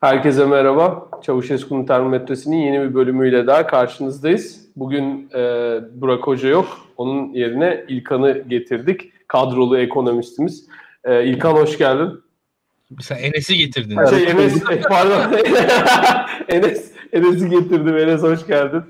[0.00, 1.08] Herkese merhaba.
[1.22, 4.66] Çavuşesku'nun termometresinin yeni bir bölümüyle daha karşınızdayız.
[4.76, 5.40] Bugün e,
[5.92, 6.78] Burak Hoca yok.
[6.96, 9.28] Onun yerine İlkan'ı getirdik.
[9.28, 10.66] Kadrolu ekonomistimiz.
[11.04, 12.20] E, İlkan hoş geldin.
[13.00, 13.98] Sen Enes'i getirdin.
[14.10, 15.32] Şey, Enes, pardon.
[16.48, 17.96] Enes, Enes'i getirdim.
[17.96, 18.82] Enes hoş geldin.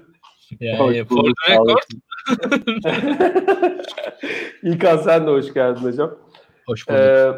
[0.60, 1.82] Yani for the record.
[4.62, 6.10] İlkan sen de hoş geldin hocam.
[6.66, 7.00] Hoş bulduk.
[7.00, 7.32] Ee,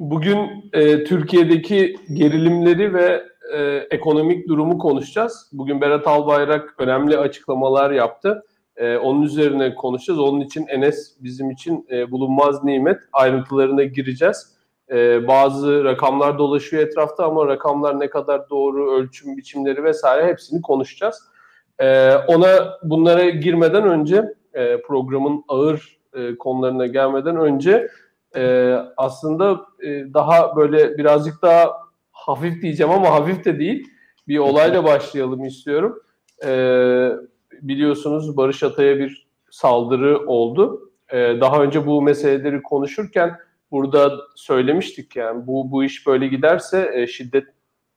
[0.00, 3.24] bugün e, Türkiye'deki gerilimleri ve
[3.54, 5.50] e, ekonomik durumu konuşacağız.
[5.52, 8.42] Bugün Berat Albayrak önemli açıklamalar yaptı.
[8.76, 10.20] E, onun üzerine konuşacağız.
[10.20, 13.00] Onun için Enes bizim için e, bulunmaz nimet.
[13.12, 14.56] Ayrıntılarına gireceğiz.
[14.90, 21.22] E, bazı rakamlar dolaşıyor etrafta ama rakamlar ne kadar doğru, ölçüm biçimleri vesaire hepsini konuşacağız.
[21.78, 22.48] E, ona
[22.82, 24.24] bunlara girmeden önce
[24.54, 27.88] e, programın ağır e, konularına gelmeden önce
[28.36, 31.70] e, aslında e, daha böyle birazcık daha
[32.12, 33.88] hafif diyeceğim ama hafif de değil
[34.28, 36.02] bir olayla başlayalım istiyorum.
[36.44, 36.52] E,
[37.62, 40.90] biliyorsunuz Barış Atay'a bir saldırı oldu.
[41.08, 43.36] E, daha önce bu meseleleri konuşurken
[43.70, 47.44] burada söylemiştik yani bu bu iş böyle giderse e, şiddet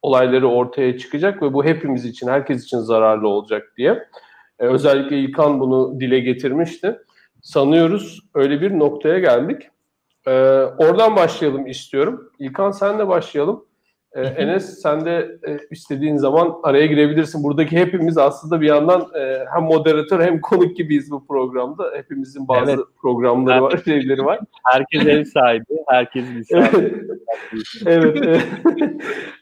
[0.01, 4.03] olayları ortaya çıkacak ve bu hepimiz için, herkes için zararlı olacak diye.
[4.59, 6.97] Özellikle İlkan bunu dile getirmişti.
[7.41, 9.69] Sanıyoruz öyle bir noktaya geldik.
[10.27, 10.31] E,
[10.77, 12.31] oradan başlayalım istiyorum.
[12.39, 13.65] İlkan senle başlayalım.
[14.15, 17.43] E, Enes sen de e, istediğin zaman araya girebilirsin.
[17.43, 21.91] Buradaki hepimiz aslında bir yandan e, hem moderatör hem konuk gibiyiz bu programda.
[21.95, 22.79] Hepimizin bazı Evet.
[23.01, 24.39] programları var, şeyleri var.
[24.71, 26.93] Herkes ev sahibi, herkes misafir.
[27.85, 28.17] evet.
[28.25, 28.41] evet.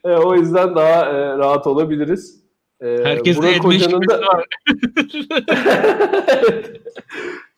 [0.06, 2.42] E, o yüzden daha e, rahat olabiliriz.
[2.82, 4.46] E, Herkes de Burak Hoca'nın da var.
[6.42, 6.82] Evet.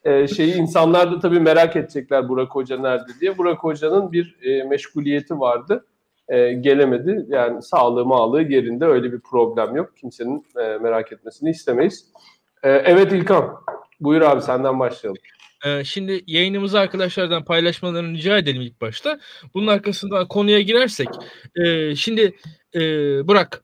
[0.03, 3.37] E, şeyi insanlar da tabii merak edecekler Burak Hoca nerede diye.
[3.37, 5.85] Burak Hoca'nın bir e, meşguliyeti vardı.
[6.29, 7.25] E, gelemedi.
[7.29, 9.97] Yani sağlığı mağlığı yerinde öyle bir problem yok.
[9.97, 12.05] Kimsenin e, merak etmesini istemeyiz.
[12.63, 13.55] E, evet İlkan.
[13.99, 15.21] Buyur abi senden başlayalım.
[15.65, 19.19] Ee, Şimdi yayınımızı arkadaşlardan paylaşmalarını rica edelim ilk başta.
[19.53, 21.07] Bunun arkasından konuya girersek.
[21.55, 22.35] e, Şimdi
[22.75, 22.81] e,
[23.27, 23.63] Burak,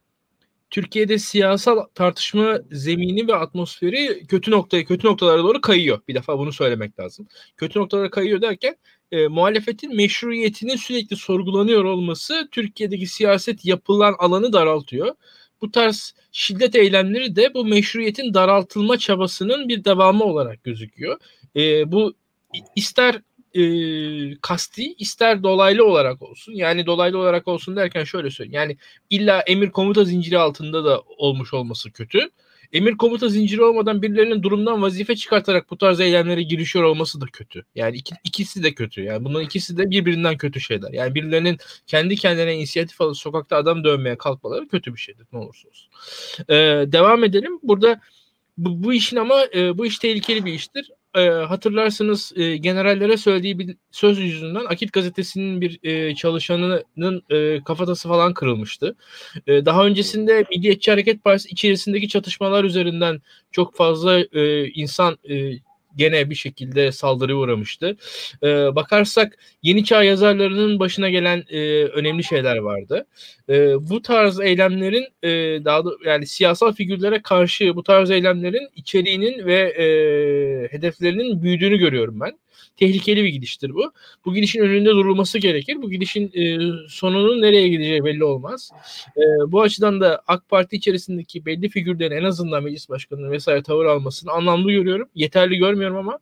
[0.70, 6.00] Türkiye'de siyasal tartışma zemini ve atmosferi kötü noktaya, kötü noktalara doğru kayıyor.
[6.08, 7.28] Bir defa bunu söylemek lazım.
[7.58, 8.76] Kötü noktalara kayıyor derken
[9.12, 15.16] e, muhalefetin meşruiyetinin sürekli sorgulanıyor olması Türkiye'deki siyaset yapılan alanı daraltıyor.
[15.62, 21.18] Bu tarz şiddet eylemleri de bu meşruiyetin daraltılma çabasının bir devamı olarak gözüküyor.
[21.56, 22.14] E, bu
[22.76, 23.22] ister
[23.54, 23.62] e,
[24.42, 26.54] kasti ister dolaylı olarak olsun.
[26.54, 28.56] Yani dolaylı olarak olsun derken şöyle söyleyeyim.
[28.56, 28.78] Yani
[29.10, 32.30] illa emir komuta zinciri altında da olmuş olması kötü.
[32.74, 37.66] Emir komuta zinciri olmadan birilerinin durumdan vazife çıkartarak bu tarz eylemlere girişiyor olması da kötü.
[37.76, 39.02] Yani iki, ikisi de kötü.
[39.02, 40.94] Yani bunların ikisi de birbirinden kötü şeyler.
[40.94, 45.70] Yani birilerinin kendi kendine inisiyatif alıp sokakta adam dövmeye kalkmaları kötü bir şeydir ne olursa
[45.70, 45.90] olsun.
[46.50, 47.60] Ee, devam edelim.
[47.64, 48.02] Burada
[48.58, 50.92] bu, bu işin ama e, bu iş tehlikeli bir iştir.
[51.16, 58.08] E, hatırlarsınız e, generallere söylediği bir söz yüzünden Akit gazetesinin bir e, çalışanının e, kafatası
[58.08, 58.96] falan kırılmıştı.
[59.48, 63.22] E, daha öncesinde Milliyetçi Hareket Partisi içerisindeki çatışmalar üzerinden
[63.52, 65.54] çok fazla e, insan e,
[66.00, 67.98] gene bir şekilde saldırıya uğramıştı.
[68.44, 73.06] E, bakarsak Yeni Çağ yazarlarının başına gelen e, önemli şeyler vardı.
[73.50, 75.30] E, bu tarz eylemlerin e,
[75.66, 79.86] daha da, yani siyasal figürlere karşı bu tarz eylemlerin içeriğinin ve e,
[80.72, 82.40] hedeflerinin büyüdüğünü görüyorum ben.
[82.78, 83.94] Tehlikeli bir gidiştir bu.
[84.26, 85.78] Bu gidişin önünde durulması gerekir.
[85.82, 86.58] Bu gidişin e,
[86.90, 88.72] sonunun nereye gideceği belli olmaz.
[89.18, 93.86] E, bu açıdan da AK Parti içerisindeki belli figürlerin en azından meclis başkanının vesaire tavır
[93.86, 95.10] almasını anlamlı görüyorum.
[95.16, 96.20] Yeterli görmüyorum ama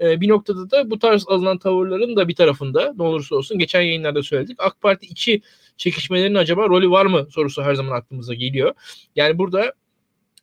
[0.00, 3.80] e, bir noktada da bu tarz alınan tavırların da bir tarafında ne olursa olsun geçen
[3.80, 4.56] yayınlarda söyledik.
[4.60, 5.42] AK Parti içi
[5.76, 8.74] çekişmelerin acaba rolü var mı sorusu her zaman aklımıza geliyor.
[9.16, 9.72] Yani burada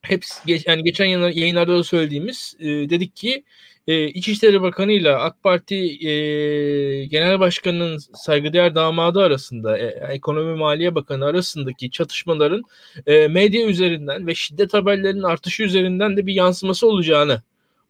[0.02, 0.26] hep
[0.66, 3.44] yani geçen yayınlarda da söylediğimiz e, dedik ki
[3.88, 5.76] e, İçişleri Bakanı ile AK Parti
[6.08, 12.64] e, Genel Başkanı'nın saygıdeğer damadı arasında, e, Ekonomi Maliye Bakanı arasındaki çatışmaların
[13.08, 17.42] e, medya üzerinden ve şiddet haberlerinin artışı üzerinden de bir yansıması olacağını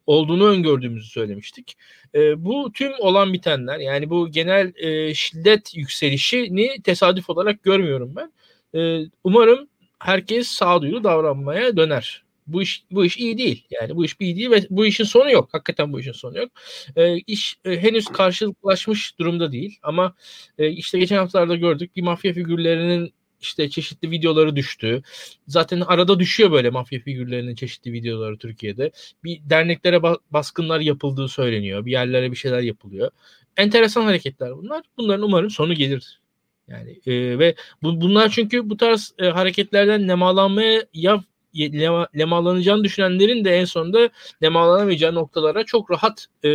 [0.06, 1.76] olduğunu öngördüğümüzü söylemiştik.
[2.14, 8.32] E, bu tüm olan bitenler yani bu genel e, şiddet yükselişini tesadüf olarak görmüyorum ben.
[8.80, 9.68] E, umarım
[9.98, 12.27] herkes sağduyulu davranmaya döner.
[12.48, 13.66] Bu iş bu iş iyi değil.
[13.70, 15.48] Yani bu iş iyi değil ve bu işin sonu yok.
[15.52, 16.50] Hakikaten bu işin sonu yok.
[16.96, 20.14] E, iş e, henüz karşılaşmış durumda değil ama
[20.58, 25.02] e, işte geçen haftalarda gördük bir mafya figürlerinin işte çeşitli videoları düştü.
[25.46, 28.90] Zaten arada düşüyor böyle mafya figürlerinin çeşitli videoları Türkiye'de.
[29.24, 31.86] Bir derneklere baskınlar yapıldığı söyleniyor.
[31.86, 33.10] Bir yerlere bir şeyler yapılıyor.
[33.56, 34.82] Enteresan hareketler bunlar.
[34.96, 36.20] Bunların umarım sonu gelir
[36.68, 41.24] Yani e, ve bu, bunlar çünkü bu tarz e, hareketlerden nemalanmaya ya
[41.56, 44.08] lema, lemalanacağını düşünenlerin de en sonunda
[44.42, 46.50] lemalanamayacağı noktalara çok rahat e,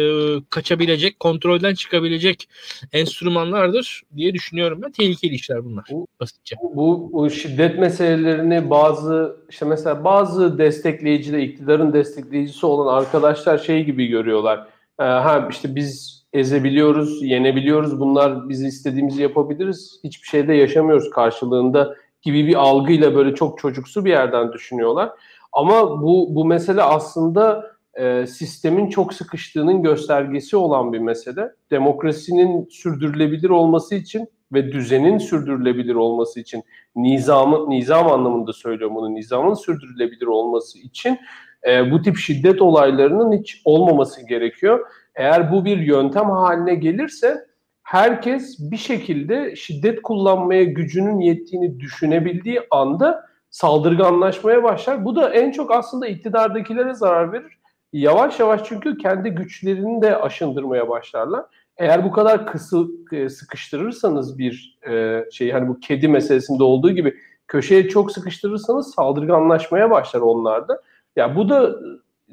[0.49, 2.49] kaçabilecek, kontrolden çıkabilecek
[2.93, 4.91] enstrümanlardır diye düşünüyorum ben.
[4.91, 6.55] Tehlikeli işler bunlar bu, basitçe.
[6.75, 13.83] Bu, bu şiddet meselelerini bazı işte mesela bazı destekleyici de iktidarın destekleyicisi olan arkadaşlar şey
[13.83, 14.67] gibi görüyorlar.
[14.99, 17.99] Ee, ha işte biz ezebiliyoruz, yenebiliyoruz.
[17.99, 19.99] Bunlar biz istediğimizi yapabiliriz.
[20.03, 25.09] Hiçbir şeyde yaşamıyoruz karşılığında gibi bir algıyla böyle çok çocuksu bir yerden düşünüyorlar.
[25.53, 31.51] Ama bu bu mesele aslında e, sistemin çok sıkıştığının göstergesi olan bir mesele.
[31.71, 36.63] Demokrasinin sürdürülebilir olması için ve düzenin sürdürülebilir olması için
[36.95, 41.19] nizamı nizam anlamında söylüyorum bunu nizamın sürdürülebilir olması için
[41.67, 44.87] e, bu tip şiddet olaylarının hiç olmaması gerekiyor.
[45.15, 47.45] Eğer bu bir yöntem haline gelirse
[47.83, 55.05] herkes bir şekilde şiddet kullanmaya gücünün yettiğini düşünebildiği anda saldırganlaşmaya başlar.
[55.05, 57.57] Bu da en çok aslında iktidardakilere zarar verir.
[57.93, 61.45] Yavaş yavaş çünkü kendi güçlerini de aşındırmaya başlarlar.
[61.77, 67.15] Eğer bu kadar kısı e, sıkıştırırsanız bir e, şey hani bu kedi meselesinde olduğu gibi
[67.47, 70.81] köşeye çok sıkıştırırsanız saldırganlaşmaya başlar onlar da.
[71.15, 71.75] Ya bu da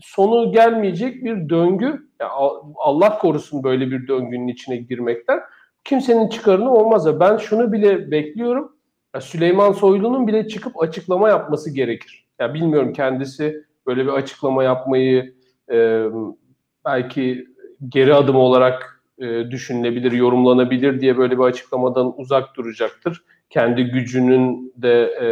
[0.00, 2.08] sonu gelmeyecek bir döngü.
[2.20, 2.30] Yani
[2.76, 5.40] Allah korusun böyle bir döngünün içine girmekten.
[5.84, 7.20] Kimsenin çıkarını olmaz.
[7.20, 8.72] Ben şunu bile bekliyorum.
[9.20, 12.26] Süleyman Soylu'nun bile çıkıp açıklama yapması gerekir.
[12.38, 15.34] Ya bilmiyorum kendisi böyle bir açıklama yapmayı
[15.72, 16.04] e,
[16.84, 17.46] belki
[17.88, 23.22] geri adım olarak e, düşünülebilir, yorumlanabilir diye böyle bir açıklamadan uzak duracaktır.
[23.50, 25.26] Kendi gücünün de e,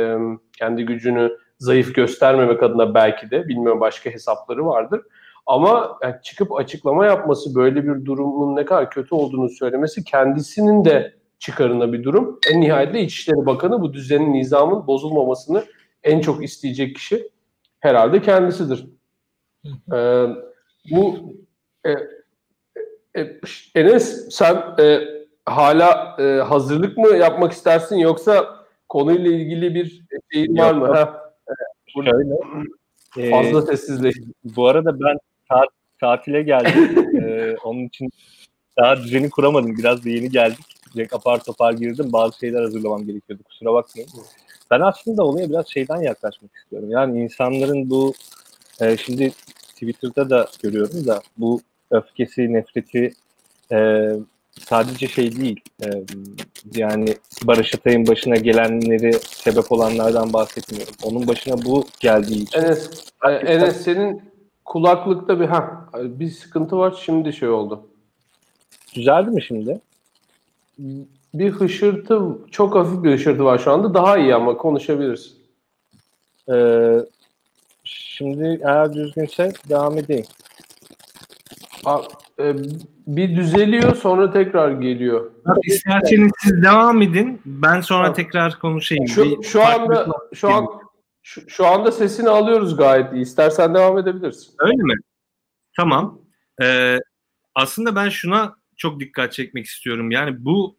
[0.58, 5.02] kendi gücünü zayıf göstermemek adına belki de bilmiyorum başka hesapları vardır.
[5.46, 11.14] Ama yani çıkıp açıklama yapması böyle bir durumun ne kadar kötü olduğunu söylemesi kendisinin de
[11.38, 12.38] çıkarına bir durum.
[12.52, 15.64] En nihayetinde İçişleri Bakanı bu düzenin, nizamın bozulmamasını
[16.02, 17.28] en çok isteyecek kişi
[17.81, 18.87] herhalde kendisidir.
[19.93, 20.26] ee,
[20.90, 21.34] bu
[21.84, 21.90] e,
[23.20, 23.40] e,
[23.75, 25.00] Enes sen e,
[25.46, 30.87] hala e, hazırlık mı yapmak istersin yoksa konuyla ilgili bir şeyin var mı?
[30.87, 31.27] Ha?
[31.94, 32.11] Şöyle.
[33.17, 34.14] E, Fazla sessizleş.
[34.44, 35.19] Bu arada ben
[35.49, 35.69] tat,
[36.00, 37.14] tatile geldim.
[37.23, 38.11] ee, onun için
[38.79, 39.76] daha düzeni kuramadım.
[39.79, 40.67] Biraz da yeni geldik.
[40.94, 42.12] Direkt apar topar girdim.
[42.12, 43.43] Bazı şeyler hazırlamam gerekiyordu.
[43.43, 44.11] Kusura bakmayın.
[44.70, 46.90] Ben aslında olaya biraz şeyden yaklaşmak istiyorum.
[46.90, 48.14] Yani insanların bu
[48.81, 49.32] e, şimdi
[49.73, 51.61] Twitter'da da görüyorum da bu
[51.91, 53.12] öfkesi, nefreti
[53.73, 54.08] e,
[54.60, 55.60] sadece şey değil.
[55.84, 55.88] E,
[56.74, 57.14] yani
[57.44, 60.94] Barış Atay'ın başına gelenleri sebep olanlardan bahsetmiyorum.
[61.02, 62.58] Onun başına bu geldiği için.
[62.58, 62.90] Enes,
[63.24, 64.22] e, Enes senin
[64.64, 67.02] kulaklıkta bir ha bir sıkıntı var.
[67.04, 67.86] Şimdi şey oldu.
[68.94, 69.80] Düzeldi mi şimdi?
[71.34, 73.94] Bir hışırtı, çok hafif bir hışırtı var şu anda.
[73.94, 75.34] Daha iyi ama konuşabiliriz.
[76.52, 76.96] Ee,
[77.84, 80.26] şimdi eğer düzgünse devam edeyim.
[81.86, 81.90] E,
[83.06, 85.31] bir düzeliyor sonra tekrar geliyor.
[85.62, 87.40] İsterseniz siz devam edin.
[87.46, 88.17] Ben sonra tamam.
[88.17, 89.08] tekrar konuşayım.
[89.08, 90.67] Şu, şu anda şu an
[91.23, 93.23] şu, şu anda sesini alıyoruz gayet iyi.
[93.23, 94.55] İstersen devam edebilirsin.
[94.58, 94.94] Öyle mi?
[95.76, 96.20] Tamam.
[96.62, 96.99] Ee,
[97.55, 100.11] aslında ben şuna çok dikkat çekmek istiyorum.
[100.11, 100.76] Yani bu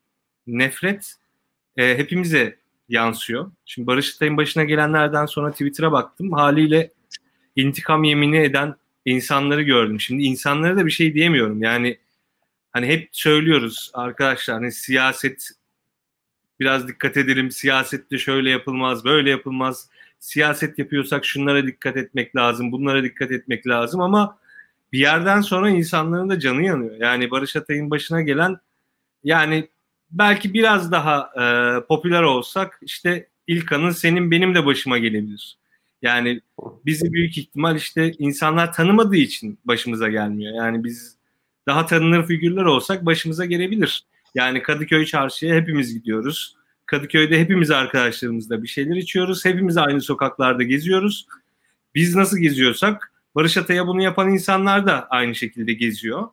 [0.48, 1.16] nefret
[1.78, 2.60] e, hepimize
[2.90, 3.52] yansıyor.
[3.66, 6.32] Şimdi Barış Atay'ın başına gelenlerden sonra Twitter'a baktım.
[6.32, 6.92] Haliyle
[7.56, 8.76] intikam yemini eden
[9.06, 10.00] insanları gördüm.
[10.00, 11.64] Şimdi insanlara da bir şey diyemiyorum.
[11.64, 11.98] Yani
[12.72, 15.52] hani hep söylüyoruz arkadaşlar hani siyaset
[16.60, 17.52] biraz dikkat edelim.
[17.52, 19.90] Siyasette şöyle yapılmaz, böyle yapılmaz.
[20.20, 24.40] Siyaset yapıyorsak şunlara dikkat etmek lazım, bunlara dikkat etmek lazım ama
[24.92, 26.96] bir yerden sonra insanların da canı yanıyor.
[27.00, 28.58] Yani Barış Atay'ın başına gelen
[29.24, 29.70] yani
[30.12, 31.44] belki biraz daha e,
[31.86, 35.59] popüler olsak işte İlkan'ın senin benim de başıma gelebilir.
[36.02, 36.42] Yani
[36.86, 40.56] bizi büyük ihtimal işte insanlar tanımadığı için başımıza gelmiyor.
[40.56, 41.18] Yani biz
[41.68, 44.06] daha tanınır figürler olsak başımıza gelebilir.
[44.36, 46.56] Yani Kadıköy çarşıya hepimiz gidiyoruz.
[46.86, 49.46] Kadıköy'de hepimiz arkadaşlarımızla bir şeyler içiyoruz.
[49.46, 51.28] Hepimiz aynı sokaklarda geziyoruz.
[51.96, 56.28] Biz nasıl geziyorsak Barış Atay'a bunu yapan insanlar da aynı şekilde geziyor.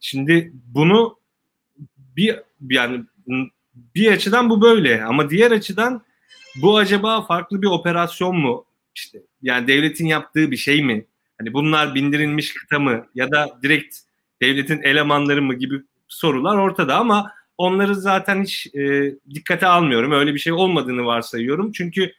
[0.00, 1.18] Şimdi bunu
[1.96, 2.40] bir
[2.70, 3.04] yani
[3.94, 6.02] bir açıdan bu böyle ama diğer açıdan
[6.56, 8.64] bu acaba farklı bir operasyon mu?
[8.94, 11.06] İşte yani devletin yaptığı bir şey mi?
[11.38, 13.96] Hani bunlar bindirilmiş kıta mı ya da direkt
[14.42, 20.12] devletin elemanları mı gibi sorular ortada ama onları zaten hiç e, dikkate almıyorum.
[20.12, 21.72] Öyle bir şey olmadığını varsayıyorum.
[21.72, 22.12] Çünkü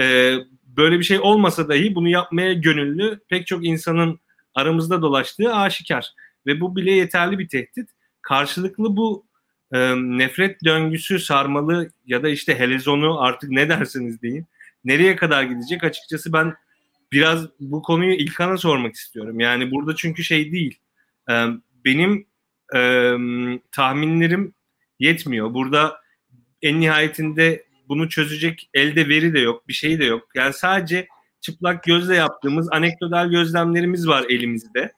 [0.00, 0.34] e,
[0.76, 4.20] böyle bir şey olmasa dahi bunu yapmaya gönüllü pek çok insanın
[4.54, 6.06] aramızda dolaştığı aşikar.
[6.46, 7.90] Ve bu bile yeterli bir tehdit.
[8.22, 9.26] Karşılıklı bu
[9.72, 14.46] e, nefret döngüsü sarmalı ya da işte helezonu artık ne dersiniz deyin.
[14.84, 16.54] Nereye kadar gidecek açıkçası ben
[17.12, 19.40] biraz bu konuyu İlkan'a sormak istiyorum.
[19.40, 20.78] Yani burada çünkü şey değil.
[21.30, 21.34] E,
[21.84, 22.26] benim
[22.76, 23.14] e,
[23.72, 24.54] tahminlerim
[24.98, 25.54] yetmiyor.
[25.54, 26.00] Burada
[26.62, 30.28] en nihayetinde bunu çözecek elde veri de yok, bir şey de yok.
[30.34, 31.08] Yani sadece
[31.40, 34.92] çıplak gözle yaptığımız anekdotal gözlemlerimiz var elimizde.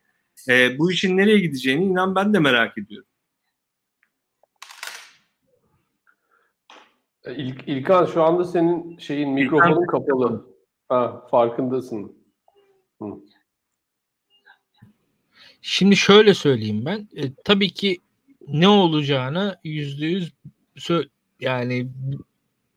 [0.48, 3.08] E, bu işin nereye gideceğini inan ben de merak ediyorum.
[7.26, 10.46] İlk, İlkan şu anda senin şeyin mikrofonun kapalı.
[10.88, 12.16] Ha, farkındasın.
[13.02, 13.06] Hı.
[15.62, 17.08] Şimdi şöyle söyleyeyim ben.
[17.16, 17.98] E, tabii ki
[18.48, 20.32] ne olacağını yüzde yüz
[21.40, 21.88] yani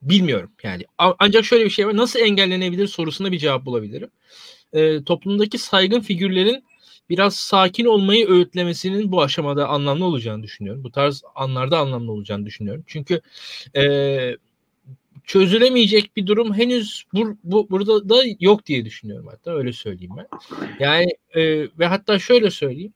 [0.02, 0.52] bilmiyorum.
[0.64, 1.98] Yani ancak şöyle bir şey var.
[1.98, 4.10] Nasıl engellenebilir sorusuna bir cevap bulabilirim.
[4.74, 6.64] E, toplumdaki saygın figürlerin
[7.10, 10.84] biraz sakin olmayı öğütlemesinin bu aşamada anlamlı olacağını düşünüyorum.
[10.84, 12.84] Bu tarz anlarda anlamlı olacağını düşünüyorum.
[12.88, 13.22] Çünkü
[13.76, 13.84] e,
[15.24, 20.28] çözülemeyecek bir durum henüz bu, bu burada da yok diye düşünüyorum hatta öyle söyleyeyim ben.
[20.80, 21.42] Yani e,
[21.80, 22.94] ve hatta şöyle söyleyeyim.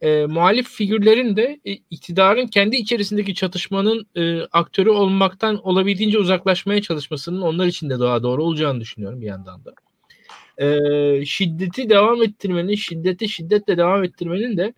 [0.00, 7.42] E, muhalif figürlerin de e, iktidarın kendi içerisindeki çatışmanın e, aktörü olmaktan olabildiğince uzaklaşmaya çalışmasının
[7.42, 9.74] onlar için de daha doğru olacağını düşünüyorum bir yandan da.
[10.58, 14.74] E, şiddeti devam ettirmenin, şiddeti şiddetle devam ettirmenin de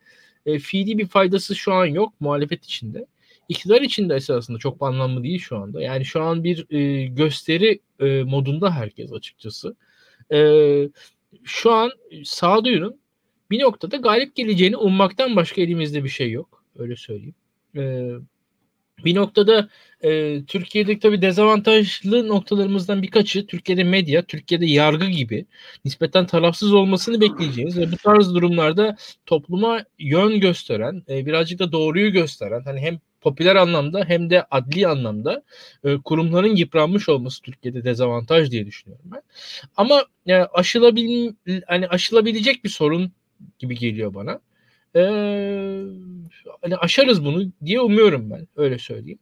[0.46, 3.06] e, fiili bir faydası şu an yok muhalefet içinde
[3.48, 5.82] iktidar için de esasında çok anlamlı değil şu anda.
[5.82, 9.76] Yani şu an bir e, gösteri e, modunda herkes açıkçası.
[10.32, 10.38] E,
[11.44, 11.90] şu an
[12.24, 13.00] sağduyunun
[13.50, 16.64] bir noktada galip geleceğini ummaktan başka elimizde bir şey yok.
[16.78, 17.34] Öyle söyleyeyim.
[17.76, 18.10] E,
[19.04, 19.68] bir noktada
[20.04, 25.46] e, Türkiye'deki tabii dezavantajlı noktalarımızdan birkaçı Türkiye'de medya, Türkiye'de yargı gibi
[25.84, 32.12] nispeten tarafsız olmasını bekleyeceğiz ve bu tarz durumlarda topluma yön gösteren, e, birazcık da doğruyu
[32.12, 35.42] gösteren, hani hem popüler anlamda hem de adli anlamda
[35.84, 39.22] e, kurumların yıpranmış olması Türkiye'de dezavantaj diye düşünüyorum ben.
[39.76, 41.32] Ama e, aşılabil
[41.66, 43.12] hani aşılabilecek bir sorun
[43.58, 44.40] gibi geliyor bana.
[44.96, 45.00] E,
[46.62, 49.18] hani aşarız bunu diye umuyorum ben öyle söyleyeyim.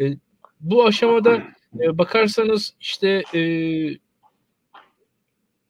[0.00, 0.16] E,
[0.60, 1.42] bu aşamada
[1.80, 3.40] e, bakarsanız işte e,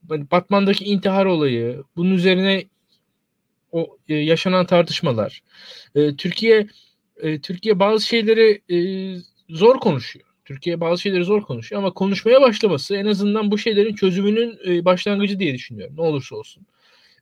[0.08, 2.64] hani Batman'daki intihar olayı, bunun üzerine
[3.72, 5.42] o e, yaşanan tartışmalar,
[5.94, 6.68] e, Türkiye
[7.16, 8.78] e, Türkiye bazı şeyleri e,
[9.48, 10.26] zor konuşuyor.
[10.44, 15.38] Türkiye bazı şeyleri zor konuşuyor ama konuşmaya başlaması en azından bu şeylerin çözümünün e, başlangıcı
[15.38, 15.96] diye düşünüyorum.
[15.96, 16.66] Ne olursa olsun.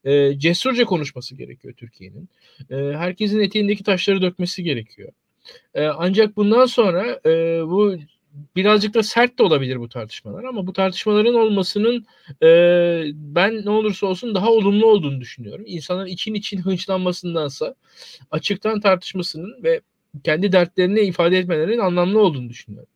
[0.05, 2.29] E, cesurca konuşması gerekiyor Türkiye'nin.
[2.71, 5.13] E, herkesin eteğindeki taşları dökmesi gerekiyor.
[5.75, 7.97] E, ancak bundan sonra e, bu
[8.57, 12.07] birazcık da sert de olabilir bu tartışmalar ama bu tartışmaların olmasının
[12.43, 12.49] e,
[13.15, 15.65] ben ne olursa olsun daha olumlu olduğunu düşünüyorum.
[15.67, 17.75] İnsanların için için hınçlanmasındansa
[18.31, 19.81] açıktan tartışmasının ve
[20.25, 22.89] kendi dertlerini ifade etmelerinin anlamlı olduğunu düşünüyorum.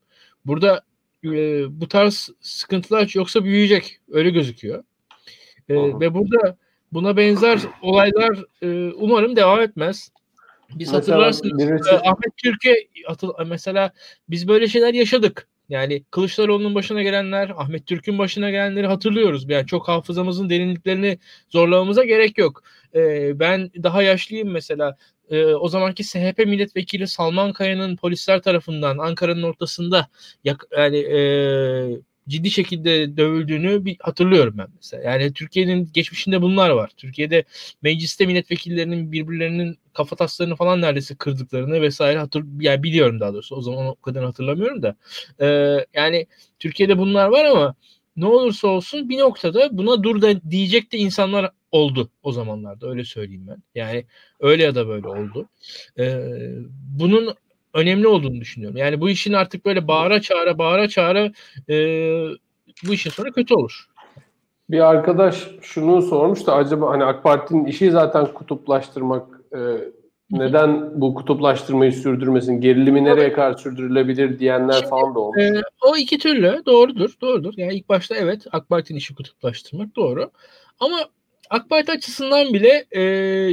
[0.45, 0.83] Burada
[1.25, 1.31] e,
[1.81, 4.85] bu tarz sıkıntılar yoksa büyüyecek öyle gözüküyor.
[5.69, 6.57] E, ve burada
[6.93, 10.11] buna benzer olaylar e, umarım devam etmez.
[10.75, 13.93] Biz Mesela hatırlarsınız birisi- e, Ahmet Türkiye hatır, mesela
[14.29, 15.49] biz böyle şeyler yaşadık.
[15.69, 19.51] Yani Kılıçdaroğlu'nun başına gelenler, Ahmet Türk'ün başına gelenleri hatırlıyoruz.
[19.51, 21.19] Yani çok hafızamızın derinliklerini
[21.51, 22.63] zorlamamıza gerek yok.
[22.95, 24.97] E, ben daha yaşlıyım mesela.
[25.31, 30.09] E, o zamanki SHP milletvekili Salman Kaya'nın polisler tarafından Ankara'nın ortasında
[30.45, 31.21] yak, yani e,
[32.29, 35.11] ciddi şekilde dövüldüğünü bir hatırlıyorum ben mesela.
[35.13, 36.91] Yani Türkiye'nin geçmişinde bunlar var.
[36.97, 37.45] Türkiye'de
[37.83, 43.57] mecliste milletvekillerinin birbirlerinin kafa taslarını falan neredeyse kırdıklarını vesaire hatır yani biliyorum daha doğrusu.
[43.57, 44.97] O zaman o kadar hatırlamıyorum da.
[45.41, 46.27] Ee, yani
[46.59, 47.75] Türkiye'de bunlar var ama
[48.17, 53.05] ne olursa olsun bir noktada buna dur da diyecek de insanlar oldu o zamanlarda öyle
[53.05, 53.63] söyleyeyim ben.
[53.75, 54.05] Yani
[54.41, 55.49] öyle ya da böyle oldu.
[55.99, 56.19] Ee,
[56.99, 57.35] bunun
[57.75, 58.77] önemli olduğunu düşünüyorum.
[58.77, 61.33] Yani bu işin artık böyle bağıra çağıra bağıra çağıra
[61.69, 61.77] e,
[62.89, 63.89] bu işin sonu kötü olur.
[64.71, 69.59] Bir arkadaş şunu sormuş da acaba hani AK Parti'nin işi zaten kutuplaştırmak e,
[70.31, 75.39] neden bu kutuplaştırmayı sürdürmesin, gerilimi nereye kadar sürdürülebilir diyenler Şimdi, falan da olmuş.
[75.39, 77.55] E, o iki türlü doğrudur, doğrudur.
[77.57, 80.31] Yani ilk başta evet AK Parti'nin işi kutuplaştırmak doğru.
[80.81, 80.99] Ama
[81.51, 83.03] AK Parti açısından bile e,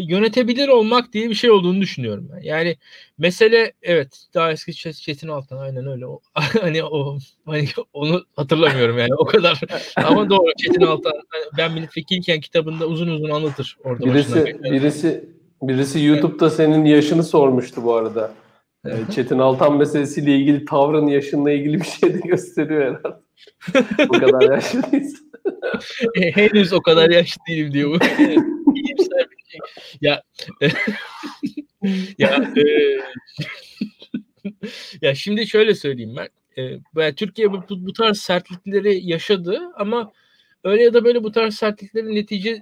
[0.07, 2.41] yönetebilir olmak diye bir şey olduğunu düşünüyorum ben.
[2.41, 2.77] Yani
[3.17, 6.05] mesele evet daha eski Çet- Çetin Altan aynen öyle.
[6.07, 6.19] O,
[6.61, 9.61] hani o hani onu hatırlamıyorum yani o kadar.
[9.95, 14.05] Ama doğru Çetin Altan hani ben milletvekilken kitabında uzun uzun anlatır orada.
[14.05, 15.29] Birisi birisi
[15.61, 18.31] birisi YouTube'da senin yaşını sormuştu bu arada.
[18.85, 23.25] E, Çetin Altan meselesiyle ilgili tavrın yaşınla ilgili bir şey de gösteriyor herhalde.
[24.09, 24.81] bu kadar yaşlı
[25.45, 26.31] değilsin.
[26.35, 28.05] Henüz o kadar yaşlı değilim diyor bu.
[28.75, 29.59] İyimser bir şey.
[30.01, 30.23] Ya
[32.17, 32.63] ya e,
[35.01, 36.29] ya şimdi şöyle söyleyeyim ben.
[36.57, 40.11] Ee, Türkiye bu, bu tarz sertlikleri yaşadı ama
[40.63, 42.61] öyle ya da böyle bu tarz sertliklerin netice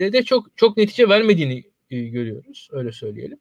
[0.00, 2.68] de çok çok netice vermediğini e, görüyoruz.
[2.72, 3.38] Öyle söyleyelim.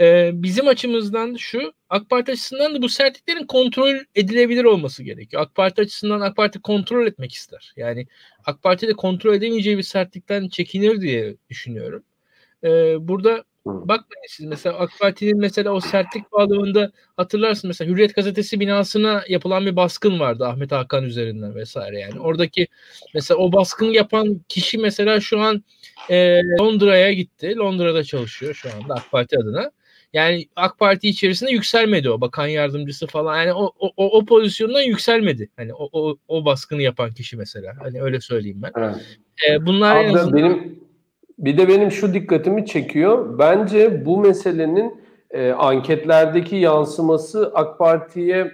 [0.00, 5.42] Ee, bizim açımızdan şu AK Parti açısından da bu sertliklerin kontrol edilebilir olması gerekiyor.
[5.42, 7.72] AK Parti açısından AK Parti kontrol etmek ister.
[7.76, 8.06] Yani
[8.44, 12.04] AK Parti de kontrol edemeyeceği bir sertlikten çekinir diye düşünüyorum.
[12.64, 18.60] Ee, burada bakmayın siz mesela AK Parti'nin mesela o sertlik bağlamında hatırlarsın mesela Hürriyet Gazetesi
[18.60, 22.20] binasına yapılan bir baskın vardı Ahmet Hakan üzerinden vesaire yani.
[22.20, 22.66] Oradaki
[23.14, 25.64] mesela o baskın yapan kişi mesela şu an
[26.10, 27.56] e, Londra'ya gitti.
[27.56, 29.70] Londra'da çalışıyor şu anda AK Parti adına.
[30.14, 33.36] Yani AK Parti içerisinde yükselmedi o bakan yardımcısı falan.
[33.36, 35.48] Yani o o, o pozisyondan yükselmedi.
[35.56, 37.74] Hani o, o, o baskını yapan kişi mesela.
[37.78, 38.72] Hani öyle söyleyeyim ben.
[38.76, 38.96] Evet.
[39.48, 40.36] Ee, bunlar Abi en azından...
[40.36, 40.78] benim
[41.38, 43.38] bir de benim şu dikkatimi çekiyor.
[43.38, 48.50] Bence bu meselenin e, anketlerdeki yansıması AK Parti'ye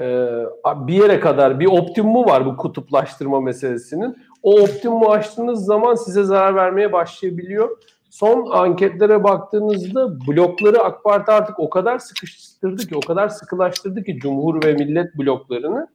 [0.00, 0.28] e,
[0.64, 4.16] bir yere kadar bir optimumu var bu kutuplaştırma meselesinin.
[4.42, 7.78] O optimumu aştığınız zaman size zarar vermeye başlayabiliyor
[8.14, 14.18] son anketlere baktığınızda blokları AK Parti artık o kadar sıkıştırdı ki, o kadar sıkılaştırdı ki
[14.18, 15.88] Cumhur ve Millet bloklarını.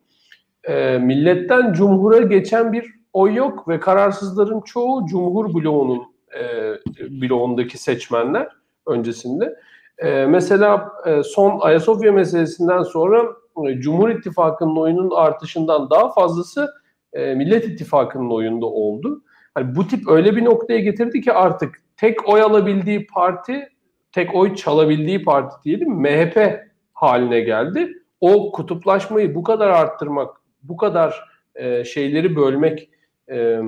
[0.64, 6.02] E, milletten Cumhur'a geçen bir oy yok ve kararsızların çoğu Cumhur bloğunun
[6.40, 6.74] e,
[7.22, 8.48] bloğundaki seçmenler
[8.88, 9.56] öncesinde.
[9.98, 13.24] E, mesela e, son Ayasofya meselesinden sonra
[13.68, 16.70] e, Cumhur İttifakı'nın oyunun artışından daha fazlası
[17.14, 19.22] e, Millet İttifakı'nın oyunda oldu.
[19.54, 23.70] Hani bu tip öyle bir noktaya getirdi ki artık tek oy alabildiği parti,
[24.12, 26.60] tek oy çalabildiği parti diyelim MHP
[26.94, 27.94] haline geldi.
[28.22, 31.24] O kutuplaşmayı bu kadar arttırmak, bu kadar
[31.56, 32.89] e, şeyleri bölmek,
[33.32, 33.60] e,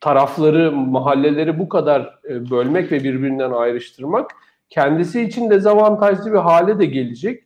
[0.00, 4.30] tarafları, mahalleleri bu kadar e, bölmek ve birbirinden ayrıştırmak
[4.70, 7.44] kendisi için dezavantajlı bir hale de gelecek.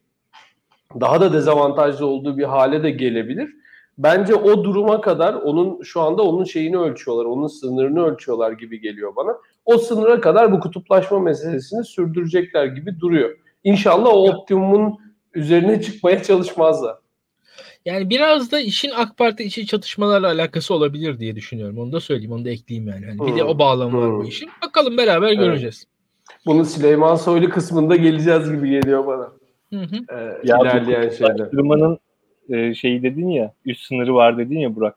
[1.00, 3.56] Daha da dezavantajlı olduğu bir hale de gelebilir.
[3.98, 9.16] Bence o duruma kadar onun şu anda onun şeyini ölçüyorlar, onun sınırını ölçüyorlar gibi geliyor
[9.16, 9.36] bana.
[9.66, 13.38] O sınıra kadar bu kutuplaşma meselesini sürdürecekler gibi duruyor.
[13.64, 14.98] İnşallah o optimumun
[15.34, 16.96] üzerine çıkmaya çalışmazlar.
[17.84, 21.78] Yani biraz da işin AK Parti içi çatışmalarla alakası olabilir diye düşünüyorum.
[21.78, 23.06] Onu da söyleyeyim, onu da ekleyeyim yani.
[23.06, 24.48] yani bir de o bağlam var bu işin.
[24.66, 25.38] Bakalım beraber evet.
[25.38, 25.86] göreceğiz.
[26.46, 29.32] Bunu Süleyman Soylu kısmında geleceğiz gibi geliyor bana.
[29.72, 29.96] Hı hı.
[30.10, 31.50] Ee, ya ilerleyen şeyler
[32.48, 34.96] e, şeyi dedin ya üst sınırı var dedin ya Burak.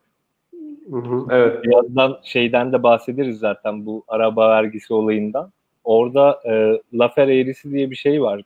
[1.32, 1.64] Evet.
[1.64, 5.52] Birazdan şeyden de bahsederiz zaten bu araba vergisi olayından.
[5.84, 8.42] Orada e, lafer eğrisi diye bir şey var.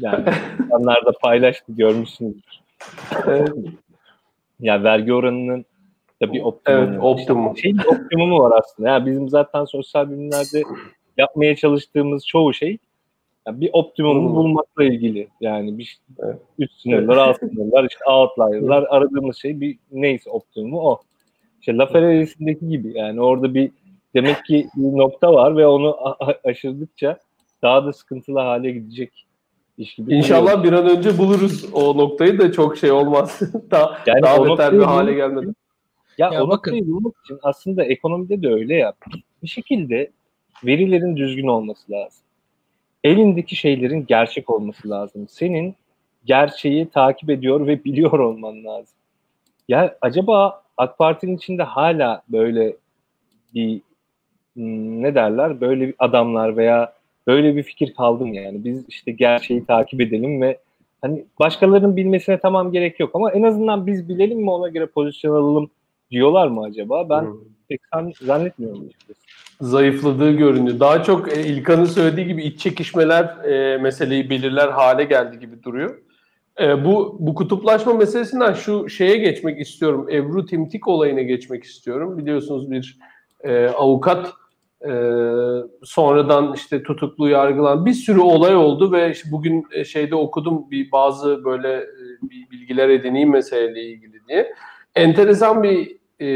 [0.00, 0.24] Yani
[0.64, 2.60] insanlar da paylaştı görmüşsünüzdür.
[3.26, 3.52] Evet.
[4.60, 5.64] Yani vergi oranının
[6.22, 6.86] da bir optimumu.
[6.90, 7.56] Evet, optimum.
[7.56, 8.88] Şey optimumu var aslında.
[8.88, 10.62] Yani bizim zaten sosyal bilimlerde
[11.16, 12.78] yapmaya çalıştığımız çoğu şey
[13.46, 14.36] yani bir optimumu hmm.
[14.36, 15.28] bulmakla ilgili.
[15.40, 16.38] Yani bir evet.
[16.58, 21.00] üst sınırlar, alt sınırlar, işte outlier'lar aradığımız şey bir neyse optimumu o.
[21.60, 23.70] İşte Laferre'sindeki gibi yani orada bir
[24.14, 25.96] demek ki bir nokta var ve onu
[26.44, 27.18] aşırdıkça
[27.62, 29.26] daha da sıkıntılı hale gidecek
[29.78, 30.14] iş gibi.
[30.14, 33.40] İnşallah bir an önce buluruz o noktayı da çok şey olmaz.
[33.70, 35.52] daha yani daha beter bir hale gelmedi.
[36.18, 36.70] Ya, ya o bakın.
[36.72, 38.92] noktayı bulmak için aslında ekonomide de öyle ya.
[39.42, 40.10] Bir şekilde
[40.64, 42.28] verilerin düzgün olması lazım
[43.04, 45.28] elindeki şeylerin gerçek olması lazım.
[45.28, 45.76] Senin
[46.24, 48.96] gerçeği takip ediyor ve biliyor olman lazım.
[49.68, 52.76] Ya acaba AK Parti'nin içinde hala böyle
[53.54, 53.80] bir
[54.54, 56.92] hmm, ne derler böyle bir adamlar veya
[57.26, 60.58] böyle bir fikir kaldı mı yani biz işte gerçeği takip edelim ve
[61.00, 65.34] hani başkalarının bilmesine tamam gerek yok ama en azından biz bilelim mi ona göre pozisyon
[65.34, 65.70] alalım
[66.10, 67.10] diyorlar mı acaba?
[67.10, 67.38] Ben hmm.
[67.68, 67.80] pek
[68.20, 69.28] zannetmiyorum açıkçası
[69.60, 70.80] zayıfladığı görünüyor.
[70.80, 75.98] Daha çok e, İlkan'ın söylediği gibi iç çekişmeler e, meseleyi belirler hale geldi gibi duruyor.
[76.60, 80.08] E, bu bu kutuplaşma meselesinden şu şeye geçmek istiyorum.
[80.10, 82.18] Ebru Timtik olayına geçmek istiyorum.
[82.18, 82.98] Biliyorsunuz bir
[83.44, 84.32] e, avukat
[84.84, 84.92] e,
[85.84, 90.92] sonradan işte tutuklu yargılan bir sürü olay oldu ve işte bugün e, şeyde okudum bir
[90.92, 91.86] bazı böyle e,
[92.22, 94.54] bir bilgiler edineyim meseleyle ilgili diye.
[94.94, 96.26] Enteresan bir e,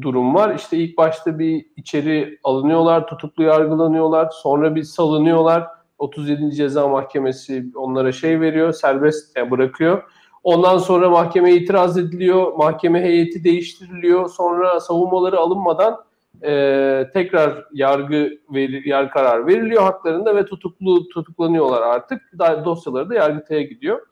[0.00, 0.54] durum var.
[0.54, 5.77] İşte ilk başta bir içeri alınıyorlar, tutuklu yargılanıyorlar, sonra bir salınıyorlar.
[5.98, 6.54] 37.
[6.54, 10.02] Ceza Mahkemesi onlara şey veriyor, serbest bırakıyor.
[10.44, 14.28] Ondan sonra mahkemeye itiraz ediliyor, mahkeme heyeti değiştiriliyor.
[14.28, 16.04] Sonra savunmaları alınmadan
[16.42, 22.22] e, tekrar yargı verir, yer karar veriliyor haklarında ve tutuklu tutuklanıyorlar artık.
[22.64, 24.06] Dosyaları da yargıtaya gidiyor.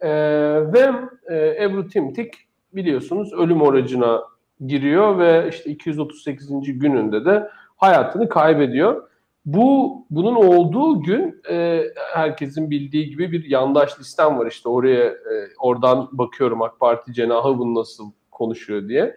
[0.00, 0.10] E,
[0.72, 0.92] ve
[1.30, 2.34] e, Ebru Timtik
[2.72, 4.22] biliyorsunuz ölüm orucuna
[4.66, 6.78] giriyor ve işte 238.
[6.78, 9.08] gününde de hayatını kaybediyor.
[9.44, 15.48] Bu bunun olduğu gün e, herkesin bildiği gibi bir yandaş listem var işte oraya e,
[15.58, 19.16] oradan bakıyorum AK Parti cenahı bunu nasıl konuşuyor diye.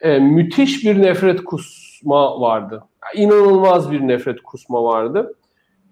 [0.00, 2.84] E, müthiş bir nefret kusma vardı.
[3.14, 5.34] İnanılmaz bir nefret kusma vardı.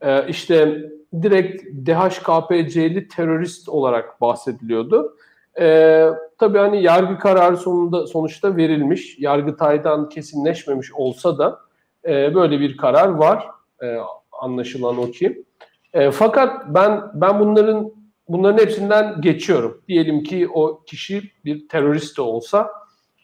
[0.00, 0.82] E, işte
[1.22, 5.16] direkt DHKPC'li terörist olarak bahsediliyordu.
[5.60, 6.06] E,
[6.38, 9.18] tabii hani yargı kararı sonunda sonuçta verilmiş.
[9.18, 11.58] Yargıtay'dan kesinleşmemiş olsa da
[12.04, 13.46] e, böyle bir karar var.
[13.82, 13.98] E,
[14.32, 15.44] anlaşılan o ki.
[15.92, 17.92] E, fakat ben ben bunların
[18.28, 19.82] bunların hepsinden geçiyorum.
[19.88, 22.70] Diyelim ki o kişi bir terörist de olsa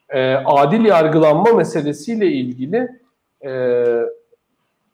[0.08, 2.88] e, adil yargılanma meselesiyle ilgili
[3.44, 3.84] e,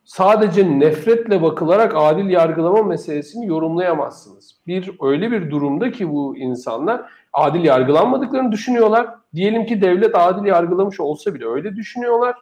[0.05, 4.57] sadece nefretle bakılarak adil yargılama meselesini yorumlayamazsınız.
[4.67, 9.09] Bir öyle bir durumda ki bu insanlar adil yargılanmadıklarını düşünüyorlar.
[9.35, 12.35] Diyelim ki devlet adil yargılamış olsa bile öyle düşünüyorlar.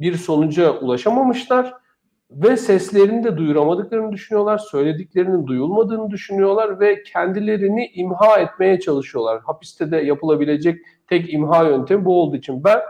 [0.00, 1.74] Bir sonuca ulaşamamışlar
[2.30, 9.40] ve seslerini de duyuramadıklarını düşünüyorlar, söylediklerinin duyulmadığını düşünüyorlar ve kendilerini imha etmeye çalışıyorlar.
[9.40, 12.80] Hapiste de yapılabilecek tek imha yöntemi bu olduğu için ben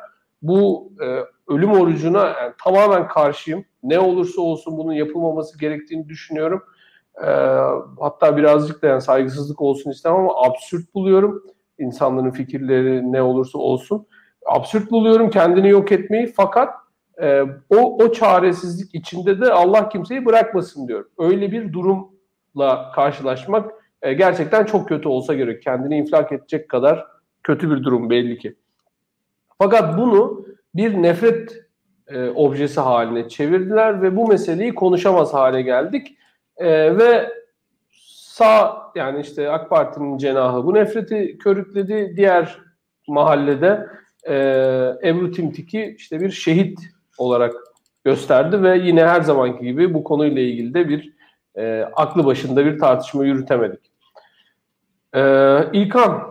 [0.43, 3.65] bu e, ölüm orucuna yani, tamamen karşıyım.
[3.83, 6.63] Ne olursa olsun bunun yapılmaması gerektiğini düşünüyorum.
[7.23, 7.29] E,
[8.01, 11.43] hatta birazcık da yani saygısızlık olsun istemem ama absürt buluyorum.
[11.79, 14.07] İnsanların fikirleri ne olursa olsun.
[14.47, 16.86] Absürt buluyorum kendini yok etmeyi fakat
[17.23, 21.05] e, o, o çaresizlik içinde de Allah kimseyi bırakmasın diyor.
[21.19, 23.71] Öyle bir durumla karşılaşmak
[24.03, 25.63] e, gerçekten çok kötü olsa gerek.
[25.63, 27.07] Kendini infilak edecek kadar
[27.43, 28.57] kötü bir durum belli ki.
[29.59, 31.67] Fakat bunu bir nefret
[32.09, 36.17] e, objesi haline çevirdiler ve bu meseleyi konuşamaz hale geldik.
[36.57, 37.33] E, ve
[38.37, 42.15] sağ yani işte AK Parti'nin cenahı bu nefreti körükledi.
[42.17, 42.59] Diğer
[43.09, 43.87] mahallede
[44.29, 44.35] e,
[45.05, 47.55] Ebru Timtik'i işte bir şehit olarak
[48.05, 51.13] gösterdi ve yine her zamanki gibi bu konuyla ilgili de bir
[51.55, 53.93] e, aklı başında bir tartışma yürütemedik.
[55.15, 55.23] E,
[55.73, 56.23] İlkan,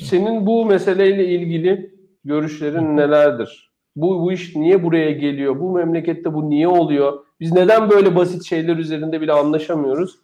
[0.00, 1.94] senin bu meseleyle ilgili
[2.24, 3.72] görüşlerin nelerdir?
[3.96, 5.60] Bu, bu iş niye buraya geliyor?
[5.60, 7.24] Bu memlekette bu niye oluyor?
[7.40, 10.18] Biz neden böyle basit şeyler üzerinde bile anlaşamıyoruz?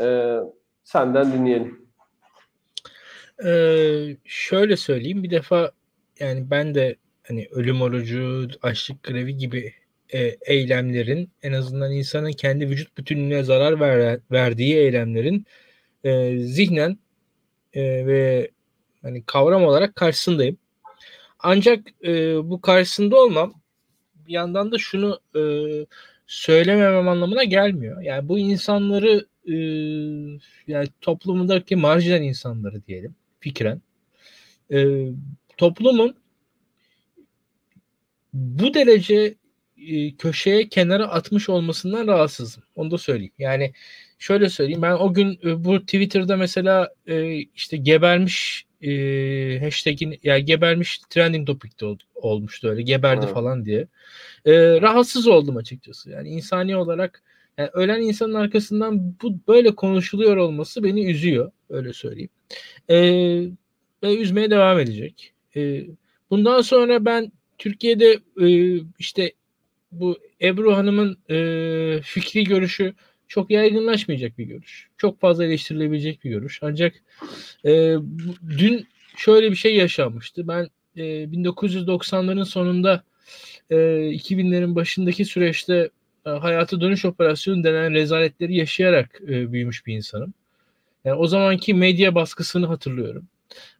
[0.00, 0.36] E,
[0.84, 1.80] senden dinleyelim.
[3.46, 5.70] Ee, şöyle söyleyeyim bir defa
[6.20, 6.96] yani ben de
[7.30, 9.74] hani ölüm orucu, açlık grevi gibi
[10.12, 15.46] e, eylemlerin en azından insanın kendi vücut bütünlüğüne zarar ver, verdiği eylemlerin
[16.04, 16.98] e, zihnen
[17.72, 18.50] e, ve
[19.02, 20.58] hani kavram olarak karşısındayım.
[21.38, 23.54] Ancak e, bu karşısında olmam
[24.14, 25.42] bir yandan da şunu e,
[26.26, 28.02] söylememem anlamına gelmiyor.
[28.02, 29.54] Yani bu insanları e,
[30.66, 33.82] yani toplumundaki marjinal insanları diyelim fikren
[34.72, 35.06] e,
[35.56, 36.16] toplumun
[38.32, 39.34] bu derece
[39.88, 42.62] e, köşeye kenara atmış olmasından rahatsızım.
[42.74, 43.32] Onu da söyleyeyim.
[43.38, 43.72] Yani
[44.18, 44.82] şöyle söyleyeyim.
[44.82, 48.90] Ben o gün e, bu Twitter'da mesela e, işte gebermiş e,
[49.62, 53.34] hashtag'in yani gebermiş trending topikte ol, olmuştu öyle geberdi evet.
[53.34, 53.86] falan diye.
[54.44, 56.10] E, rahatsız oldum açıkçası.
[56.10, 57.22] Yani insani olarak
[57.58, 61.52] yani ölen insanın arkasından bu böyle konuşuluyor olması beni üzüyor.
[61.70, 62.30] Öyle söyleyeyim.
[62.88, 62.96] E,
[64.02, 65.32] ve üzmeye devam edecek.
[65.56, 65.86] E,
[66.30, 69.32] bundan sonra ben Türkiye'de e, işte
[69.92, 72.94] bu Ebru Hanım'ın e, fikri görüşü
[73.28, 74.88] çok yaygınlaşmayacak bir görüş.
[74.96, 76.58] Çok fazla eleştirilebilecek bir görüş.
[76.62, 76.94] Ancak
[77.64, 77.96] e,
[78.58, 80.48] dün şöyle bir şey yaşanmıştı.
[80.48, 83.02] Ben e, 1990'ların sonunda
[83.70, 85.90] e, 2000'lerin başındaki süreçte
[86.26, 90.34] e, hayata dönüş operasyonu denen rezaletleri yaşayarak e, büyümüş bir insanım.
[91.04, 93.28] Yani o zamanki medya baskısını hatırlıyorum.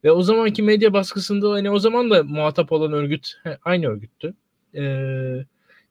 [0.05, 4.35] Ve o zamanki medya baskısında hani o zaman da muhatap olan örgüt he, aynı örgüttü.
[4.75, 4.83] Ee,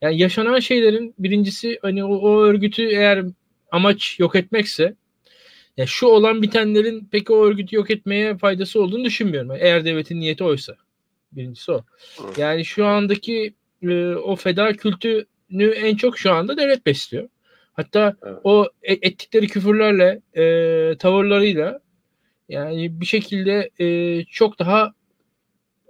[0.02, 3.26] yani yaşanan şeylerin birincisi hani o, o örgütü eğer
[3.72, 4.96] amaç yok etmekse
[5.78, 9.52] ya şu olan bitenlerin peki o örgütü yok etmeye faydası olduğunu düşünmüyorum.
[9.60, 10.76] Eğer devletin niyeti oysa.
[11.32, 11.82] Birincisi o.
[12.38, 17.30] Yani şu andaki e, o feda kültünü en çok şu anda devlet besliyor.
[17.74, 18.38] Hatta evet.
[18.44, 21.80] o e, ettikleri küfürlerle, e, tavırlarıyla
[22.50, 24.94] yani bir şekilde e, çok daha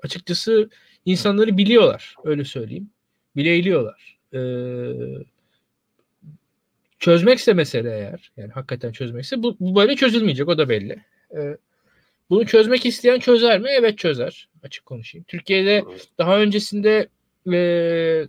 [0.03, 0.69] açıkçası
[1.05, 2.15] insanları biliyorlar.
[2.23, 2.89] Öyle söyleyeyim.
[3.35, 4.17] Bilebiliyorlar.
[4.33, 4.39] E,
[6.99, 11.03] çözmekse mesele eğer yani hakikaten çözmekse bu, bu böyle çözülmeyecek o da belli.
[11.35, 11.57] E,
[12.29, 13.69] bunu çözmek isteyen çözer mi?
[13.79, 14.49] Evet çözer.
[14.63, 15.25] Açık konuşayım.
[15.27, 15.83] Türkiye'de
[16.17, 17.07] daha öncesinde
[17.53, 18.27] e,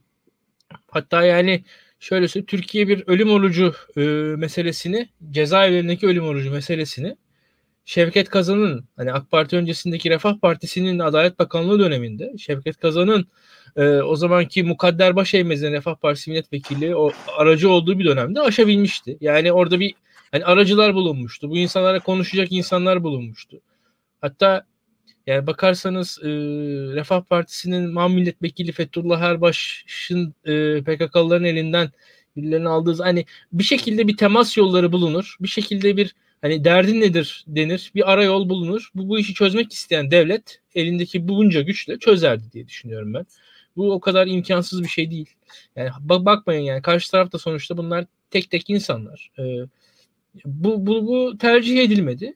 [0.86, 1.64] hatta yani
[2.00, 4.00] şöyle söyleyeyim Türkiye bir ölüm orucu e,
[4.36, 7.16] meselesini cezaevlerindeki ölüm orucu meselesini
[7.84, 13.26] Şevket Kazan'ın hani AK Parti öncesindeki Refah Partisi'nin Adalet Bakanlığı döneminde Şevket Kazan'ın
[13.76, 19.18] e, o zamanki Mukadder Başeymez'in Refah Partisi milletvekili o aracı olduğu bir dönemde aşabilmişti.
[19.20, 19.94] Yani orada bir
[20.32, 21.50] hani aracılar bulunmuştu.
[21.50, 23.60] Bu insanlara konuşacak insanlar bulunmuştu.
[24.20, 24.64] Hatta
[25.26, 26.28] yani bakarsanız e,
[26.94, 31.90] Refah Partisi'nin MAM milletvekili Fethullah Erbaş'ın e, PKK'lıların elinden
[32.36, 35.36] birilerini aldığı hani bir şekilde bir temas yolları bulunur.
[35.40, 37.92] Bir şekilde bir hani derdin nedir denir.
[37.94, 38.90] Bir ara yol bulunur.
[38.94, 43.26] Bu, bu işi çözmek isteyen devlet elindeki bunca güçle çözerdi diye düşünüyorum ben.
[43.76, 45.31] Bu o kadar imkansız bir şey değil.
[45.76, 49.31] Yani bak bakmayın yani karşı tarafta sonuçta bunlar tek tek insanlar.
[49.38, 49.42] Ee,
[50.44, 52.35] bu, bu, bu tercih edilmedi.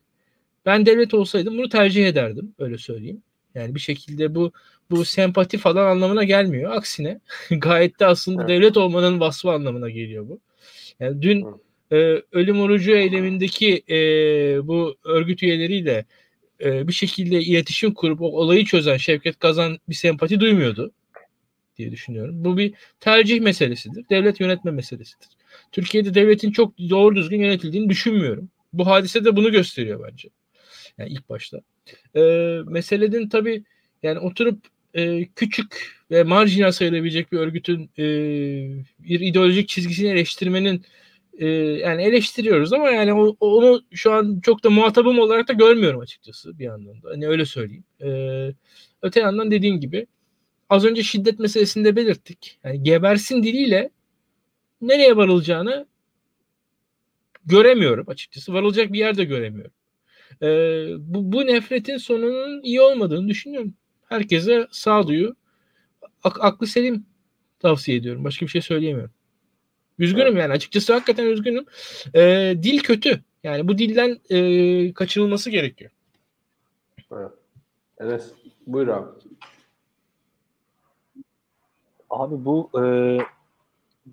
[0.66, 3.22] Ben devlet olsaydım bunu tercih ederdim öyle söyleyeyim.
[3.54, 4.52] Yani bir şekilde bu
[4.90, 6.72] bu sempati falan anlamına gelmiyor.
[6.72, 10.40] Aksine gayet de aslında devlet olmanın vasfı anlamına geliyor bu.
[11.00, 11.46] Yani dün
[11.94, 13.96] e, ölüm orucu eylemindeki e,
[14.66, 16.04] bu örgüt üyeleriyle
[16.64, 20.92] e, bir şekilde iletişim kurup o olayı çözen Şevket Kazan bir sempati duymuyordu
[21.78, 22.44] diye düşünüyorum.
[22.44, 24.04] Bu bir tercih meselesidir.
[24.10, 25.28] Devlet yönetme meselesidir.
[25.72, 28.50] Türkiye'de devletin çok doğru düzgün yönetildiğini düşünmüyorum.
[28.72, 30.28] Bu hadise de bunu gösteriyor bence.
[30.98, 31.60] Yani ilk başta.
[32.16, 32.20] E,
[32.66, 33.64] meselenin tabii
[34.02, 34.58] yani oturup
[34.94, 38.04] e, küçük ve marjinal sayılabilecek bir örgütün e,
[38.98, 40.84] bir ideolojik çizgisini eleştirmenin
[41.38, 46.00] e, yani eleştiriyoruz ama yani o, onu şu an çok da muhatabım olarak da görmüyorum
[46.00, 47.10] açıkçası bir yandan da.
[47.10, 47.84] Hani öyle söyleyeyim.
[48.02, 48.08] E,
[49.02, 50.06] öte yandan dediğim gibi
[50.70, 52.58] az önce şiddet meselesinde belirttik.
[52.64, 53.90] Yani gebersin diliyle
[54.80, 55.86] nereye varılacağını
[57.46, 58.52] göremiyorum açıkçası.
[58.54, 59.72] Varılacak bir yerde göremiyorum.
[60.42, 60.48] E,
[60.98, 63.74] bu, bu nefretin sonunun iyi olmadığını düşünüyorum.
[64.08, 65.36] Herkese sağduyu,
[66.24, 67.06] ak- aklı selim
[67.60, 68.24] tavsiye ediyorum.
[68.24, 69.13] Başka bir şey söyleyemiyorum.
[69.98, 70.40] Üzgünüm evet.
[70.40, 71.66] yani açıkçası hakikaten üzgünüm.
[72.14, 73.20] E, dil kötü.
[73.42, 75.90] Yani bu dilden e, kaçınılması gerekiyor.
[77.12, 77.30] Evet.
[78.00, 78.32] Enes
[78.66, 79.06] buyur abi.
[82.10, 82.84] Abi bu e,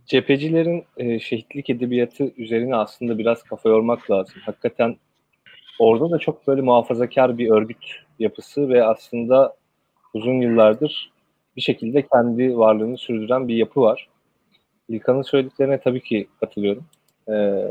[0.05, 4.35] cephecilerin e, şehitlik edebiyatı üzerine aslında biraz kafa yormak lazım.
[4.45, 4.97] Hakikaten
[5.79, 7.85] orada da çok böyle muhafazakar bir örgüt
[8.19, 9.55] yapısı ve aslında
[10.13, 11.11] uzun yıllardır
[11.55, 14.09] bir şekilde kendi varlığını sürdüren bir yapı var.
[14.93, 16.85] İlkan'ın söylediklerine tabii ki katılıyorum.
[17.29, 17.63] Ee,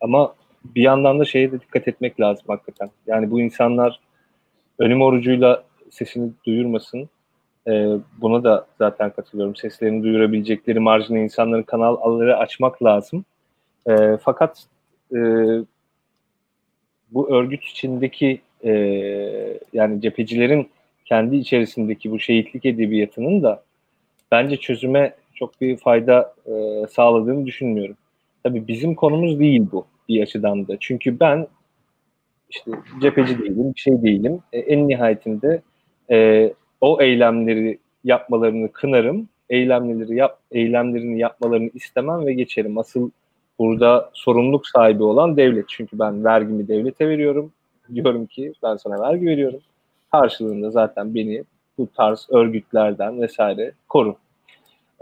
[0.00, 2.90] ama bir yandan da şeye de dikkat etmek lazım hakikaten.
[3.06, 4.00] Yani bu insanlar
[4.78, 7.08] önüm orucuyla sesini duyurmasın.
[7.68, 7.88] Ee,
[8.20, 9.56] buna da zaten katılıyorum.
[9.56, 13.24] Seslerini duyurabilecekleri marjinal insanların kanalları açmak lazım.
[13.88, 14.64] Ee, fakat
[15.14, 15.18] e,
[17.10, 18.72] bu örgüt içindeki e,
[19.72, 20.68] yani cephecilerin
[21.04, 23.62] kendi içerisindeki bu şehitlik edebiyatının da
[24.30, 27.96] bence çözüme çok bir fayda e, sağladığını düşünmüyorum.
[28.42, 30.76] Tabii bizim konumuz değil bu bir açıdan da.
[30.80, 31.46] Çünkü ben
[32.50, 32.70] işte
[33.00, 34.40] cepheci değilim, bir şey değilim.
[34.52, 35.62] E, en nihayetinde
[36.10, 39.28] e, o eylemleri yapmalarını kınarım.
[39.50, 42.78] Eylemleri yap, eylemlerini yapmalarını istemem ve geçerim.
[42.78, 43.10] Asıl
[43.58, 45.64] burada sorumluluk sahibi olan devlet.
[45.68, 47.52] Çünkü ben vergimi devlete veriyorum.
[47.94, 49.60] Diyorum ki ben sana vergi veriyorum.
[50.12, 51.44] Karşılığında zaten beni
[51.78, 54.16] bu tarz örgütlerden vesaire koru.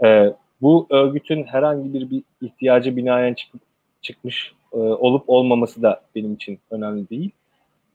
[0.03, 3.61] Ee, bu örgütün herhangi bir, bir ihtiyacı binaen çıkıp,
[4.01, 7.31] çıkmış e, olup olmaması da benim için önemli değil.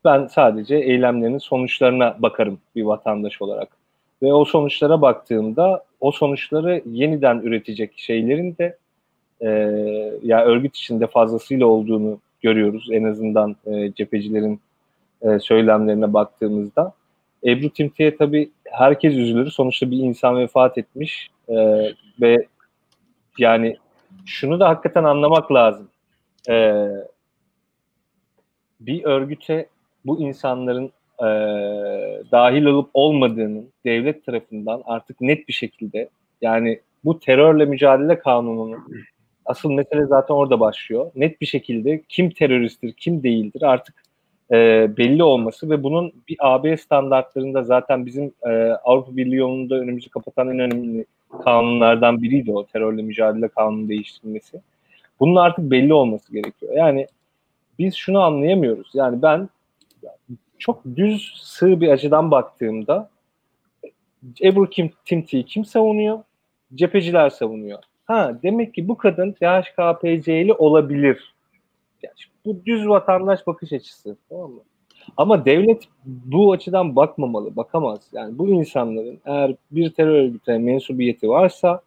[0.05, 3.69] Ben sadece eylemlerinin sonuçlarına bakarım bir vatandaş olarak.
[4.23, 8.77] Ve o sonuçlara baktığımda o sonuçları yeniden üretecek şeylerin de
[9.41, 9.49] e,
[10.23, 12.89] ya örgüt içinde fazlasıyla olduğunu görüyoruz.
[12.93, 14.61] En azından e, cephecilerin
[15.23, 16.93] e, söylemlerine baktığımızda.
[17.45, 19.51] Ebru Timti'ye tabii herkes üzülür.
[19.51, 21.57] Sonuçta bir insan vefat etmiş e,
[22.21, 22.47] ve
[23.39, 23.77] yani
[24.27, 25.89] şunu da hakikaten anlamak lazım.
[26.49, 26.87] E,
[28.81, 29.69] bir örgüte
[30.05, 31.29] bu insanların e,
[32.33, 36.09] dahil olup olmadığının devlet tarafından artık net bir şekilde
[36.41, 38.79] yani bu terörle mücadele kanununun
[39.45, 41.11] asıl mesele zaten orada başlıyor.
[41.15, 43.95] Net bir şekilde kim teröristtir, kim değildir artık
[44.53, 48.51] e, belli olması ve bunun bir AB standartlarında zaten bizim e,
[48.85, 51.07] Avrupa Birliği yolunda önümüzü kapatan en önemli
[51.45, 54.61] kanunlardan biriydi o terörle mücadele kanunu değiştirilmesi.
[55.21, 56.73] Bunun artık belli olması gerekiyor.
[56.77, 57.07] Yani
[57.79, 58.91] biz şunu anlayamıyoruz.
[58.95, 59.49] Yani ben
[60.59, 63.11] çok düz sığ bir açıdan baktığımda
[64.43, 66.23] Ebru Kim, Timti'yi kim savunuyor?
[66.75, 67.79] Cepheciler savunuyor.
[68.05, 71.35] Ha demek ki bu kadın DHKPC'li olabilir.
[72.03, 72.15] Yani
[72.45, 74.17] bu düz vatandaş bakış açısı.
[74.29, 74.61] Tamam mı?
[75.17, 78.01] Ama devlet bu açıdan bakmamalı, bakamaz.
[78.13, 81.81] Yani bu insanların eğer bir terör örgütüne mensubiyeti varsa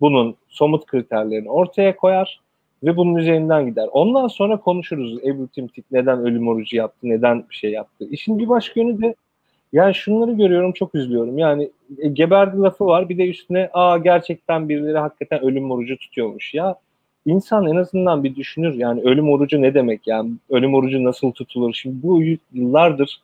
[0.00, 2.40] bunun somut kriterlerini ortaya koyar
[2.84, 3.88] ve bunun üzerinden gider.
[3.92, 8.06] Ondan sonra konuşuruz Ebru Timtik neden ölüm orucu yaptı, neden bir şey yaptı.
[8.10, 9.14] İşin bir başka yönü de
[9.72, 11.38] yani şunları görüyorum çok üzülüyorum.
[11.38, 16.54] Yani e, geberdi lafı var bir de üstüne aa gerçekten birileri hakikaten ölüm orucu tutuyormuş.
[16.54, 16.76] Ya
[17.26, 21.74] insan en azından bir düşünür yani ölüm orucu ne demek yani ölüm orucu nasıl tutulur?
[21.74, 23.20] Şimdi bu yıllardır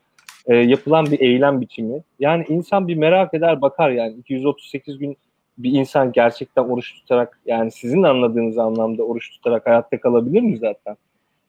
[0.46, 2.02] e, yapılan bir eylem biçimi.
[2.18, 5.16] Yani insan bir merak eder bakar yani 238 gün
[5.58, 10.96] bir insan gerçekten oruç tutarak yani sizin anladığınız anlamda oruç tutarak hayatta kalabilir mi zaten?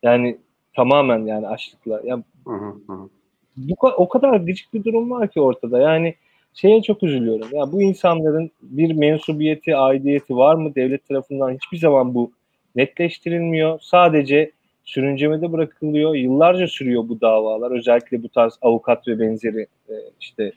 [0.04, 0.38] Yani
[0.76, 2.02] tamamen yani açlıkla.
[2.04, 3.10] Yani Hı hı hı.
[3.58, 5.80] bu o kadar gıcık bir durum var ki ortada.
[5.80, 6.16] Yani
[6.54, 7.48] şeye çok üzülüyorum.
[7.52, 10.76] Ya bu insanların bir mensubiyeti, aidiyeti var mı?
[10.76, 12.32] Devlet tarafından hiçbir zaman bu
[12.78, 13.80] netleştirilmiyor.
[13.82, 14.52] Sadece
[14.84, 16.16] sürüncemede bırakılıyor.
[16.16, 17.72] Yıllarca sürüyor bu davalar.
[17.72, 20.52] Özellikle bu tarz avukat ve benzeri e, işte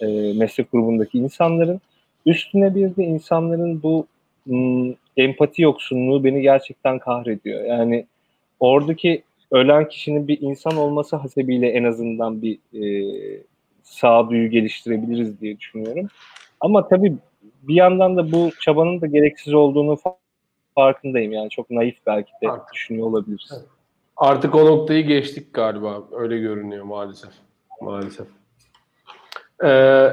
[0.00, 1.80] e, meslek grubundaki insanların.
[2.26, 4.06] Üstüne bir de insanların bu
[4.46, 7.64] m, empati yoksunluğu beni gerçekten kahrediyor.
[7.64, 8.06] Yani
[8.60, 12.82] oradaki ölen kişinin bir insan olması hasebiyle en azından bir e,
[13.82, 16.08] sağduyu geliştirebiliriz diye düşünüyorum.
[16.60, 17.14] Ama tabii
[17.62, 19.96] bir yandan da bu çabanın da gereksiz olduğunu
[20.78, 21.32] farkındayım.
[21.32, 22.72] Yani çok naif belki de Haklı.
[22.74, 23.50] düşünüyor olabiliriz.
[23.52, 23.64] Evet.
[24.16, 26.02] Artık o noktayı geçtik galiba.
[26.12, 27.30] Öyle görünüyor maalesef.
[27.80, 28.26] Maalesef.
[29.64, 29.68] Ee,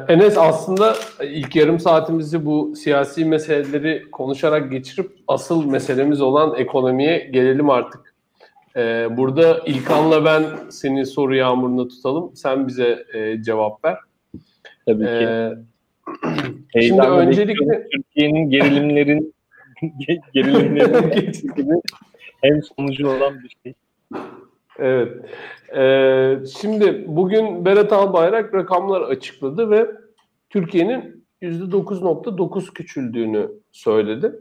[0.08, 7.69] Enes aslında ilk yarım saatimizi bu siyasi meseleleri konuşarak geçirip asıl meselemiz olan ekonomiye gelelim
[7.69, 8.15] artık.
[8.75, 12.36] Ee, burada İlkan'la ben seni soru yağmuruna tutalım.
[12.36, 13.97] Sen bize e, cevap ver.
[14.86, 15.10] Tabii ki.
[15.12, 15.51] Ee,
[16.82, 17.88] şimdi öncelikle.
[17.91, 19.35] Türkiye'nin gerilimlerin
[20.34, 21.74] gerilimlerin gibi
[22.41, 23.74] hem sonucu olan bir şey.
[24.80, 25.13] Evet.
[25.76, 29.91] Ee, şimdi bugün Berat Albayrak rakamlar açıkladı ve
[30.50, 34.32] Türkiye'nin %9.9 küçüldüğünü söyledi.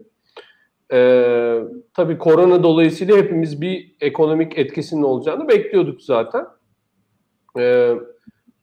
[0.93, 1.59] Ee,
[1.93, 6.45] tabii korona dolayısıyla hepimiz bir ekonomik etkisinin olacağını bekliyorduk zaten.
[7.57, 7.93] Ee,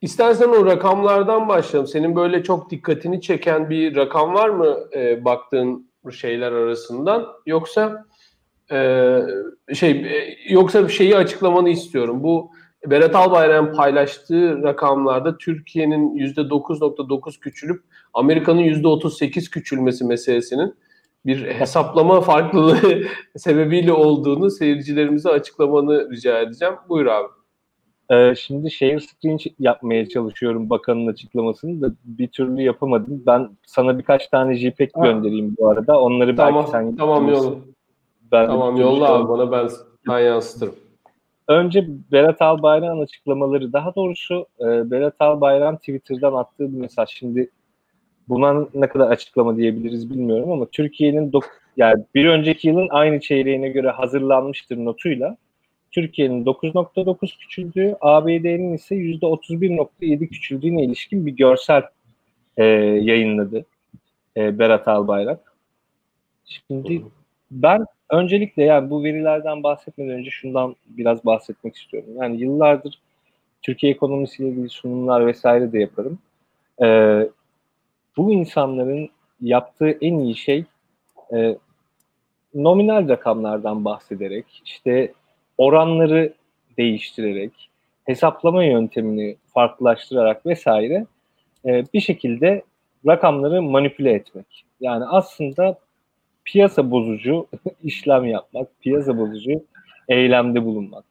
[0.01, 1.89] istersen o rakamlardan başlayalım.
[1.89, 7.27] Senin böyle çok dikkatini çeken bir rakam var mı e, baktığın şeyler arasından?
[7.47, 8.07] Yoksa
[8.73, 9.21] ee,
[9.75, 12.23] şey e, yoksa bir şeyi açıklamanı istiyorum.
[12.23, 12.51] Bu
[12.87, 17.83] Berat Albayrak'ın paylaştığı rakamlarda Türkiye'nin %9.9 küçülüp
[18.15, 20.75] Amerika'nın %38 küçülmesi meselesinin
[21.27, 23.03] bir hesaplama farklılığı
[23.37, 26.75] sebebiyle olduğunu seyircilerimize açıklamanı rica edeceğim.
[26.89, 27.29] Buyur abi.
[28.13, 33.23] Ee, şimdi share screen yapmaya çalışıyorum bakanın açıklamasını da bir türlü yapamadım.
[33.27, 35.07] Ben sana birkaç tane JPEG Ha.
[35.07, 36.01] göndereyim bu arada.
[36.01, 37.55] Onları Tamam, belki sen tamam yolla.
[38.33, 39.69] Ben Tamam yolla abi bana ben
[40.09, 40.75] ben yansıtırım.
[41.49, 47.09] Önce Berat Albayrak'ın açıklamaları, daha doğrusu e, Berat Albayrak'ın Twitter'dan attığı bir mesaj.
[47.11, 47.51] Şimdi
[48.29, 51.45] buna ne kadar açıklama diyebiliriz bilmiyorum ama Türkiye'nin dok-
[51.77, 55.37] yani bir önceki yılın aynı çeyreğine göre hazırlanmıştır notuyla
[55.93, 61.83] Türkiye'nin 9.9 küçüldüğü, ABD'nin ise %31.7 küçüldüğüne ilişkin bir görsel
[62.57, 63.65] e, yayınladı
[64.37, 65.53] e, Berat Albayrak.
[66.45, 67.03] Şimdi
[67.51, 72.11] ben öncelikle yani bu verilerden bahsetmeden önce şundan biraz bahsetmek istiyorum.
[72.17, 72.99] Yani yıllardır
[73.63, 76.19] Türkiye ekonomisiyle ilgili sunumlar vesaire de yaparım.
[76.83, 77.29] Ee,
[78.17, 80.65] bu insanların yaptığı en iyi şey
[81.35, 81.57] e,
[82.55, 85.13] nominal rakamlardan bahsederek, işte
[85.63, 86.33] oranları
[86.79, 87.53] değiştirerek,
[88.05, 91.07] hesaplama yöntemini farklılaştırarak vesaire
[91.67, 92.63] e, bir şekilde
[93.07, 94.65] rakamları manipüle etmek.
[94.81, 95.79] Yani aslında
[96.45, 97.47] piyasa bozucu
[97.85, 99.65] işlem yapmak, piyasa bozucu
[100.09, 101.05] eylemde bulunmak.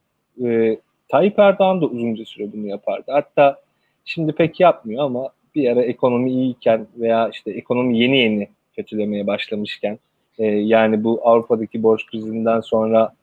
[0.43, 3.11] Ee, Tayyip Erdoğan da uzunca süre bunu yapardı.
[3.11, 3.61] Hatta
[4.05, 9.99] şimdi pek yapmıyor ama bir ara ekonomi iyiyken veya işte ekonomi yeni yeni kötülemeye başlamışken
[10.37, 13.13] e, yani bu Avrupa'daki borç krizinden sonra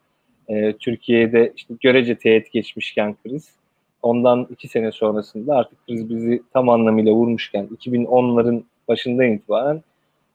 [0.48, 3.58] e, Türkiye'de işte görece teğet geçmişken kriz
[4.02, 9.82] ondan iki sene sonrasında artık kriz bizi tam anlamıyla vurmuşken 2010'ların başından itibaren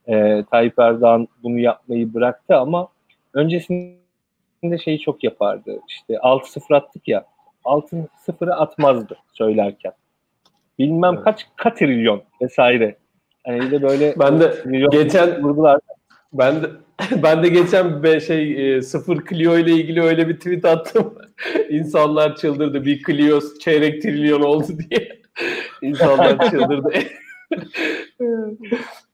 [0.08, 2.88] e, Tayyip Erdoğan bunu yapmayı bıraktı ama
[3.34, 5.80] öncesinde şeyi çok yapardı.
[5.88, 7.26] İşte 6-0 attık ya
[7.66, 9.94] 6-0'ı atmazdı söylerken.
[10.80, 11.24] Bilmem Evet.
[11.24, 12.96] kaç katrilyon vesaire.
[13.46, 14.54] Hani de böyle Ben de
[14.92, 15.80] geçen vurgular.
[16.34, 16.68] Ben de
[17.24, 21.16] ben de geçen bir şey e, sıfır Clio ile ilgili öyle bir tweet attım.
[21.70, 22.86] İnsanlar çıldırdı.
[22.86, 25.22] Bir Clio çeyrek trilyon oldu diye.
[25.82, 26.94] İnsanlar çıldırdı.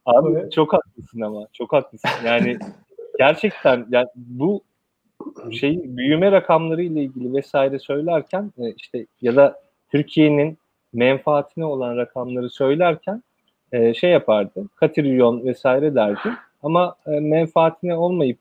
[0.06, 2.10] Abi çok haklısın ama çok haklısın.
[2.26, 2.60] Yani
[3.18, 4.64] gerçekten yani bu
[5.52, 10.58] şey büyüme rakamları ile ilgili vesaire söylerken e, işte ya da Türkiye'nin
[10.93, 13.24] menfaatine olan rakamları söylerken
[13.72, 14.66] e, şey yapardı.
[14.76, 16.30] Katrilyon vesaire derdi.
[16.64, 18.38] Ama e, menfaatine olmayıp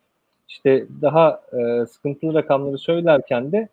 [0.48, 3.68] işte daha e, sıkıntılı rakamları söylerken de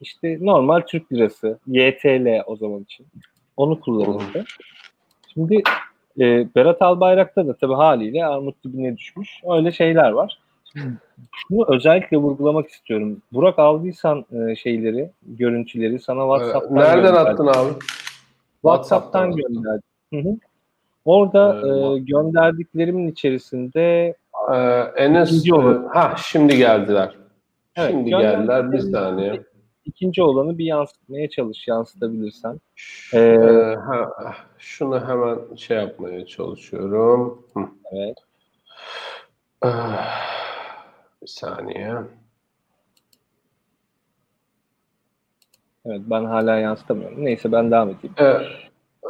[0.00, 3.06] işte normal Türk lirası, YTL o zaman için.
[3.56, 4.44] Onu kullanıldı.
[5.34, 5.62] Şimdi
[6.20, 9.40] e, Berat Albayrak'ta da tabii haliyle armut dibine düşmüş.
[9.50, 10.38] Öyle şeyler var.
[10.72, 10.92] Şimdi
[11.32, 13.22] şunu özellikle vurgulamak istiyorum.
[13.32, 17.32] Burak aldıysan e, şeyleri, görüntüleri sana WhatsApp'tan Nereden gönderdim.
[17.32, 17.72] attın abi?
[18.62, 19.32] WhatsApp'tan WhatsApp'tan.
[19.32, 19.82] gönderdim.
[20.12, 20.49] Hı hı.
[21.04, 24.14] Orada Ee, e, gönderdiklerimin içerisinde
[24.52, 24.56] Ee,
[24.96, 25.52] Enes, e,
[25.92, 27.16] ha şimdi geldiler.
[27.76, 29.42] Evet, şimdi geldiler bir saniye.
[29.84, 32.60] ikinci olanı bir yansıtmaya çalış, yansıtabilirsen.
[33.14, 34.10] Ee, Ee, ha,
[34.58, 37.42] şunu hemen şey yapmaya çalışıyorum.
[37.54, 37.60] Hı.
[37.92, 38.16] Evet.
[39.62, 40.20] Ah,
[41.22, 41.94] Bir saniye.
[45.86, 47.24] Evet ben hala yansıtamıyorum.
[47.24, 48.14] Neyse ben devam edeyim.
[48.16, 48.46] Evet.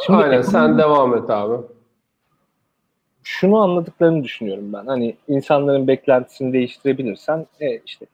[0.07, 1.67] Şimdi Aynen sen ekonomi- devam et abi.
[3.33, 4.87] Şunu anladıklarını düşünüyorum ben.
[4.87, 8.07] Hani insanların beklentisini değiştirebilirsen e, işte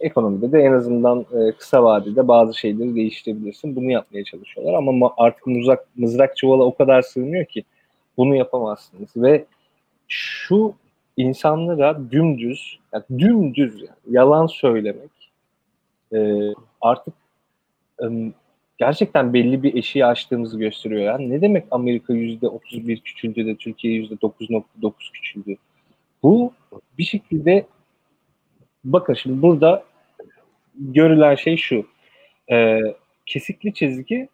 [0.00, 3.76] ekonomide de en azından e, kısa vadede bazı şeyleri değiştirebilirsin.
[3.76, 7.64] Bunu yapmaya çalışıyorlar ama ma- artık mızrak, mızrak çuvala o kadar sığmıyor ki
[8.16, 9.08] bunu yapamazsınız.
[9.16, 9.44] Ve
[10.08, 10.74] şu
[11.16, 15.30] insanlara dümdüz, yani dümdüz yani, yalan söylemek
[16.12, 16.18] e,
[16.80, 17.14] artık
[18.80, 21.02] gerçekten belli bir eşiği aştığımızı gösteriyor.
[21.02, 25.56] Yani ne demek Amerika %31 küçüldü de Türkiye %9.9 küçüldü?
[26.22, 26.52] Bu
[26.98, 27.66] bir şekilde
[28.84, 29.84] bakın şimdi burada
[30.74, 31.86] görülen şey şu.
[32.50, 32.80] E,
[33.26, 34.28] kesikli çizgi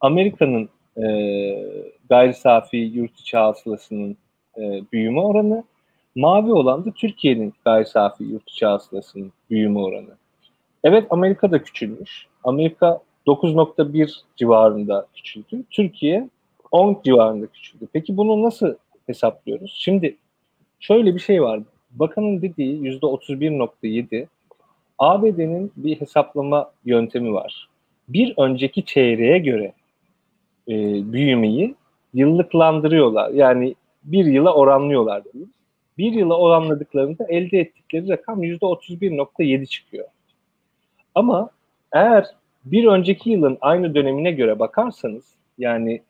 [0.00, 1.06] Amerika'nın e,
[2.08, 4.16] gayri safi yurt içi hasılasının
[4.58, 4.60] e,
[4.92, 5.64] büyüme oranı.
[6.14, 10.16] Mavi olan da Türkiye'nin gayri safi yurt içi hasılasının büyüme oranı.
[10.84, 12.26] Evet Amerika da küçülmüş.
[12.44, 15.64] Amerika 9.1 civarında küçüldü.
[15.70, 16.28] Türkiye
[16.70, 17.88] 10 civarında küçüldü.
[17.92, 18.74] Peki bunu nasıl
[19.06, 19.74] hesaplıyoruz?
[19.78, 20.16] Şimdi
[20.80, 21.60] şöyle bir şey var.
[21.90, 24.26] Bakanın dediği %31.7
[24.98, 27.68] ABD'nin bir hesaplama yöntemi var.
[28.08, 29.72] Bir önceki çeyreğe göre
[30.68, 30.72] e,
[31.12, 31.74] büyümeyi
[32.14, 33.30] yıllıklandırıyorlar.
[33.30, 35.52] Yani bir yıla oranlıyorlar diyeyim.
[35.98, 40.08] Bir yıla oranladıklarında elde ettikleri rakam %31.7 çıkıyor.
[41.14, 41.50] Ama
[41.92, 42.26] eğer
[42.64, 45.24] bir önceki yılın aynı dönemine göre bakarsanız
[45.58, 46.02] yani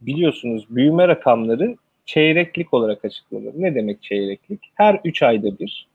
[0.00, 1.76] biliyorsunuz büyüme rakamları
[2.06, 3.52] çeyreklik olarak açıklanır.
[3.56, 4.60] Ne demek çeyreklik?
[4.74, 5.86] Her 3 ayda bir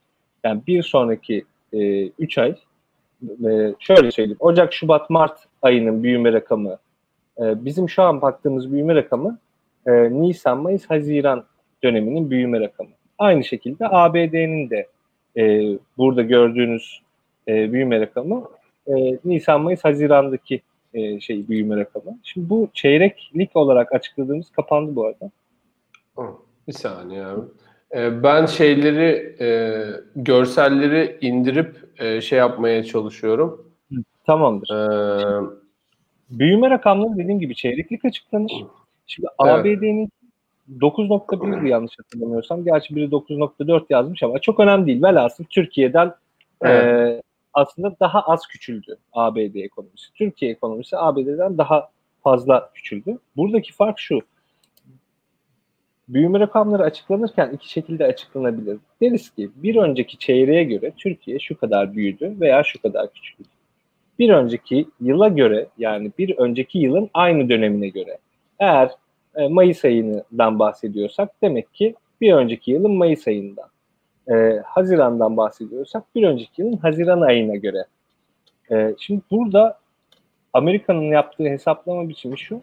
[0.44, 2.56] yani bir sonraki 3 ay
[3.24, 6.78] e, şöyle söyleyeyim Ocak, Şubat, Mart ayının büyüme rakamı
[7.40, 9.38] e, bizim şu an baktığımız büyüme rakamı
[9.88, 11.44] e, Nisan, Mayıs, Haziran
[11.84, 12.90] döneminin büyüme rakamı.
[13.18, 14.88] Aynı şekilde ABD'nin de
[15.38, 15.64] e,
[15.98, 17.02] burada gördüğünüz
[17.48, 18.44] e, büyüme rakamı
[18.90, 20.62] e, Nisan, Mayıs, Haziran'daki
[20.94, 22.18] e, şey büyüme rakamı.
[22.24, 25.32] Şimdi bu çeyreklik olarak açıkladığımız kapandı bu arada.
[26.68, 27.42] Bir saniye abi.
[27.96, 29.48] Ee, Ben şeyleri, e,
[30.16, 33.66] görselleri indirip e, şey yapmaya çalışıyorum.
[34.26, 34.70] Tamamdır.
[34.70, 35.48] Ee,
[36.30, 38.52] Büyüme rakamları dediğim gibi çeyreklik açıklanır.
[39.08, 39.52] Şimdi Evet.
[39.52, 40.10] ABD'nin
[40.80, 42.64] 9.1'di yanlış hatırlamıyorsam.
[42.64, 45.04] Gerçi biri 9.4 yazmış ama çok önemli değil.
[45.04, 46.14] Velhasıl Türkiye'den
[46.62, 46.86] Evet.
[46.86, 47.22] e,
[47.54, 50.14] aslında daha az küçüldü ABD ekonomisi.
[50.14, 51.90] Türkiye ekonomisi ABD'den daha
[52.24, 53.18] fazla küçüldü.
[53.38, 54.20] Buradaki fark şu.
[56.08, 58.78] Büyüme rakamları açıklanırken iki şekilde açıklanabilir.
[59.02, 63.50] Deriz ki bir önceki çeyreğe göre Türkiye şu kadar büyüdü veya şu kadar küçüldü.
[64.20, 68.18] Bir önceki yıla göre yani bir önceki yılın aynı dönemine göre.
[68.60, 68.92] Eğer
[69.36, 73.70] e, Mayıs ayından bahsediyorsak demek ki bir önceki yılın Mayıs ayından.
[74.30, 77.86] E, Haziran'dan bahsediyorsak bir önceki yılın Haziran ayına göre.
[78.72, 79.80] E, şimdi burada
[80.54, 82.62] Amerika'nın yaptığı hesaplama biçimi şu.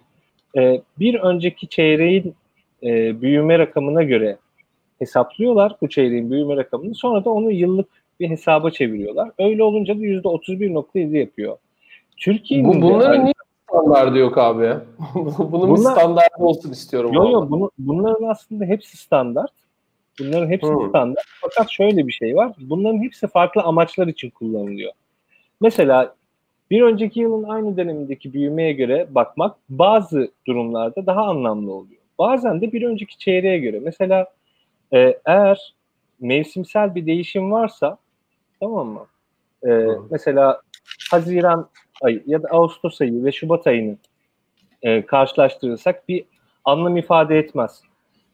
[0.57, 2.35] E, bir önceki çeyreğin
[2.83, 4.37] e, büyüme rakamına göre
[4.99, 6.95] hesaplıyorlar bu çeyreğin büyüme rakamını.
[6.95, 7.89] Sonra da onu yıllık
[8.21, 9.31] bir hesaba çeviriyorlar.
[9.39, 11.57] Öyle olunca da %31.7 yapıyor.
[12.17, 13.35] Türkiye'nin bu, bunların niye
[13.71, 14.73] standardı yok abi?
[15.39, 17.13] Bunun bir Bunlar- standardı olsun istiyorum.
[17.13, 17.33] Yo abi.
[17.33, 19.51] yo bunu, bunların aslında hepsi standart.
[20.21, 20.89] Bunların hepsi Hmm.
[20.89, 21.25] standart.
[21.41, 22.53] Fakat şöyle bir şey var.
[22.59, 24.93] Bunların hepsi farklı amaçlar için kullanılıyor.
[25.61, 26.15] Mesela
[26.71, 32.01] bir önceki yılın aynı dönemindeki büyümeye göre bakmak bazı durumlarda daha anlamlı oluyor.
[32.19, 33.81] Bazen de bir önceki çeyreğe göre.
[33.81, 34.27] Mesela
[34.95, 35.75] e, eğer
[36.21, 37.99] mevsimsel bir değişim varsa
[38.61, 39.07] tamam mı?
[39.63, 40.03] E, Hı.
[40.11, 40.61] mesela
[41.11, 41.69] Haziran
[42.03, 43.97] ayı ya da Ağustos ayı ve Şubat ayını
[44.83, 46.25] e, karşılaştırırsak bir
[46.65, 47.83] anlam ifade etmez.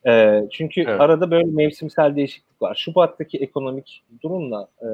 [0.07, 1.01] E, çünkü Evet.
[1.01, 2.75] arada böyle mevsimsel değişiklik var.
[2.75, 4.87] Şubat'taki ekonomik durumla e,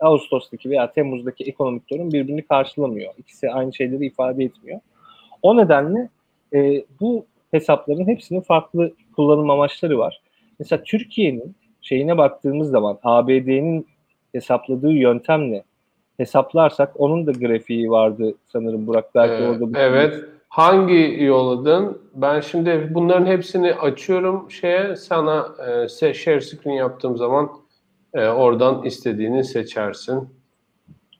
[0.00, 3.14] Ağustos'taki veya Temmuz'daki ekonomik durum birbirini karşılamıyor.
[3.18, 4.80] İkisi aynı şeyleri ifade etmiyor.
[5.42, 6.08] O nedenle
[6.54, 10.20] e, bu hesapların hepsinin farklı kullanım amaçları var.
[10.58, 13.86] Mesela Türkiye'nin şeyine baktığımız zaman ABD'nin
[14.32, 15.62] hesapladığı yöntemle
[16.16, 19.78] hesaplarsak onun da grafiği vardı sanırım Burak belki Ee, orada.
[19.80, 20.24] evet.
[20.48, 22.02] Hangi yolladın?
[22.14, 27.50] Ben şimdi bunların hepsini açıyorum şeye sana e, share screen yaptığım zaman
[28.14, 30.28] e, oradan istediğini seçersin.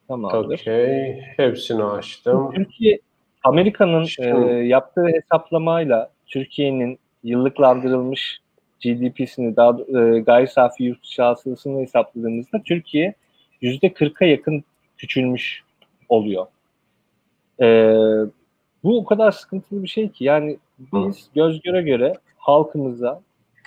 [0.08, 0.54] Tamamdır.
[0.60, 1.20] Okey.
[1.36, 2.50] Hepsini açtım.
[2.54, 2.98] Türkiye
[3.44, 8.40] Amerika'nın e, yaptığı hesaplamayla Türkiye'nin yıllıklandırılmış
[8.80, 13.14] GDP'sini daha e, gayri safi yurt hasılasını hesapladığımızda Türkiye
[13.60, 14.64] yüzde 40'a yakın
[14.96, 15.62] küçülmüş
[16.08, 16.46] oluyor.
[17.62, 17.66] E,
[18.86, 23.20] bu o kadar sıkıntılı bir şey ki yani biz göz göre göre halkımıza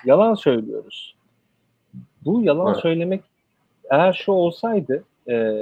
[0.06, 1.16] yalan söylüyoruz.
[2.26, 2.82] Bu yalan Evet.
[2.82, 3.22] söylemek
[3.90, 5.56] eğer şu olsaydı e,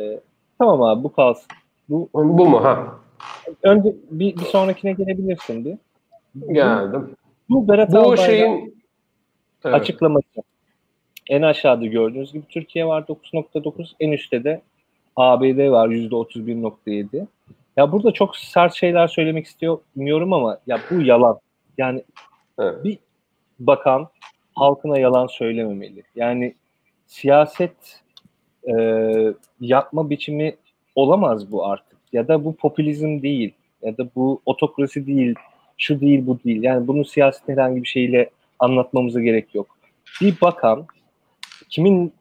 [0.60, 1.48] tamam abi bu kalsın.
[1.90, 2.64] Bu Bu mu?
[2.64, 2.96] Ha.
[3.64, 5.78] önce bir, bir sonrakine gelebilirsin bir.
[6.54, 7.16] Geldim.
[7.50, 8.84] Bu Berat Bu Albayrak şeyin
[9.66, 9.76] Evet.
[9.76, 10.44] açıklaması.
[11.30, 14.62] En aşağıda gördüğünüz gibi Türkiye var 9.9, en üstte de
[15.16, 17.28] ABD var %31.7.
[17.78, 21.40] Ya burada çok sert şeyler söylemek istemiyorum ama ya bu yalan.
[21.78, 22.04] Yani
[22.60, 22.84] Evet.
[22.84, 22.98] bir
[23.60, 24.08] bakan
[24.56, 26.04] halkına yalan söylememeli.
[26.16, 26.56] Yani
[27.06, 28.02] siyaset
[28.64, 28.74] e,
[29.60, 30.56] yapma biçimi
[30.96, 31.98] olamaz bu artık.
[32.14, 33.54] Ya da bu popülizm değil.
[33.82, 35.36] Ya da bu otokrasi değil.
[35.78, 36.64] Şu değil bu değil.
[36.64, 39.78] Yani bunu siyaset herhangi bir şeyle anlatmamıza gerek yok.
[40.22, 40.86] Bir bakan
[41.70, 42.14] kimin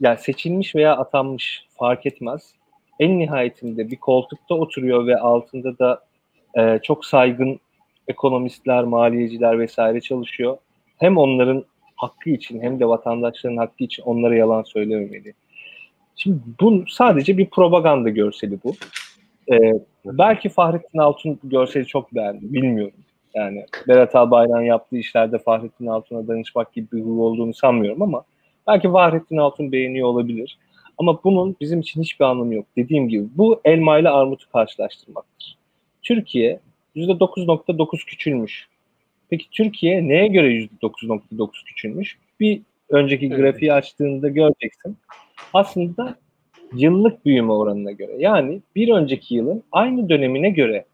[0.00, 2.54] yani seçilmiş veya atanmış fark etmez.
[3.00, 6.00] En nihayetinde bir koltukta oturuyor ve altında da
[6.58, 7.60] e, çok saygın
[8.08, 10.56] ekonomistler, maliyeciler vesaire çalışıyor.
[10.98, 11.64] Hem onların
[11.96, 15.34] hakkı için hem de vatandaşların hakkı için onlara yalan söylememeli.
[16.16, 18.74] Şimdi bu sadece bir propaganda görseli bu.
[19.52, 19.72] Ee,
[20.04, 22.52] belki Fahrettin Altun görseli çok beğendi.
[22.52, 22.94] Bilmiyorum.
[23.34, 28.24] Yani Berat Albayrak'ın yaptığı işlerde Fahrettin Altun'a danışmak gibi bir huy olduğunu sanmıyorum ama
[28.66, 30.58] belki Fahrettin Altun beğeniyor olabilir.
[30.98, 32.66] Ama bunun bizim için hiçbir anlamı yok.
[32.76, 35.56] Dediğim gibi bu elma ile armutu karşılaştırmaktır.
[36.02, 36.60] Türkiye
[36.96, 38.68] %9.9 küçülmüş.
[39.30, 40.48] Peki Türkiye neye göre
[40.82, 42.18] %9.9 küçülmüş?
[42.40, 43.36] Bir önceki Evet.
[43.36, 44.96] grafiği açtığında göreceksin.
[45.54, 46.16] Aslında
[46.74, 48.12] yıllık büyüme oranına göre.
[48.18, 50.84] Yani bir önceki yılın aynı dönemine göre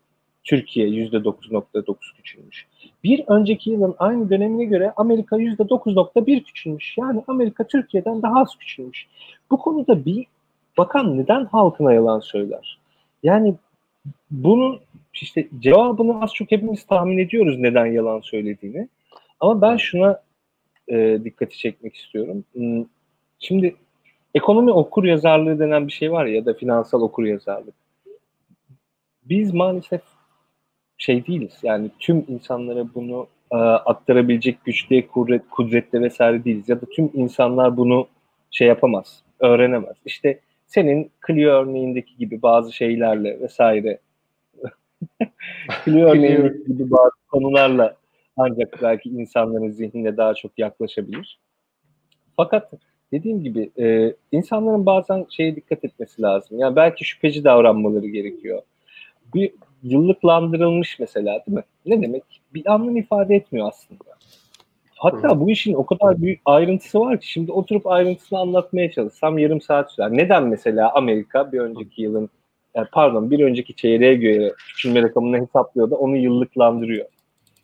[0.44, 2.66] Türkiye %9.9 küçülmüş.
[3.04, 6.98] Bir önceki yılın aynı dönemine göre Amerika %9.1 küçülmüş.
[6.98, 9.06] Yani Amerika Türkiye'den daha az küçülmüş.
[9.50, 10.26] Bu konuda bir
[10.78, 12.78] bakan neden halkına yalan söyler?
[13.22, 13.54] Yani
[14.30, 14.80] bunun
[15.14, 18.88] işte cevabını az çok hepimiz tahmin ediyoruz neden yalan söylediğini.
[19.40, 20.20] Ama ben şuna
[20.88, 22.44] e, dikkati çekmek istiyorum.
[22.52, 22.84] Hmm,
[23.38, 23.76] Şimdi
[24.34, 27.74] ekonomi okur yazarlığı denen bir şey var ya, ya da finansal okur yazarlık.
[29.24, 30.00] Biz maalesef
[30.98, 31.58] şey değiliz.
[31.62, 36.68] Yani tüm insanlara bunu e, aktarabilecek güçte, kudret, kudrette vesaire değiliz.
[36.68, 38.06] Ya da tüm insanlar bunu
[38.50, 39.96] şey yapamaz, öğrenemez.
[40.04, 43.98] İşte senin Clio örneğindeki gibi bazı şeylerle vesaire
[45.84, 47.96] Clio örneğindeki gibi bazı konularla
[48.36, 51.38] ancak belki insanların zihnine daha çok yaklaşabilir.
[52.36, 52.72] Fakat
[53.12, 56.58] dediğim gibi e, insanların bazen şeye dikkat etmesi lazım.
[56.58, 58.62] Yani belki şüpheci davranmaları gerekiyor.
[59.34, 61.64] Bir yıllıklandırılmış mesela değil mi?
[61.86, 62.22] Ne demek?
[62.54, 64.17] Bir anlam ifade etmiyor aslında.
[64.98, 69.60] Hatta bu işin o kadar büyük ayrıntısı var ki şimdi oturup ayrıntısını anlatmaya çalışsam yarım
[69.60, 70.12] saat sürer.
[70.12, 72.30] Neden mesela Amerika bir önceki yılın
[72.74, 77.06] e, pardon bir önceki çeyreğe göre küçülme rakamını hesaplıyor da onu yıllıklandırıyor.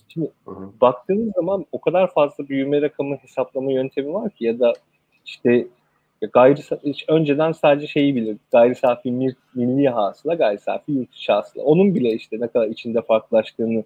[0.08, 0.70] Şimdi Hı hı.
[0.80, 4.72] baktığınız zaman o kadar fazla büyüme rakamı hesaplama yöntemi var ki ya da
[5.26, 5.66] işte
[6.32, 8.36] gayri hiç önceden sadece şeyi bilir.
[8.52, 11.62] Gayri safi mil- milli hasıla, gayri safi yurt içi hasıla.
[11.62, 13.84] Onun bile işte ne kadar içinde farklılaştığını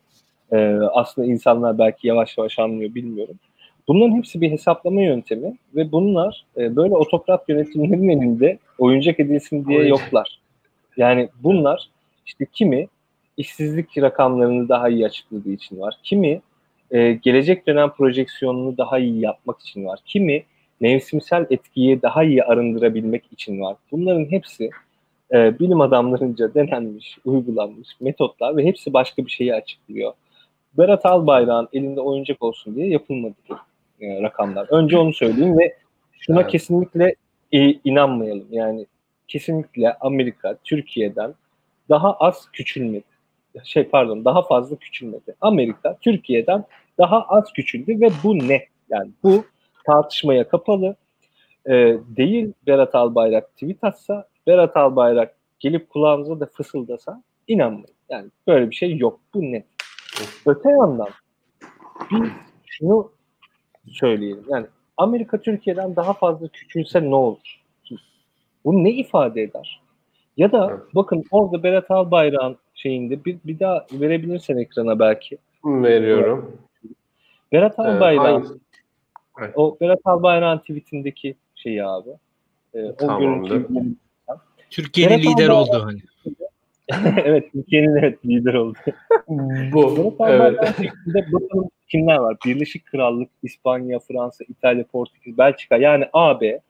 [0.53, 0.57] e,
[0.93, 3.35] aslında insanlar belki yavaş yavaş anlıyor bilmiyorum.
[3.89, 9.87] Bunların hepsi bir hesaplama yöntemi ve bunlar e, böyle otokrat yönetimlerin elinde oyuncak edilsin diye
[9.89, 10.41] yoklar.
[10.97, 11.89] Yani bunlar
[12.27, 12.89] işte kimi
[13.37, 15.95] işsizlik rakamlarını daha iyi açıkladığı için var.
[16.03, 16.41] Kimi
[16.91, 20.01] e, gelecek dönem projeksiyonunu daha iyi yapmak için var.
[20.05, 20.45] Kimi
[20.81, 23.77] mevsimsel etkiyi daha iyi arındırabilmek için var.
[23.93, 24.71] Bunların hepsi
[25.33, 30.13] e, bilim adamlarınca denenmiş, uygulanmış metotlar ve hepsi başka bir şeyi açıklıyor.
[30.73, 33.35] Berat Albayrak'ın elinde oyuncak olsun diye yapılmadı
[34.01, 34.67] e, rakamlar.
[34.71, 35.77] Önce onu söyleyeyim ve
[36.19, 36.51] şuna Evet.
[36.51, 37.15] kesinlikle
[37.53, 38.47] e, inanmayalım.
[38.51, 38.87] Yani
[39.29, 41.35] kesinlikle Amerika Türkiye'den
[41.89, 43.05] daha az küçülmedi.
[43.65, 45.35] Şey pardon daha fazla küçülmedi.
[45.41, 46.65] Amerika Türkiye'den
[46.99, 48.65] daha az küçüldü ve bu ne?
[48.91, 49.45] Yani bu
[49.87, 50.97] tartışmaya kapalı.
[51.67, 57.95] Ee, değil Berat Albayrak tweet atsa, Berat Albayrak gelip kulağınıza da fısıldasa inanmayın.
[58.09, 59.21] Yani böyle bir şey yok.
[59.35, 59.65] Bu net.
[60.47, 61.09] Öte yandan
[62.11, 62.31] biz
[62.67, 63.11] şunu
[63.93, 64.45] söyleyelim.
[64.49, 64.67] Yani
[64.97, 67.61] Amerika Türkiye'den daha fazla küçülse ne olur?
[68.65, 69.81] Bu ne ifade eder?
[70.37, 70.81] Ya da Evet.
[70.95, 75.39] bakın orada Berat Albayrak'ın şeyinde bir, bir daha verebilirsen ekrana belki.
[75.65, 76.57] Veriyorum.
[77.53, 78.55] Berat Ee, Albayrak hangisi?
[79.55, 82.11] o Berat Albayrak'ın tweetindeki şeyi abi.
[82.75, 83.49] Ee, o Tamamdır.
[83.49, 83.95] görüntüyü
[84.71, 85.99] Türkiye'nin lider Albayrak- olduğu hani.
[87.25, 88.79] evet Türkiye'nin evet lider oldu.
[89.73, 90.15] Bu.
[90.19, 91.33] Berat Evet.
[91.33, 92.37] Bakalım kimler var?
[92.47, 96.61] Birleşik Krallık, İspanya, Fransa, İtalya, Portekiz, Belçika yani AB.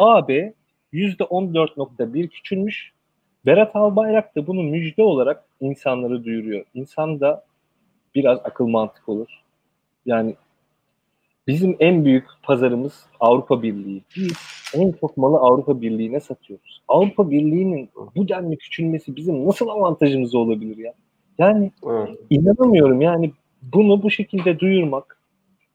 [0.00, 0.52] AB
[0.92, 2.92] %14.1 küçülmüş.
[3.46, 6.64] Berat Albayrak da bunu müjde olarak insanları duyuruyor.
[6.74, 7.44] İnsan da
[8.14, 9.42] biraz akıl mantık olur.
[10.06, 10.34] Yani
[11.46, 14.02] bizim en büyük pazarımız Avrupa Birliği.
[14.16, 14.32] Biz
[14.74, 16.82] en çok malı Avrupa Birliği'ne satıyoruz.
[16.88, 20.94] Avrupa Birliği'nin bu denli küçülmesi bizim nasıl avantajımız olabilir ya?
[21.38, 22.18] Yani Evet.
[22.30, 23.32] İnanamıyorum yani
[23.62, 25.18] bunu bu şekilde duyurmak,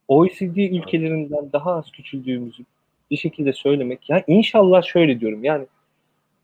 [0.07, 2.63] OECD ülkelerinden daha az küçüldüğümüzü
[3.11, 4.09] bir şekilde söylemek.
[4.09, 5.65] Yani inşallah şöyle diyorum yani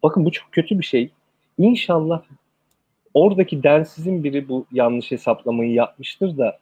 [0.04, 1.10] bakın bu çok kötü bir şey.
[1.58, 2.22] İnşallah
[3.14, 6.60] oradaki densizin biri bu yanlış hesaplamayı yapmıştır da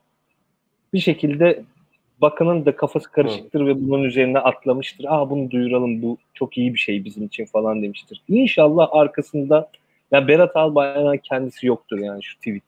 [0.93, 1.63] bir şekilde
[2.21, 5.05] bakanın da kafası karışıktır ve bunun üzerine atlamıştır.
[5.09, 8.21] Aa bunu duyuralım bu çok iyi bir şey bizim için falan demiştir.
[8.29, 9.69] İnşallah arkasında
[10.11, 12.63] ya Berat Albayrak'ın kendisi yoktur yani şu tweet.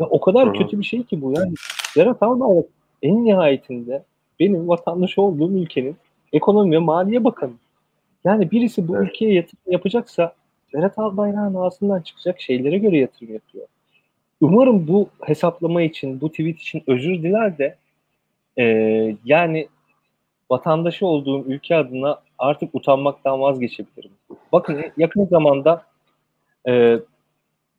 [0.00, 0.54] Ya o kadar Hı hı.
[0.54, 1.54] kötü bir şey ki bu yani.
[1.96, 2.64] Berat Albayrak
[3.02, 4.02] en nihayetinde
[4.40, 5.96] benim vatandaş olduğum ülkenin
[6.32, 7.52] ekonomi ve maliye bakanı.
[8.24, 9.08] Yani birisi bu Evet.
[9.08, 10.34] ülkeye yatırım yapacaksa
[10.74, 13.66] Berat Albayrak'ın ağzından çıkacak şeylere göre yatırım yapıyor.
[14.40, 17.76] Umarım bu hesaplama için, bu tweet için özür diler de
[18.58, 19.68] eee, yani
[20.50, 24.10] vatandaşı olduğum ülke adına artık utanmaktan vazgeçebilirim.
[24.52, 25.82] Bakın yakın zamanda
[26.66, 27.00] eee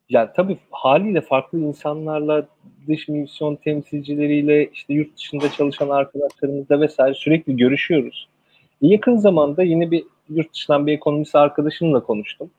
[0.09, 2.47] yani tabii haliyle farklı insanlarla,
[2.87, 8.27] dış misyon temsilcileriyle, işte yurt dışında çalışan arkadaşlarımızla vesaire sürekli görüşüyoruz.
[8.81, 12.51] Yakın zamanda yine bir yurt dışından bir ekonomist arkadaşımla konuştum.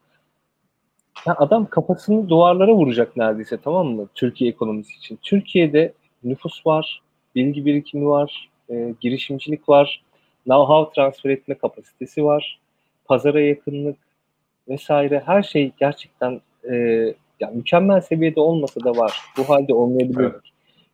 [1.26, 4.08] Ya adam kafasını duvarlara vuracak neredeyse tamam mı?
[4.14, 5.18] Türkiye ekonomisi için.
[5.22, 5.92] Türkiye'de
[6.24, 7.02] nüfus var,
[7.34, 10.02] bilgi birikimi var, e, girişimcilik var,
[10.46, 12.60] know-how transfer etme kapasitesi var,
[13.04, 13.96] pazara yakınlık
[14.68, 16.74] vesaire her şey gerçekten e,
[17.40, 19.20] yani mükemmel seviyede olmasa da var.
[19.38, 20.20] Bu halde olmayabilir.
[20.20, 20.40] Evet.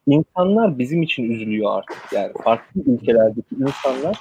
[0.06, 2.32] İnsanlar bizim için üzülüyor artık yani.
[2.44, 4.18] Farklı ülkelerdeki insanlar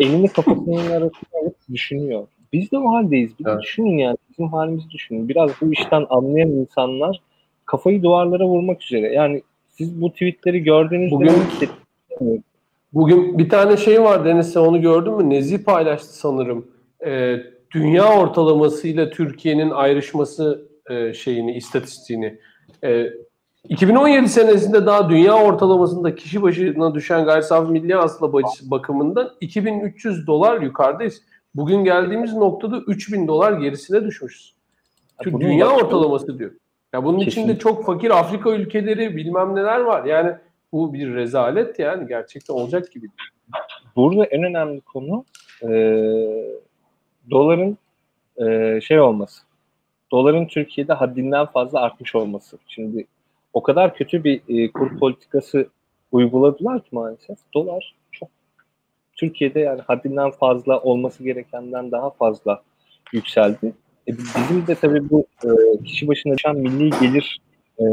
[0.00, 2.26] elini kafasının arasına alıp düşünüyor.
[2.52, 3.38] Biz de o haldeyiz.
[3.38, 3.62] Bir Evet.
[3.62, 4.16] düşünün yani.
[4.30, 5.28] Bizim halimizi düşünün.
[5.28, 7.20] Biraz bu işten anlayan insanlar
[7.64, 9.12] kafayı duvarlara vurmak üzere.
[9.12, 9.42] Yani
[9.78, 11.32] siz bu tweetleri gördüğünüzde Bugün-?
[12.92, 15.30] Bugün bir tane şey var Deniz sen onu gördün mü?
[15.30, 16.66] Nezi paylaştı sanırım.
[17.06, 17.36] Ee,
[17.70, 22.38] dünya ortalamasıyla Türkiye'nin ayrışması e, şeyini, istatistiğini.
[22.84, 23.06] Ee,
[23.68, 30.60] 2017 senesinde daha dünya ortalamasında kişi başına düşen gayri safi milli hasıla bakımından 2300 dolar
[30.60, 31.22] yukarıdayız.
[31.54, 34.54] Bugün geldiğimiz noktada 3000 dolar gerisine düşmüşüz.
[35.24, 36.50] Dünya ortalaması diyor.
[36.94, 37.58] Ya bunun içinde Kesinlikle.
[37.58, 40.04] çok fakir Afrika ülkeleri bilmem neler var.
[40.04, 40.36] Yani
[40.72, 43.06] bu bir rezalet yani gerçekten olacak gibi.
[43.96, 45.24] Burada en önemli konu
[45.62, 45.68] e,
[47.30, 47.78] doların
[48.36, 49.42] e, şey olması.
[50.10, 52.58] Doların Türkiye'de haddinden fazla artmış olması.
[52.68, 53.06] Şimdi
[53.52, 55.68] o kadar kötü bir e, kur politikası
[56.12, 57.38] uyguladılar ki maalesef.
[57.54, 58.28] Dolar çok
[59.16, 62.62] Türkiye'de yani haddinden fazla olması gerekenden daha fazla
[63.12, 63.72] yükseldi.
[64.08, 67.40] E, bizim de tabii bu e, kişi başına düşen milli gelir
[67.80, 67.84] e,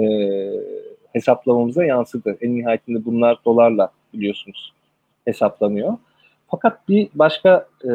[1.13, 2.37] hesaplamamıza yansıdı.
[2.41, 4.73] En nihayetinde bunlar dolarla biliyorsunuz
[5.25, 5.97] hesaplanıyor.
[6.47, 7.89] Fakat bir başka e,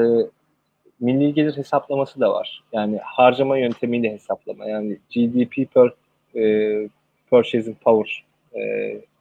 [1.00, 2.62] milli gelir hesaplaması da var.
[2.72, 4.66] Yani harcama yöntemiyle hesaplama.
[4.66, 5.92] Yani GDP per
[6.40, 6.88] e,
[7.30, 8.60] purchasing power e,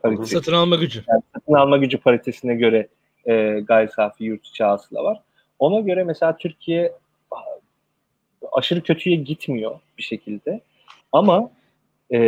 [0.04, 1.04] paritesi Satın alma gücü.
[1.36, 2.88] satın alma gücü paritesine göre
[3.26, 5.22] e, gayri safi yurt içi hasıla var.
[5.60, 6.92] Ona göre mesela Türkiye
[8.52, 10.62] aşırı kötüye gitmiyor bir şekilde.
[11.12, 11.52] Ama
[12.14, 12.20] e,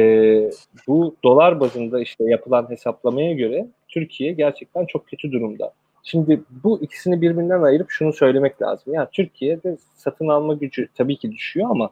[0.87, 5.73] bu dolar bazında işte yapılan hesaplamaya göre Türkiye gerçekten çok kötü durumda.
[6.03, 8.93] Şimdi bu ikisini birbirinden ayırıp şunu söylemek lazım.
[8.93, 11.89] Yani Türkiye'de satın alma gücü tabii ki düşüyor ama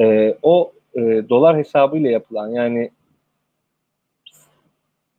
[0.00, 2.90] e, o e, dolar hesabıyla yapılan yani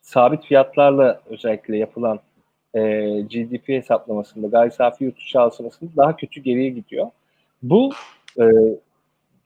[0.02, 2.20] sabit fiyatlarla özellikle yapılan
[2.74, 2.82] e,
[3.22, 5.38] GDP hesaplamasında, gayri safi yurt içi
[5.97, 7.08] daha kötü geriye gidiyor.
[7.64, 7.91] Bu
[8.40, 8.44] e,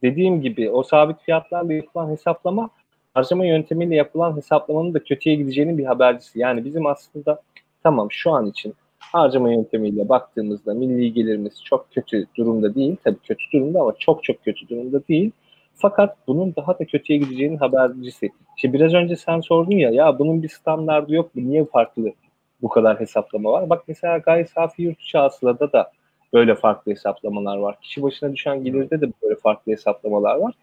[0.01, 2.69] dediğim gibi o sabit fiyatlarla yapılan hesaplama
[3.13, 6.39] harcama yöntemiyle yapılan hesaplamanın da kötüye gideceğinin bir habercisi.
[6.39, 7.41] Yani bizim aslında
[7.83, 12.95] tamam şu an için harcama yöntemiyle baktığımızda milli gelirimiz çok kötü durumda değil.
[13.03, 15.31] Tabii kötü durumda ama çok çok kötü durumda değil.
[15.75, 18.29] Fakat bunun daha da kötüye gideceğinin habercisi.
[18.55, 21.31] İşte biraz önce sen sordun ya ya bunun bir standardı yok?
[21.35, 22.13] Niye farklı
[22.61, 23.69] bu kadar hesaplama var?
[23.69, 25.91] Bak mesela gayri safi yurt içi hasılada da
[26.33, 27.79] böyle farklı hesaplamalar var.
[27.81, 30.53] Kişi başına düşen gelirde de böyle farklı hesaplamalar var.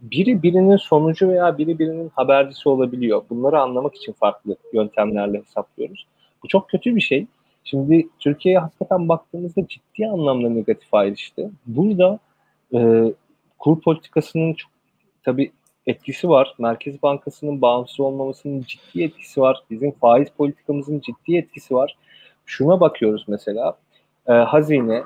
[0.00, 3.22] Biri birinin sonucu veya biri birinin habercisi olabiliyor.
[3.30, 6.06] Bunları anlamak için farklı yöntemlerle hesaplıyoruz.
[6.42, 7.26] Bu çok kötü bir şey.
[7.64, 11.50] Şimdi Türkiye'ye hakikaten baktığımızda ciddi anlamda negatif ayrıştı.
[11.66, 12.18] Burada
[12.74, 13.04] e,
[13.58, 14.70] kur politikasının çok
[15.22, 15.52] tabii
[15.86, 16.54] etkisi var.
[16.58, 19.62] Merkez Bankası'nın bağımsız olmamasının ciddi etkisi var.
[19.70, 21.96] Bizim faiz politikamızın ciddi etkisi var.
[22.46, 23.76] Şuna bakıyoruz mesela.
[24.26, 25.04] E, hazine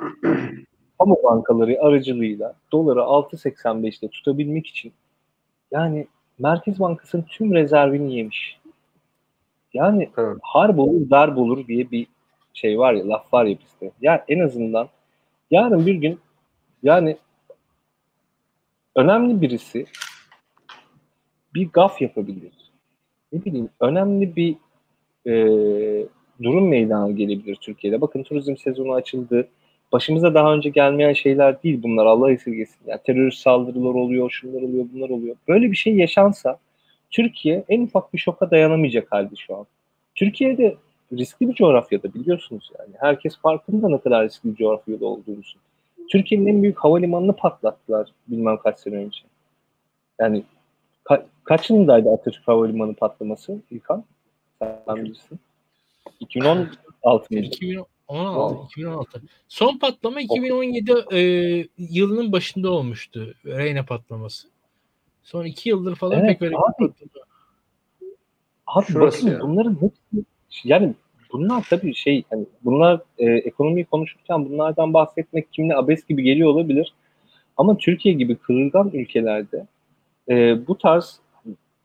[0.98, 4.92] kamu bankaları aracılığıyla doları 6.85'te tutabilmek için
[5.70, 6.06] yani
[6.38, 8.60] Merkez Bankası'nın tüm rezervini yemiş.
[9.74, 10.36] Yani Evet.
[10.42, 12.06] harp olur, darp olur diye bir
[12.54, 13.92] şey var ya, laf var ya bizde.
[14.00, 14.88] Ya en azından
[15.50, 16.20] yarın bir gün
[16.82, 17.16] yani
[18.96, 19.86] önemli birisi
[21.54, 22.52] bir gaf yapabilir.
[23.32, 24.56] Ne bileyim önemli bir
[25.26, 25.34] e,
[26.42, 28.00] durum meydana gelebilir Türkiye'de.
[28.00, 29.48] Bakın turizm sezonu açıldı.
[29.92, 32.78] Başımıza daha önce gelmeyen şeyler değil bunlar Allah esirgesin.
[32.86, 35.36] Yani terörist saldırılar oluyor, şunlar oluyor, bunlar oluyor.
[35.48, 36.58] Böyle bir şey yaşansa
[37.10, 39.66] Türkiye en ufak bir şoka dayanamayacak halde şu an.
[40.14, 40.76] Türkiye'de
[41.12, 42.94] riskli bir coğrafyada biliyorsunuz yani.
[43.00, 45.58] Herkes farkında ne kadar riskli bir coğrafyada olduğumuzu.
[46.10, 49.20] Türkiye'nin en büyük havalimanını patlattılar bilmem kaç sene önce.
[50.20, 50.42] Yani
[51.04, 54.04] ka- kaç yılındaydı Atatürk Havalimanı patlaması İlkan?
[54.58, 55.38] Sen bilirsin.
[56.20, 57.46] 2016 mıydı?
[57.46, 59.22] 2016, 2016.
[59.48, 61.20] Son patlama 2017 e,
[61.78, 63.34] yılının başında olmuştu.
[63.44, 64.48] Reyna patlaması.
[65.22, 66.92] Son iki yıldır falan Evet, pek öyle bir abi.
[68.66, 69.40] Abi Şurası bakın ya.
[69.40, 70.26] bunların hepsi
[70.64, 70.94] yani
[71.32, 76.94] bunlar tabii şey hani bunlar e, ekonomiyi konuşurken bunlardan bahsetmek kimine abes gibi geliyor olabilir.
[77.56, 79.66] Ama Türkiye gibi kırılgan ülkelerde
[80.28, 81.20] e, bu tarz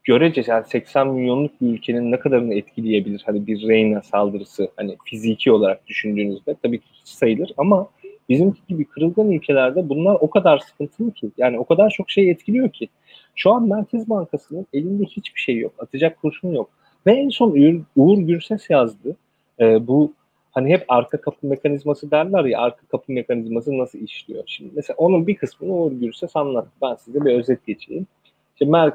[0.09, 3.23] görece yani 80 milyonluk bir ülkenin ne kadarını etkileyebilir?
[3.25, 7.89] Hani bir Reyna saldırısı hani fiziki olarak düşündüğünüzde tabii ki sayılır ama
[8.29, 12.69] bizimki gibi kırılgan ülkelerde bunlar o kadar sıkıntılı ki yani o kadar çok şey etkiliyor
[12.69, 12.87] ki.
[13.35, 16.69] Şu an Merkez Bankası'nın elinde hiçbir şey yok atacak kurşun yok.
[17.07, 19.15] Ve en son Uğur, Uğur Gürses yazdı.
[19.59, 20.13] Ee, bu
[20.51, 24.43] hani hep arka kapı mekanizması derler ya arka kapı mekanizması nasıl işliyor?
[24.47, 26.71] Şimdi mesela onun bir kısmını Uğur Gürses anlattı.
[26.81, 28.07] Ben size bir özet geçeyim.
[28.55, 28.93] İşte Mer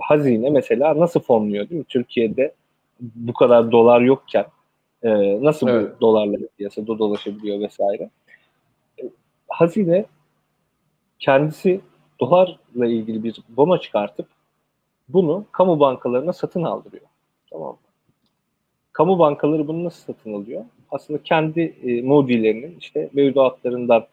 [0.00, 1.84] hazine mesela nasıl fonluyor değil mi?
[1.88, 2.54] Türkiye'de
[3.00, 4.46] bu kadar dolar yokken
[5.02, 5.10] e,
[5.44, 5.96] nasıl Evet.
[5.96, 8.10] bu dolarla piyasada dolaşabiliyor vesaire.
[9.02, 9.04] E,
[9.48, 10.04] hazine
[11.18, 11.80] kendisi
[12.20, 14.26] dolarla ilgili bir bono çıkartıp
[15.08, 17.06] bunu kamu bankalarına satın aldırıyor.
[17.50, 17.76] Tamam mı?
[18.92, 20.64] Kamu bankaları bunu nasıl satın alıyor?
[20.90, 24.06] Aslında kendi e, mudilerinin işte mevduatlarından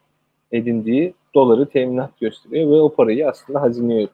[0.51, 4.07] edindiği doları teminat gösteriyor ve o parayı aslında hazineye.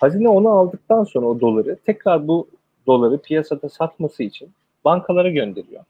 [0.00, 2.48] Hazine onu aldıktan sonra o doları tekrar bu
[2.86, 4.50] doları piyasada satması için
[4.84, 5.84] bankalara gönderiyor.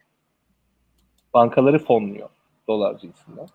[1.35, 2.29] Bankaları fonluyor
[2.69, 3.47] dolar cinsinden.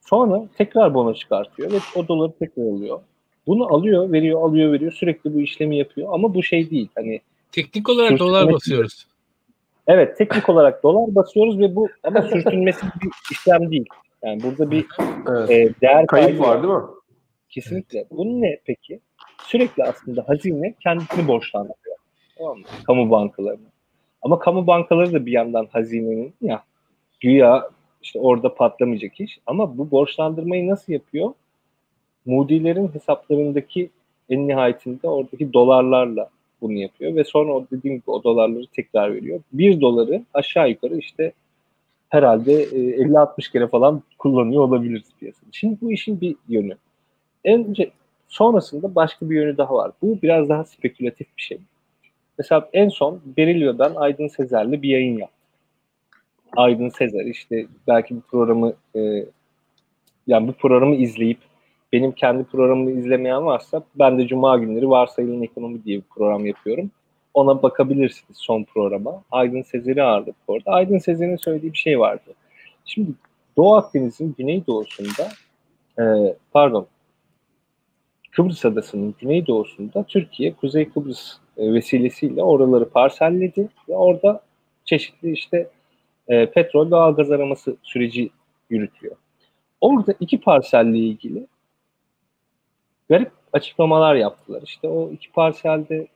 [0.00, 3.00] Sonra tekrar bono çıkartıyor ve o doları tekrar alıyor.
[3.46, 4.92] Bunu alıyor, veriyor, alıyor, veriyor.
[4.92, 6.08] Sürekli bu işlemi yapıyor.
[6.12, 6.88] Ama bu şey değil.
[6.94, 7.20] Hani
[7.52, 9.06] Teknik olarak dolar basıyoruz.
[9.86, 13.86] evet teknik olarak dolar basıyoruz ve bu ama sürtünmesi bir işlem değil.
[14.24, 14.86] Yani burada bir
[15.28, 15.50] Evet.
[15.50, 16.80] e, değer Kayıp kaybı var değil mi?
[17.48, 18.06] Kesinlikle.
[18.10, 19.00] Bunun ne peki?
[19.46, 21.96] Sürekli aslında hazine kendisini borçlandırıyor.
[22.38, 22.64] Tamam mı?
[22.86, 23.68] Kamu bankalarına.
[24.22, 26.62] Ama kamu bankaları da bir yandan hazinenin ya
[27.20, 27.70] güya
[28.02, 29.38] işte orada patlamayacak iş.
[29.46, 31.32] Ama bu borçlandırmayı nasıl yapıyor?
[32.26, 33.90] Moody'lerin hesaplarındaki
[34.28, 36.28] en nihayetinde oradaki dolarlarla
[36.60, 39.40] bunu yapıyor ve sonra o dediğim gibi o dolarları tekrar veriyor.
[39.52, 41.32] Bir doları aşağı yukarı işte
[42.08, 45.50] herhalde e, 50-60 kere falan kullanıyor olabiliriz piyasada.
[45.52, 46.76] Şimdi bu işin bir yönü.
[47.44, 47.90] Önce
[48.30, 49.92] sonrasında başka bir yönü daha var.
[50.02, 51.58] Bu biraz daha spekülatif bir şey.
[52.38, 55.40] Mesela en son Beril ve ben Aydın Sezer'le bir yayın yaptık.
[56.56, 59.24] Aydın Sezer işte belki bu programı e,
[60.26, 61.38] yani bu programı izleyip
[61.92, 66.90] benim kendi programımı izlemeyen varsa ben de Cuma günleri Varsayılan Ekonomi diye bir program yapıyorum.
[67.34, 69.22] Ona bakabilirsiniz son programa.
[69.30, 70.70] Aydın Sezer'i ağırladık orada.
[70.70, 72.34] Aydın Sezer'in söylediği bir şey vardı.
[72.84, 73.10] Şimdi
[73.56, 75.28] Doğu Akdeniz'in güneydoğusunda
[75.98, 76.04] e,
[76.52, 76.86] pardon
[78.40, 84.40] Kıbrıs Adası'nın güneydoğusunda Türkiye Kuzey Kıbrıs e, vesilesiyle oraları parselledi ve orada
[84.84, 85.70] çeşitli işte
[86.28, 88.30] e, petrol doğal gaz araması süreci
[88.70, 89.16] yürütüyor.
[89.80, 91.46] Orada iki parselle ilgili
[93.08, 94.62] garip açıklamalar yaptılar.
[94.64, 96.06] İşte o iki parselde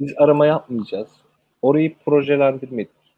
[0.00, 1.08] biz arama yapmayacağız.
[1.62, 3.16] Orayı projelendirmedik.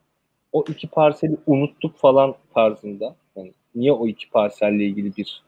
[0.52, 3.16] O iki parseli unuttuk falan tarzında.
[3.36, 5.42] Yani niye o iki parselle ilgili bir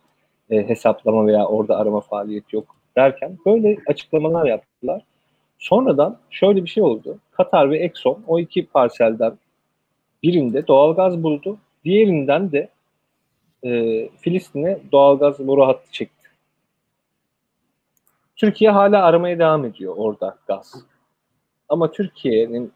[0.50, 5.02] e, hesaplama veya orada arama faaliyeti yok derken böyle açıklamalar yaptılar.
[5.58, 7.18] Sonradan şöyle bir şey oldu.
[7.30, 9.38] Katar ve Exxon o iki parselden
[10.22, 11.58] birinde doğalgaz buldu.
[11.84, 12.68] Diğerinden de
[13.64, 13.70] e,
[14.08, 16.28] Filistin'e doğalgaz boru hattı çekti.
[18.36, 20.74] Türkiye hala aramaya devam ediyor orada gaz.
[21.68, 22.72] Ama Türkiye'nin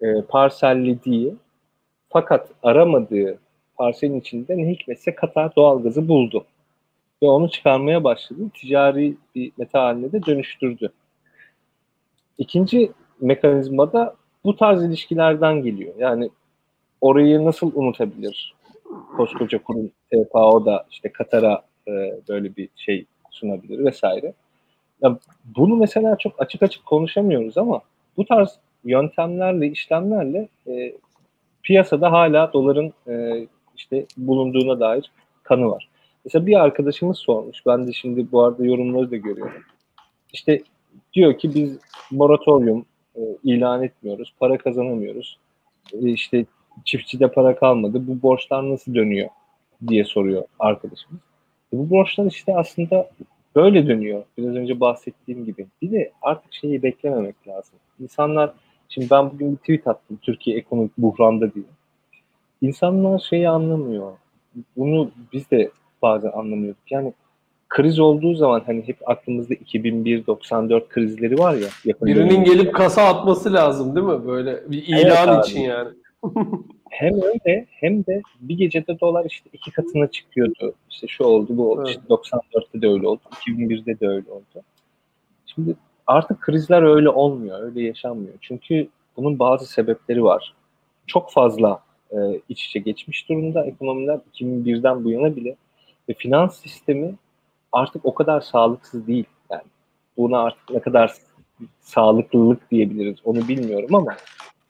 [0.00, 1.34] e, parsellediği
[2.08, 3.38] fakat aramadığı
[3.76, 6.44] parselin içinde ne hikmetse Katar doğalgazı buldu.
[7.24, 8.40] Ve onu çıkarmaya başladı.
[8.54, 10.92] Ticari bir meta haline de dönüştürdü.
[12.38, 14.14] İkinci mekanizma da
[14.44, 15.94] bu tarz ilişkilerden geliyor.
[15.98, 16.30] Yani
[17.00, 18.54] orayı nasıl unutabilir?
[19.16, 21.92] Koskoca kurum TPAO da işte Katar'a e,
[22.28, 24.32] böyle bir şey sunabilir vesaire.
[25.02, 25.18] Ya
[25.56, 27.80] bunu mesela çok açık açık konuşamıyoruz ama
[28.16, 30.94] bu tarz yöntemlerle, işlemlerle e,
[31.62, 33.46] piyasada hala doların e,
[33.76, 35.10] işte bulunduğuna dair
[35.42, 35.88] kanı var.
[36.24, 37.66] Mesela bir arkadaşımız sormuş.
[37.66, 39.62] Ben de şimdi bu arada yorumları da görüyorum.
[40.32, 40.62] İşte
[41.14, 41.78] diyor ki biz
[42.10, 42.84] moratorium
[43.16, 45.38] e, ilan etmiyoruz, para kazanamıyoruz.
[45.92, 46.46] E, işte
[46.84, 48.06] çiftçide para kalmadı.
[48.06, 49.28] Bu borçlar nasıl dönüyor
[49.88, 51.20] diye soruyor arkadaşımız.
[51.72, 53.10] E, bu borçlar işte aslında
[53.56, 54.24] böyle dönüyor.
[54.38, 55.66] Biraz önce bahsettiğim gibi.
[55.82, 57.74] Bir de artık şeyi beklememek lazım.
[58.00, 58.52] İnsanlar
[58.88, 61.64] şimdi ben bugün bir tweet attım Türkiye ekonomik buhranda diye.
[62.62, 64.12] İnsanlar şeyi anlamıyor.
[64.76, 65.70] Bunu biz de
[66.04, 66.90] bazen anlamıyorduk.
[66.90, 67.12] Yani
[67.68, 71.68] kriz olduğu zaman hani hep aklımızda 2001-94 krizleri var ya.
[72.02, 74.26] Birinin gelip kasa atması lazım değil mi?
[74.26, 75.88] Böyle bir ilan Evet için yani.
[76.90, 80.74] hem öyle hem de bir gecede dolar işte iki katına çıkıyordu.
[80.90, 81.82] İşte şu oldu bu oldu.
[81.86, 81.90] Evet.
[81.90, 83.20] İşte 94'te de öyle oldu.
[83.46, 84.62] 2001'de de öyle oldu.
[85.46, 85.74] Şimdi
[86.06, 87.62] artık krizler öyle olmuyor.
[87.62, 88.34] Öyle yaşanmıyor.
[88.40, 90.54] Çünkü bunun bazı sebepleri var.
[91.06, 92.16] Çok fazla e,
[92.48, 95.56] iç içe geçmiş durumda ekonomiler 2001'den bu yana bile
[96.08, 97.14] ve finans sistemi
[97.72, 99.24] artık o kadar sağlıksız değil.
[99.50, 99.62] Yani
[100.16, 101.14] buna artık ne kadar
[101.80, 104.16] sağlıklılık diyebiliriz onu bilmiyorum ama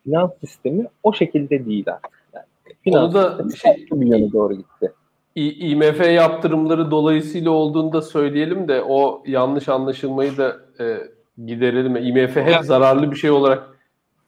[0.04, 2.22] finans sistemi o şekilde değil artık.
[2.34, 2.44] Yani
[2.84, 4.92] finans Onu da sistemi şey- bir yöne doğru gitti.
[5.34, 10.98] İ- IMF yaptırımları dolayısıyla olduğunu da söyleyelim de o yanlış anlaşılmayı da e,
[11.46, 11.96] giderelim.
[11.96, 13.78] IMF hep Ya- zararlı bir şey olarak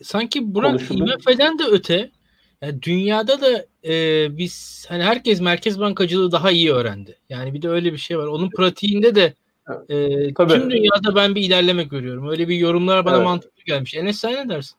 [0.02, 0.90] sanki Burak.
[0.90, 2.10] IMF'den de öte
[2.62, 3.46] yani dünyada da
[3.88, 7.16] e, biz hani herkes merkez bankacılığı daha iyi öğrendi.
[7.28, 8.26] Yani bir de öyle bir şey var.
[8.26, 9.34] Onun pratiğinde de
[9.88, 10.52] e, Tabii.
[10.52, 12.28] tüm dünyada ben bir ilerleme görüyorum.
[12.28, 13.24] Öyle bir yorumlar bana Evet.
[13.24, 13.94] mantıklı gelmiş.
[13.94, 14.76] Enes sen ne dersin?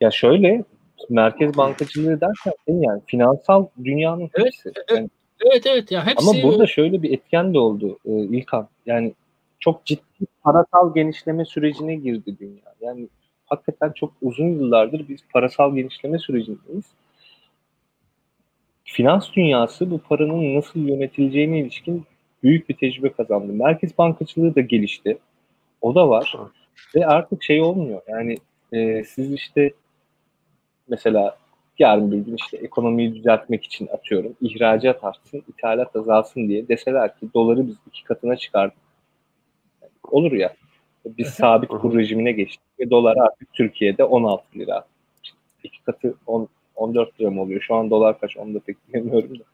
[0.00, 0.64] Ya şöyle
[1.08, 4.72] merkez bankacılığı derken yani finansal dünyanın Evet, hepsi.
[4.90, 8.68] Yani Evet evet ya hepsi Ama burada şöyle bir etken de oldu e, İlkan.
[8.86, 9.14] Yani
[9.60, 12.74] çok ciddi parasal genişleme sürecine girdi dünya.
[12.80, 13.08] Yani
[13.46, 16.84] hakikaten çok uzun yıllardır biz parasal genişleme sürecindeyiz.
[18.86, 22.04] Finans dünyası bu paranın nasıl yönetileceğine ilişkin
[22.42, 23.52] büyük bir tecrübe kazandı.
[23.52, 25.18] Merkez bankacılığı da gelişti.
[25.80, 26.34] O da var.
[26.94, 28.02] Ve artık şey olmuyor.
[28.08, 28.36] Yani
[28.72, 29.72] e, siz işte
[30.88, 31.36] mesela
[31.78, 37.28] yarın bir gün işte ekonomiyi düzeltmek için atıyorum ihracat artsın, ithalat azalsın diye deseler ki
[37.34, 38.78] doları biz iki katına çıkardık.
[39.82, 40.54] Yani olur ya.
[41.06, 44.84] Biz sabit kur rejimine geçtik ve dolar artık Türkiye'de 16 lira.
[45.24, 47.60] İşte iki katı 10, 14 lira mı oluyor?
[47.60, 49.44] Şu an dolar kaç onu da pek bilmiyorum da.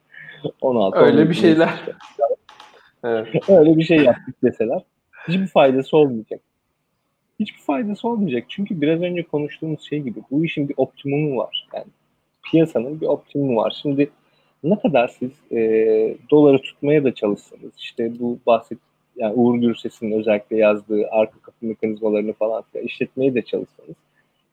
[0.61, 1.68] 16 Öyle 17 bir şeyler.
[1.68, 1.93] işte.
[3.05, 3.49] evet.
[3.49, 4.83] Öyle bir şey yaptık deseler
[5.29, 6.41] hiçbir faydası olmayacak.
[7.41, 8.45] Hiçbir faydası olmayacak.
[8.49, 11.68] Çünkü biraz önce konuştuğumuz şey gibi bu işin bir optimumu var.
[11.75, 11.87] Yani
[12.51, 13.79] piyasanın bir optimumu var.
[13.83, 14.11] Şimdi
[14.62, 15.59] ne kadar siz e,
[16.31, 18.79] doları tutmaya da çalışsanız işte bu bahset
[19.16, 23.97] yani Uğur Gürses'in özellikle yazdığı arka kapı mekanizmalarını falan işletmeye de çalışsanız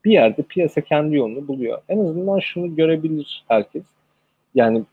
[0.06, 1.82] bir yerde piyasa kendi yolunu buluyor.
[1.90, 3.84] En azından şunu görebilir herkes.
[4.56, 4.84] Yani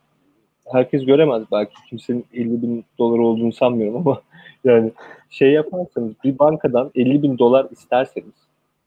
[0.72, 1.74] herkes göremez belki.
[1.88, 4.22] Kimsenin 50 bin dolar olduğunu sanmıyorum ama
[4.64, 4.92] yani
[5.30, 8.34] şey yaparsanız bir bankadan 50 bin dolar isterseniz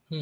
[0.09, 0.15] Hı.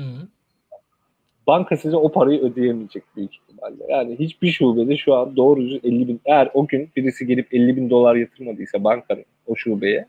[1.48, 3.84] banka size o parayı ödeyemeyecek büyük ihtimalle.
[3.90, 7.76] Yani hiçbir şubede şu an doğru düzgün 50 bin eğer o gün birisi gelip 50
[7.76, 10.06] bin dolar yatırmadıysa bankanın o şubeye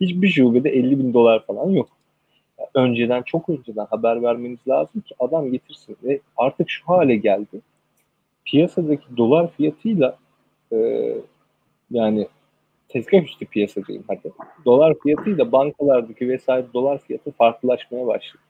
[0.00, 1.88] hiçbir şubede 50 bin dolar falan yok.
[2.74, 7.60] Önceden çok önceden haber vermeniz lazım ki adam getirsin ve artık şu hale geldi.
[8.44, 10.16] Piyasadaki dolar fiyatıyla
[10.72, 10.78] e,
[11.90, 12.28] yani
[12.88, 14.32] tezgah üstü piyasa diyeyim hadi.
[14.64, 18.42] Dolar fiyatıyla bankalardaki vesaire dolar fiyatı farklılaşmaya başladı.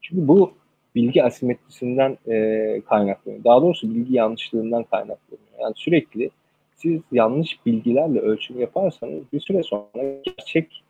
[0.00, 0.52] Çünkü bu
[0.94, 3.44] bilgi asimetrisinden e, kaynaklanıyor.
[3.44, 5.48] Daha doğrusu bilgi yanlışlığından kaynaklanıyor.
[5.60, 6.30] Yani sürekli
[6.76, 9.86] siz yanlış bilgilerle ölçüm yaparsanız bir süre sonra
[10.24, 10.83] gerçek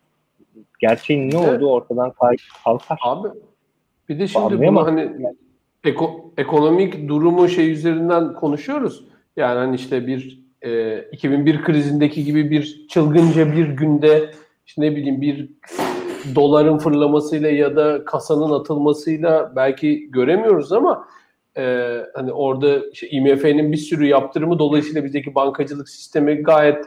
[0.80, 2.12] gerçeğin ne olduğu ortadan
[2.64, 2.98] kalkar.
[3.02, 3.28] Abi
[4.08, 4.84] bir de şimdi bunu Anlayamam.
[4.84, 5.10] hani
[5.84, 9.04] eko- ekonomik durumu şey üzerinden konuşuyoruz.
[9.36, 14.30] Yani hani işte bir e, 2001 krizindeki gibi bir çılgınca bir günde
[14.66, 15.48] işte ne bileyim bir
[16.34, 21.08] doların fırlamasıyla ya da kasanın atılmasıyla belki göremiyoruz ama
[21.56, 26.84] e, hani orada işte IMF'nin bir sürü yaptırımı dolayısıyla bizdeki bankacılık sistemi gayet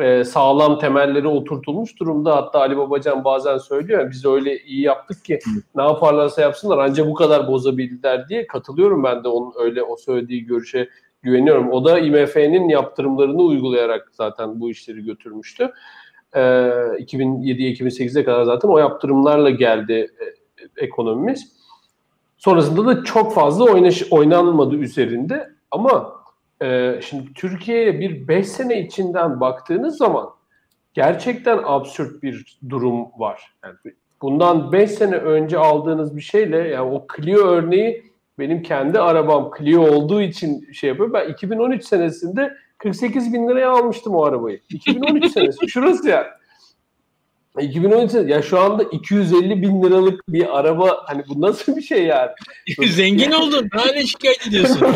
[0.00, 2.36] e, sağlam temelleri oturtulmuş durumda.
[2.36, 5.38] Hatta Ali Babacan bazen söylüyor ya, biz öyle iyi yaptık ki
[5.74, 10.46] ne yaparlarsa yapsınlar ancak bu kadar bozabildiler diye katılıyorum ben de onun öyle o söylediği
[10.46, 10.88] görüşe
[11.22, 11.70] güveniyorum.
[11.70, 15.72] O da IMF'nin yaptırımlarını uygulayarak zaten bu işleri götürmüştü.
[16.34, 21.56] E, 2007-2008'e kadar zaten o yaptırımlarla geldi e, ekonomimiz.
[22.38, 26.15] Sonrasında da çok fazla oynaş, oynanmadı üzerinde ama
[26.62, 30.28] e, şimdi Türkiye'ye bir 5 sene içinden baktığınız zaman
[30.94, 33.54] gerçekten absürt bir durum var.
[33.64, 33.76] Yani
[34.22, 39.82] bundan 5 sene önce aldığınız bir şeyle yani o Clio örneği benim kendi arabam Clio
[39.82, 41.12] olduğu için şey yapıyor.
[41.12, 44.60] Ben 2013 senesinde 48 bin liraya almıştım o arabayı.
[44.68, 45.68] 2013 senesi.
[45.68, 46.26] Şurası yani.
[47.62, 52.30] 2013 ya şu anda 250 bin liralık bir araba hani bu nasıl bir şey yani?
[52.86, 53.68] Zengin oldun.
[53.72, 54.80] Hala şikayet ediyorsun.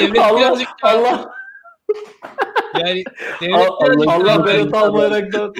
[0.00, 1.30] devlet Allah birazcık Allah
[2.78, 3.04] yani
[3.40, 5.54] devlet Allah, Allah Berat Albayrak'tan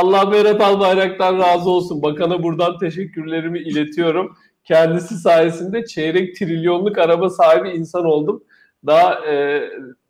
[0.00, 2.02] Allah Berat Albayrak'tan razı olsun.
[2.02, 4.36] Bakana buradan teşekkürlerimi iletiyorum.
[4.64, 8.44] Kendisi sayesinde çeyrek trilyonluk araba sahibi insan oldum.
[8.86, 9.62] Daha e,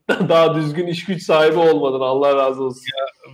[0.28, 2.00] daha düzgün iş güç sahibi olmadın.
[2.00, 2.82] Allah razı olsun.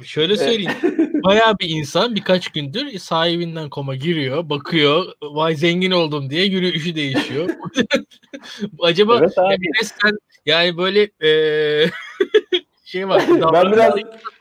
[0.04, 0.72] Şöyle söyleyeyim.
[1.24, 5.04] Bayağı bir insan birkaç gündür sahibinden koma giriyor, bakıyor.
[5.22, 7.50] Vay zengin oldum diye yürüyüşü değişiyor.
[8.80, 9.66] Acaba Evet abi.
[9.82, 11.90] Sen yani böyle eee
[12.84, 13.22] şey var.
[13.52, 13.94] Ben biraz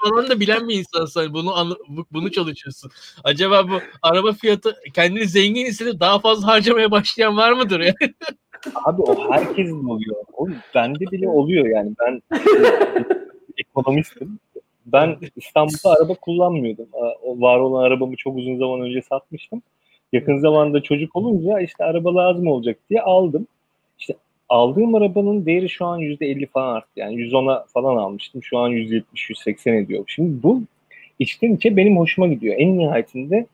[0.04, 1.34] falan da bilen bir insansın.
[1.34, 1.78] Bunu anla-
[2.12, 2.92] bunu çalışıyorsun.
[3.24, 7.94] Acaba bu araba fiyatı kendini zengin hissedip daha fazla harcamaya başlayan var mıdır ya?
[8.86, 10.16] Abi o herkesin oluyor.
[10.34, 11.91] O bende bile oluyor yani.
[11.99, 12.22] Ben
[13.57, 14.39] ekonomistim.
[14.86, 16.88] Ben İstanbul'da araba kullanmıyordum.
[17.24, 19.61] O var olan arabamı çok uzun zaman önce satmıştım.
[20.14, 23.47] Yakın zamanda çocuk olunca işte araba lazım olacak diye aldım.
[23.99, 24.16] İşte
[24.49, 26.91] aldığım arabanın değeri şu an %50 falan arttı.
[26.95, 28.43] Yani 110'a falan almıştım.
[28.43, 30.03] Şu an 170-180 ediyor.
[30.07, 30.61] Şimdi bu
[31.20, 32.55] içten içe benim hoşuma gidiyor.
[32.57, 33.45] En nihayetinde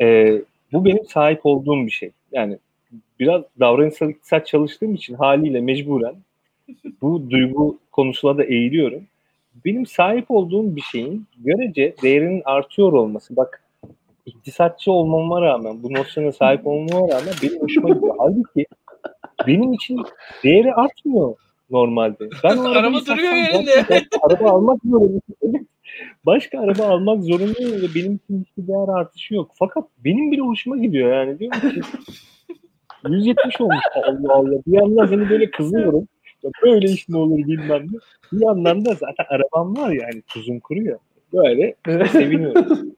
[0.00, 0.32] e,
[0.72, 2.10] bu benim sahip olduğum bir şey.
[2.32, 2.58] Yani
[3.20, 6.14] biraz davranışsal çalıştığım için haliyle mecburen
[7.02, 9.02] bu duygu konusuna da eğiliyorum.
[9.64, 13.62] Benim sahip olduğum bir şeyin görece değerinin artıyor olması bak
[14.26, 18.14] iktisatçı olmama rağmen bu nosyona sahip olmama rağmen benim hoşuma gidiyor.
[18.18, 18.66] Halbuki
[19.46, 20.00] benim için
[20.44, 21.34] değeri artmıyor
[21.70, 22.28] normalde.
[22.44, 23.84] Ben Araba duruyor yerinde.
[23.90, 25.66] başka araba almak zorundayım.
[26.26, 29.50] Başka araba almak zorundayım ve benim için hiçbir değer artışı yok.
[29.54, 31.80] Fakat benim bile hoşuma gidiyor yani diyorum ki
[33.08, 34.58] 170 olmuş Allah Allah.
[34.66, 36.08] Bir yandan seni böyle kızıyorum.
[36.42, 37.98] Ya böyle iş mi olur bilmem ne.
[38.32, 40.98] Bir yandan da zaten arabam var ya hani tuzum kuruyor.
[41.32, 41.74] Böyle
[42.08, 42.96] seviniyorum.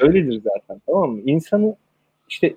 [0.00, 1.20] Öyledir zaten tamam mı?
[1.24, 1.76] İnsanı
[2.28, 2.54] işte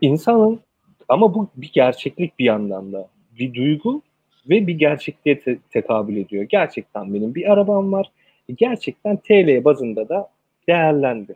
[0.00, 0.60] insanın
[1.08, 3.08] ama bu bir gerçeklik bir yandan da.
[3.38, 4.02] Bir duygu
[4.50, 6.42] ve bir gerçekliğe te- tekabül ediyor.
[6.44, 8.10] Gerçekten benim bir arabam var.
[8.56, 10.30] Gerçekten TL bazında da
[10.68, 11.34] değerlendi.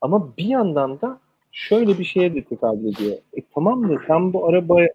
[0.00, 1.18] Ama bir yandan da
[1.54, 3.16] şöyle bir şeye de tekabül ediyor.
[3.36, 4.88] E tamam da sen bu arabayı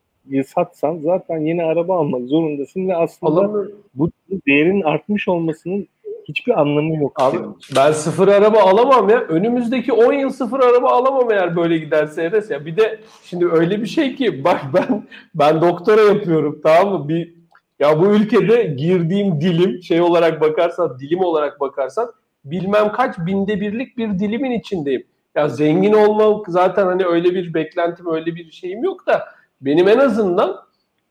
[0.47, 3.71] satsan zaten yeni araba almak zorundasın ve aslında Alamıyorum.
[3.95, 4.09] bu
[4.47, 5.87] değerin artmış olmasının
[6.27, 7.21] hiçbir anlamı yok.
[7.21, 9.19] Abi senin ben sıfır araba alamam ya.
[9.19, 12.65] Önümüzdeki 10 yıl sıfır araba alamam eğer böyle giderse Enes ya.
[12.65, 15.03] Bir de şimdi öyle bir şey ki bak ben
[15.35, 17.09] ben doktora yapıyorum tamam mı?
[17.09, 17.33] Bir
[17.79, 22.11] ya bu ülkede girdiğim dilim şey olarak bakarsan dilim olarak bakarsan
[22.45, 25.03] bilmem kaç binde birlik bir dilimin içindeyim.
[25.35, 29.25] Ya zengin olmak zaten hani öyle bir beklentim öyle bir şeyim yok da
[29.61, 30.55] benim en azından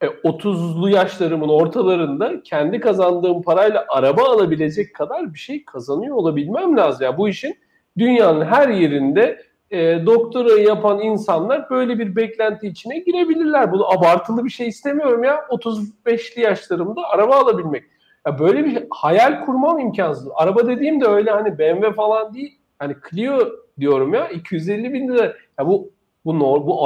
[0.02, 7.04] e, 30'lu yaşlarımın ortalarında kendi kazandığım parayla araba alabilecek kadar bir şey kazanıyor olabilmem lazım.
[7.04, 7.58] Ya bu işin
[7.98, 13.72] dünyanın her yerinde e, doktora yapan insanlar böyle bir beklenti içine girebilirler.
[13.72, 15.36] Bunu abartılı bir şey istemiyorum ya.
[15.50, 17.84] 35'li yaşlarımda araba alabilmek.
[18.26, 20.28] Ya böyle bir hayal kurmam imkansız.
[20.34, 22.57] Araba dediğim de öyle hani BMW falan değil.
[22.78, 23.38] Hani Clio
[23.80, 25.36] diyorum ya 250 bin lira.
[25.58, 25.90] Ya bu
[26.24, 26.80] bu nor bu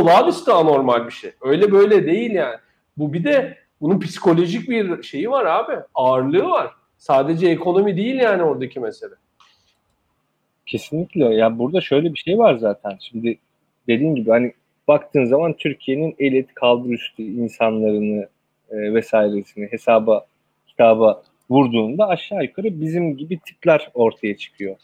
[0.00, 1.30] olağanüstü anormal bir şey.
[1.40, 2.56] Öyle böyle değil yani.
[2.96, 5.82] Bu bir de bunun psikolojik bir şeyi var abi.
[5.94, 6.70] Ağırlığı var.
[6.98, 9.14] Sadece ekonomi değil yani oradaki mesele.
[10.66, 11.24] Kesinlikle.
[11.24, 12.96] Ya burada şöyle bir şey var zaten.
[13.00, 13.38] Şimdi
[13.88, 14.52] dediğin gibi hani
[14.88, 18.28] baktığın zaman Türkiye'nin elit kalbur üstü insanlarını
[18.70, 20.26] e, vesairesini hesaba
[20.66, 24.76] kitaba vurduğunda aşağı yukarı bizim gibi tipler ortaya çıkıyor.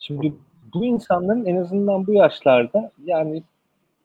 [0.00, 0.32] Şimdi
[0.74, 3.42] bu insanların en azından bu yaşlarda yani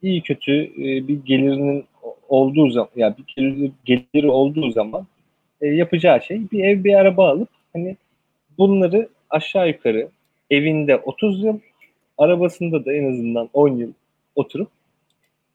[0.01, 1.85] iyi kötü e, bir gelirinin
[2.29, 5.07] olduğu zaman ya bir geliri, geliri olduğu zaman
[5.61, 7.97] e, yapacağı şey bir ev bir araba alıp hani
[8.57, 10.09] bunları aşağı yukarı
[10.49, 11.59] evinde 30 yıl
[12.17, 13.91] arabasında da en azından 10 yıl
[14.35, 14.69] oturup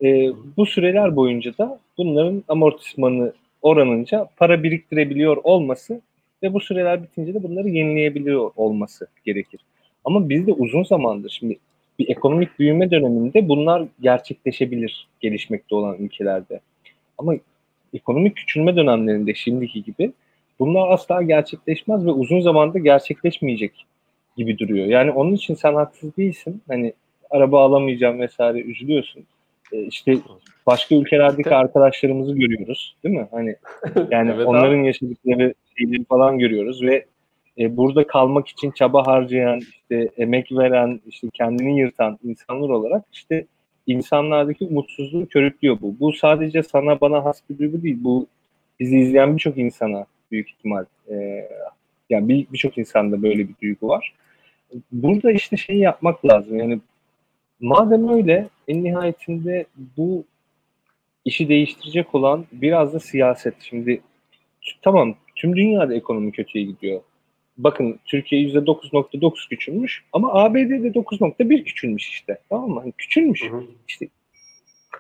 [0.03, 3.33] E, bu süreler boyunca da bunların amortismanı
[3.63, 6.01] oranınca para biriktirebiliyor olması
[6.43, 9.61] ve bu süreler bitince de bunları yenileyebiliyor olması gerekir.
[10.05, 11.59] Ama bizde uzun zamandır şimdi
[11.99, 16.61] bir ekonomik büyüme döneminde bunlar gerçekleşebilir gelişmekte olan ülkelerde.
[17.19, 17.35] Ama
[17.95, 20.13] ekonomik küçülme dönemlerinde şimdiki gibi
[20.59, 23.87] bunlar asla gerçekleşmez ve uzun zamanda gerçekleşmeyecek
[24.37, 24.87] gibi duruyor.
[24.87, 26.63] Yani onun için sen haksız değilsin.
[26.69, 26.93] Hani
[27.31, 29.25] araba alamayacağım vesaire üzülüyorsun.
[29.73, 30.17] Ee, işte
[30.67, 33.29] başka ülkelerdeki arkadaşlarımızı görüyoruz, değil mi?
[33.31, 33.57] Hani
[34.11, 34.87] yani Evet onların abi.
[34.87, 37.05] yaşadıkları şeyleri falan görüyoruz ve
[37.61, 43.47] e, burada kalmak için çaba harcayan, işte emek veren, işte kendini yırtan insanlar olarak işte
[43.87, 45.97] insanlardaki umutsuzluğu körüklüyor bu.
[46.01, 47.99] Bu sadece sana bana has bir duygu değil.
[48.01, 48.27] Bu
[48.81, 51.49] bizi izleyen birçok insana büyük ihtimal e,
[52.11, 54.15] yani bir- birçok insanda böyle bir duygu var.
[54.93, 56.59] Burada işte şey yapmak lazım.
[56.59, 56.81] Yani
[57.61, 60.25] madem öyle en nihayetinde bu
[61.25, 63.55] işi değiştirecek olan biraz da siyaset.
[63.61, 64.01] Şimdi
[64.83, 67.01] tamam tüm dünyada ekonomi kötüye gidiyor.
[67.59, 72.39] Bakın Türkiye %9.9 küçülmüş ama ABD'de 9.1 küçülmüş işte.
[72.49, 72.81] Tamam mı?
[72.81, 73.43] Hani küçülmüş.
[73.43, 73.65] Hı hı.
[73.89, 74.09] İşte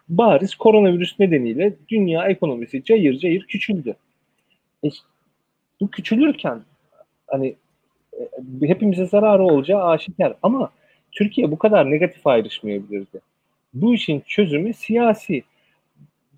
[0.09, 3.97] bariz koronavirüs nedeniyle dünya ekonomisi cayır cayır küçüldü.
[4.85, 4.89] E,
[5.81, 6.61] bu küçülürken
[7.27, 7.55] hani
[8.13, 10.71] e, hepimize zararı olacağı aşikar ama
[11.13, 13.21] Türkiye bu kadar negatif ayrışmayabilirdi.
[13.75, 15.43] Bu işin çözümü siyasi.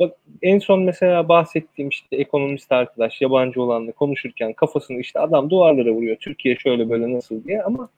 [0.02, 5.90] Bak en son mesela bahsettiğim işte ekonomist arkadaş yabancı olanla konuşurken kafasını işte adam duvarlara
[5.90, 6.16] vuruyor.
[6.20, 7.88] Türkiye şöyle böyle nasıl diye ama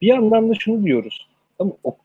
[0.00, 1.28] bir yandan da şunu diyoruz.
[1.58, 1.96] Ama o,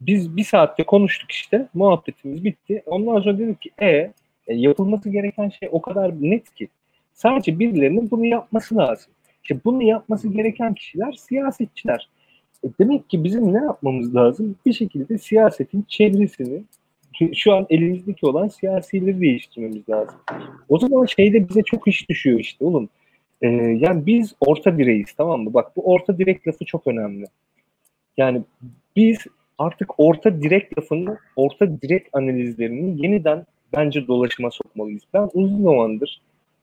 [0.00, 2.82] biz bir saatte konuştuk işte muhabbetimiz bitti.
[2.86, 4.12] Ondan sonra dedik ki e, e,
[4.46, 6.68] yapılması gereken şey o kadar net ki.
[7.14, 9.12] Sadece birilerinin bunu yapması lazım.
[9.42, 12.08] İşte bunu yapması gereken kişiler siyasetçiler.
[12.64, 14.56] E demek ki bizim ne yapmamız lazım?
[14.66, 16.62] Bir şekilde siyasetin çevresini
[17.34, 20.16] şu an elimizdeki olan siyasileri değiştirmemiz lazım.
[20.68, 22.88] O zaman şeyde bize çok iş düşüyor işte oğlum.
[23.42, 23.48] Ee,
[23.80, 25.54] yani biz orta direğiz tamam mı?
[25.54, 27.24] Bak bu orta direk lafı çok önemli.
[28.16, 28.42] Yani
[28.96, 29.18] biz
[29.58, 33.46] artık orta direk lafını, orta direk analizlerini yeniden
[33.76, 35.02] bence dolaşıma sokmalıyız.
[35.14, 36.20] Ben uzun zamandır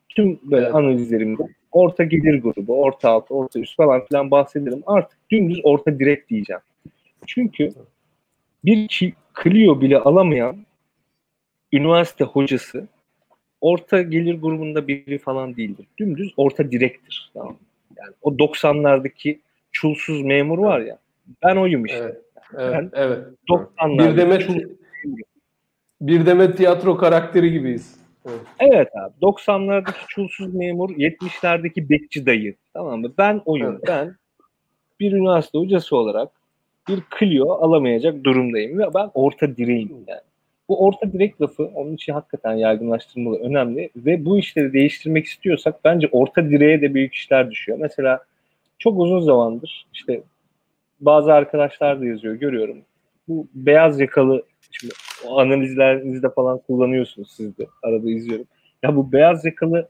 [0.08, 1.42] tüm böyle analizlerimde
[1.72, 4.82] orta gelir grubu, orta alt, orta üst falan filan bahsederim.
[4.86, 6.62] Artık dümdüz orta direk diyeceğim.
[7.26, 7.70] Çünkü
[8.64, 10.56] bir ki Clio bile alamayan
[11.72, 12.86] üniversite hocası
[13.60, 15.86] orta gelir grubunda biri falan değildir.
[15.98, 17.30] Dümdüz orta direktir.
[17.34, 17.56] Tamam.
[17.96, 19.38] Yani o 90'lardaki
[19.72, 20.98] çulsuz memur var ya
[21.44, 21.98] ben oyum işte.
[21.98, 22.22] Evet.
[22.58, 22.74] Evet.
[22.74, 23.24] Ben- evet.
[23.48, 24.62] 90'lardaki Bir demet çulsuz
[26.00, 27.96] bir demet tiyatro karakteri gibiyiz.
[28.28, 28.40] Evet.
[28.58, 29.14] Evet abi.
[29.22, 32.54] 90'lardaki çulsuz memur, 70'lerdeki bekçi dayı.
[32.74, 33.12] Tamam mı?
[33.18, 33.72] Ben oyum.
[33.72, 33.84] Evet.
[33.88, 34.16] Ben
[35.00, 36.30] bir üniversite hocası olarak
[36.88, 40.20] bir Clio alamayacak durumdayım ve ben orta direğim yani.
[40.68, 46.08] Bu orta direk lafı onun için hakikaten yaygınlaştırmalı, önemli ve bu işleri değiştirmek istiyorsak bence
[46.12, 47.78] orta direğe de büyük işler düşüyor.
[47.80, 48.24] Mesela
[48.78, 50.22] çok uzun zamandır işte
[51.00, 52.78] bazı arkadaşlar da yazıyor görüyorum.
[53.28, 54.94] Bu beyaz yakalı şimdi
[55.28, 58.46] o analizlerinizde falan kullanıyorsunuz siz de arada izliyorum.
[58.82, 59.88] Ya bu beyaz yakalı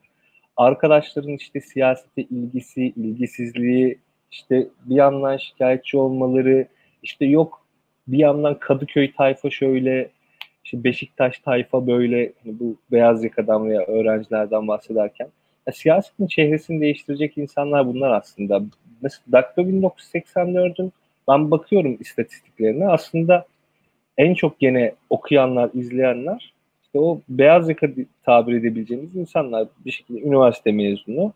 [0.56, 3.98] arkadaşların işte siyasete ilgisi, ilgisizliği,
[4.30, 6.66] işte bir yandan şikayetçi olmaları,
[7.06, 7.66] işte yok
[8.08, 10.08] bir yandan Kadıköy tayfa şöyle,
[10.64, 15.28] işte Beşiktaş tayfa böyle hani bu beyaz yakadan veya öğrencilerden bahsederken
[15.66, 18.62] ya siyasetin çehresini değiştirecek insanlar bunlar aslında.
[19.02, 20.92] Mesela Dakika 1984'ün
[21.28, 23.46] ben bakıyorum istatistiklerine aslında
[24.18, 26.52] en çok gene okuyanlar, izleyenler
[26.82, 27.88] işte o beyaz yaka
[28.24, 31.32] tabir edebileceğimiz insanlar bir şekilde üniversite mezunu,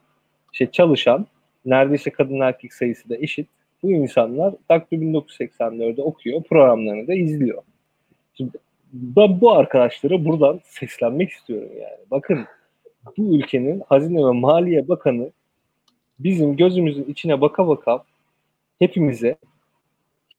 [0.52, 1.26] işte çalışan,
[1.64, 3.48] neredeyse kadın erkek sayısı da eşit.
[3.82, 7.62] Bu insanlar Dakika 1984'de okuyor, programlarını da izliyor.
[8.34, 8.58] Şimdi
[8.92, 11.98] ben bu arkadaşlara buradan seslenmek istiyorum yani.
[12.10, 12.44] Bakın
[13.16, 15.30] bu ülkenin Hazine ve Maliye Bakanı
[16.18, 18.04] bizim gözümüzün içine baka baka
[18.78, 19.36] hepimize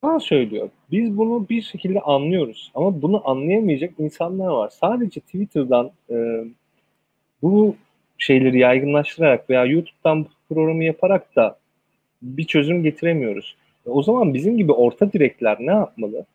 [0.03, 0.69] yalan söylüyor.
[0.91, 4.69] Biz bunu bir şekilde anlıyoruz ama bunu anlayamayacak insanlar var.
[4.69, 6.45] Sadece Twitter'dan e,
[7.41, 7.76] bu
[8.18, 11.60] şeyleri yaygınlaştırarak veya YouTube'dan programı yaparak da
[12.22, 13.56] bir çözüm getiremiyoruz.
[13.85, 16.26] E, o zaman bizim gibi orta direkler ne yapmalı?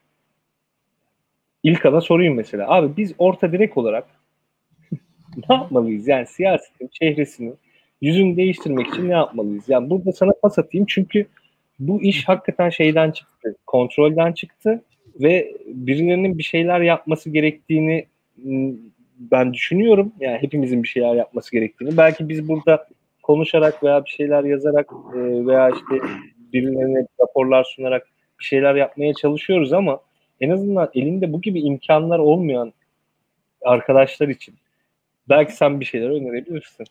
[1.63, 2.69] İlk ana sorayım mesela.
[2.69, 4.07] Abi biz orta direk olarak
[5.49, 6.09] ne yapmalıyız?
[6.09, 7.53] Yani siyasetin çehresini,
[8.01, 9.65] yüzünü değiştirmek için ne yapmalıyız?
[9.69, 11.27] Yani burada sana pas atayım çünkü
[11.79, 14.83] bu iş hakikaten şeyden çıktı, kontrolden çıktı
[15.21, 18.07] ve birilerinin bir şeyler yapması gerektiğini
[19.19, 20.13] ben düşünüyorum.
[20.21, 21.97] Yani hepimizin bir şeyler yapması gerektiğini.
[21.97, 22.87] Belki biz burada
[23.27, 26.07] konuşarak veya bir şeyler yazarak e, veya işte
[26.53, 28.07] birilerine raporlar sunarak
[28.41, 30.01] bir şeyler yapmaya çalışıyoruz ama
[30.41, 32.73] en azından elinde bu gibi imkanlar olmayan
[33.63, 34.55] arkadaşlar için
[35.29, 36.87] belki sen bir şeyler önerebilirsin.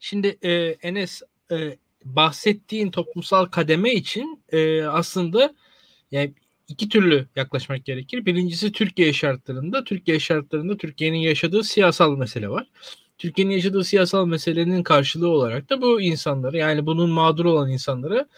[0.00, 0.52] Şimdi e,
[0.82, 1.22] Enes
[1.52, 1.56] e,
[2.04, 5.54] bahsettiğin toplumsal kademe için e, aslında
[6.10, 6.32] yani
[6.68, 8.26] iki türlü yaklaşmak gerekir.
[8.26, 9.84] Birincisi Türkiye şartlarında.
[9.84, 12.66] Türkiye şartlarında Türkiye'nin yaşadığı siyasal mesele var.
[13.20, 18.28] Türkiye'nin yaşadığı siyasal meselenin karşılığı olarak da bu insanları yani bunun mağdur olan insanları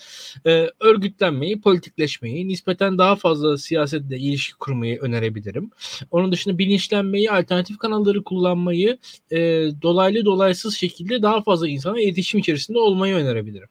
[0.46, 5.70] e, örgütlenmeyi, politikleşmeyi, nispeten daha fazla siyasetle ilişki kurmayı önerebilirim.
[6.10, 8.98] Onun dışında bilinçlenmeyi, alternatif kanalları kullanmayı,
[9.30, 9.38] e,
[9.82, 13.68] dolaylı dolaysız şekilde daha fazla insana iletişim içerisinde olmayı önerebilirim.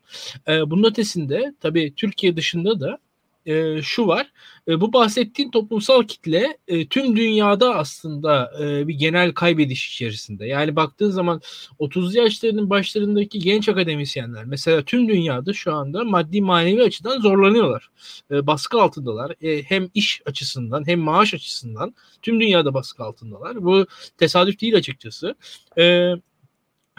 [0.47, 2.97] E, bunun ötesinde tabii Türkiye dışında da
[3.45, 4.31] e, şu var.
[4.67, 10.45] E, bu bahsettiğim toplumsal kitle e, tüm dünyada aslında e, bir genel kaybediş içerisinde.
[10.45, 11.41] Yani baktığın zaman
[11.79, 17.89] 30 yaşlarının başlarındaki genç akademisyenler mesela tüm dünyada şu anda maddi manevi açıdan zorlanıyorlar.
[18.31, 19.35] E, baskı altındalar.
[19.41, 23.63] E, hem iş açısından hem maaş açısından tüm dünyada baskı altındalar.
[23.63, 23.85] Bu
[24.17, 25.35] tesadüf değil açıkçası.
[25.77, 26.13] E,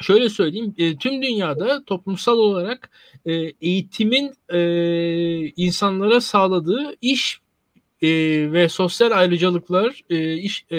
[0.01, 2.91] şöyle söyleyeyim e, tüm dünyada toplumsal olarak
[3.27, 4.59] e, eğitimin e,
[5.57, 7.41] insanlara sağladığı iş
[8.03, 8.09] e,
[8.53, 10.79] ve sosyal ayrıcalıklar e, iş e,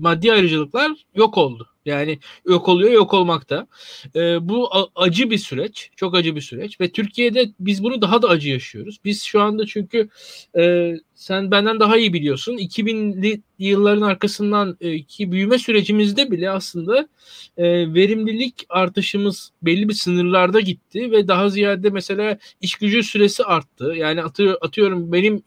[0.00, 1.68] maddi ayrıcalıklar yok oldu.
[1.84, 3.66] Yani yok oluyor yok olmakta.
[4.16, 5.90] E, bu acı bir süreç.
[5.96, 6.80] Çok acı bir süreç.
[6.80, 8.98] Ve Türkiye'de biz bunu daha da acı yaşıyoruz.
[9.04, 10.08] Biz şu anda çünkü
[10.58, 12.56] e, sen benden daha iyi biliyorsun.
[12.56, 17.08] 2000'li yılların arkasından e, ki büyüme sürecimizde bile aslında
[17.56, 23.92] e, verimlilik artışımız belli bir sınırlarda gitti ve daha ziyade mesela iş gücü süresi arttı.
[23.96, 25.42] Yani atıyor, atıyorum benim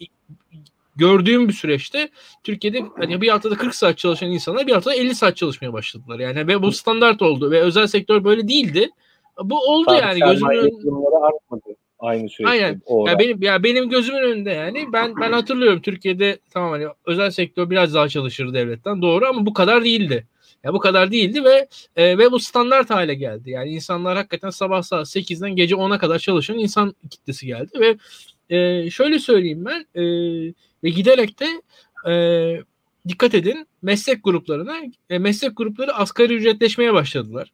[0.96, 2.10] gördüğüm bir süreçte
[2.44, 6.20] Türkiye'de hani bir haftada 40 saat çalışan insanlar bir haftada 50 saat çalışmaya başladılar.
[6.20, 8.90] Yani ve bu standart oldu ve özel sektör böyle değildi.
[9.44, 11.18] Bu oldu Tabii yani gözümün önünde.
[11.26, 12.50] artmadı aynı süreçte.
[12.50, 12.82] Aynen.
[13.08, 17.70] Ya benim ya benim gözümün önünde yani ben ben hatırlıyorum Türkiye'de tamam hani özel sektör
[17.70, 20.28] biraz daha çalışır devletten doğru ama bu kadar değildi.
[20.64, 23.50] Ya bu kadar değildi ve e, ve bu standart hale geldi.
[23.50, 27.98] Yani insanlar hakikaten sabah saat 8'den gece 10'a kadar çalışan insan kitlesi geldi ve
[28.56, 30.04] e, şöyle söyleyeyim ben e,
[30.84, 31.62] ve giderek de
[32.12, 32.14] e,
[33.08, 34.78] dikkat edin meslek gruplarına
[35.10, 37.52] e, meslek grupları asgari ücretleşmeye başladılar.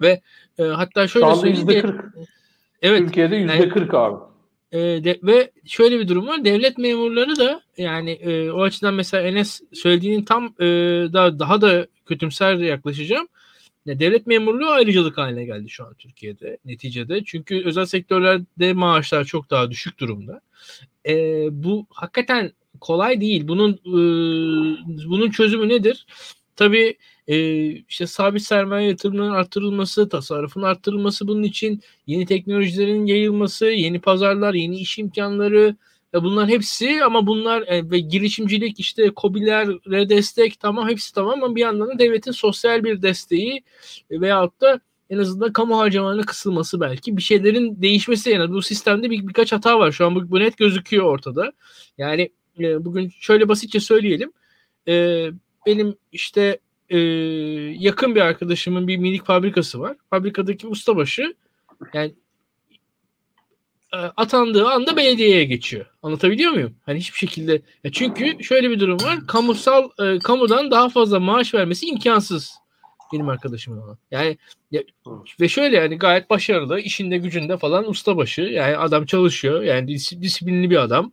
[0.00, 0.20] Ve
[0.58, 1.68] e, hatta şöyle söyleyeyim.
[1.68, 2.26] %40.
[2.82, 2.98] Evet.
[2.98, 4.16] Türkiye'de yüzde yani, 40 abi.
[4.72, 6.44] E, de, ve şöyle bir durum var.
[6.44, 10.66] Devlet memurları da yani e, o açıdan mesela Enes söylediğinin tam e,
[11.12, 13.28] daha daha da kötümser yaklaşacağım.
[13.86, 17.24] Ya devlet memurluğu ayrıcalık haline geldi şu an Türkiye'de neticede.
[17.24, 20.40] Çünkü özel sektörlerde maaşlar çok daha düşük durumda.
[21.08, 21.14] E,
[21.50, 23.48] bu hakikaten kolay değil.
[23.48, 26.06] Bunun e, bunun çözümü nedir?
[26.56, 26.96] Tabii
[27.28, 34.54] e, işte sabit sermaye yatırımlarının arttırılması, tasarrufun arttırılması bunun için yeni teknolojilerin yayılması, yeni pazarlar,
[34.54, 35.76] yeni iş imkanları,
[36.14, 41.56] e, bunlar hepsi ama bunlar e, ve girişimcilik işte COBİ'lere destek tamam hepsi tamam ama
[41.56, 43.62] bir yandan da devletin sosyal bir desteği
[44.10, 44.80] e, veyahut da
[45.10, 49.78] en azından kamu harcamalarının kısılması belki bir şeylerin değişmesi yani bu sistemde bir, birkaç hata
[49.78, 51.52] var şu an bu, bu net gözüküyor ortada.
[51.98, 52.30] Yani
[52.60, 54.32] e, bugün şöyle basitçe söyleyelim.
[54.88, 55.26] E,
[55.66, 56.58] benim işte
[56.88, 56.98] e,
[57.78, 59.96] yakın bir arkadaşımın bir minik fabrikası var.
[60.10, 61.34] Fabrikadaki ustabaşı
[61.94, 62.14] yani
[63.92, 65.86] atandığı anda belediyeye geçiyor.
[66.02, 66.74] Anlatabiliyor muyum?
[66.86, 67.62] Hani hiçbir şekilde.
[67.84, 69.26] Ya çünkü şöyle bir durum var.
[69.26, 72.60] Kamusal e, kamudan daha fazla maaş vermesi imkansız
[73.12, 73.98] benim arkadaşımın ona.
[74.10, 74.38] Yani
[74.70, 74.82] ya,
[75.40, 78.42] ve şöyle yani gayet başarılı, işinde gücünde falan ustabaşı.
[78.42, 79.62] Yani adam çalışıyor.
[79.62, 79.88] Yani
[80.22, 81.10] disiplinli bir adam.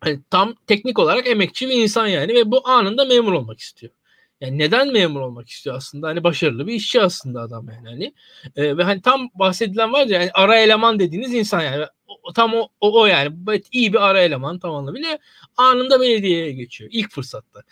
[0.00, 3.92] Hani tam teknik olarak emekçi bir insan yani ve bu anında memur olmak istiyor.
[4.40, 6.08] Yani neden memur olmak istiyor aslında?
[6.08, 7.88] Hani başarılı bir işçi aslında adam yani.
[7.88, 8.14] Hani.
[8.56, 11.84] E, ve hani tam bahsedilen var ya yani ara eleman dediğiniz insan yani.
[12.22, 13.36] O, tam o, o, o yani.
[13.72, 15.18] İyi bir ara eleman tam anlamıyla.
[15.56, 16.90] Anında belediyeye geçiyor.
[16.92, 17.62] ilk fırsatta.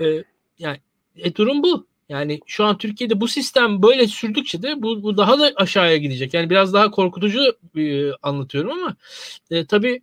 [0.00, 0.24] E,
[0.58, 0.80] yani
[1.16, 1.86] e, durum bu.
[2.08, 6.34] Yani şu an Türkiye'de bu sistem böyle sürdükçe de bu, bu daha da aşağıya gidecek.
[6.34, 8.96] Yani biraz daha korkutucu e, anlatıyorum ama
[9.50, 10.02] e, tabii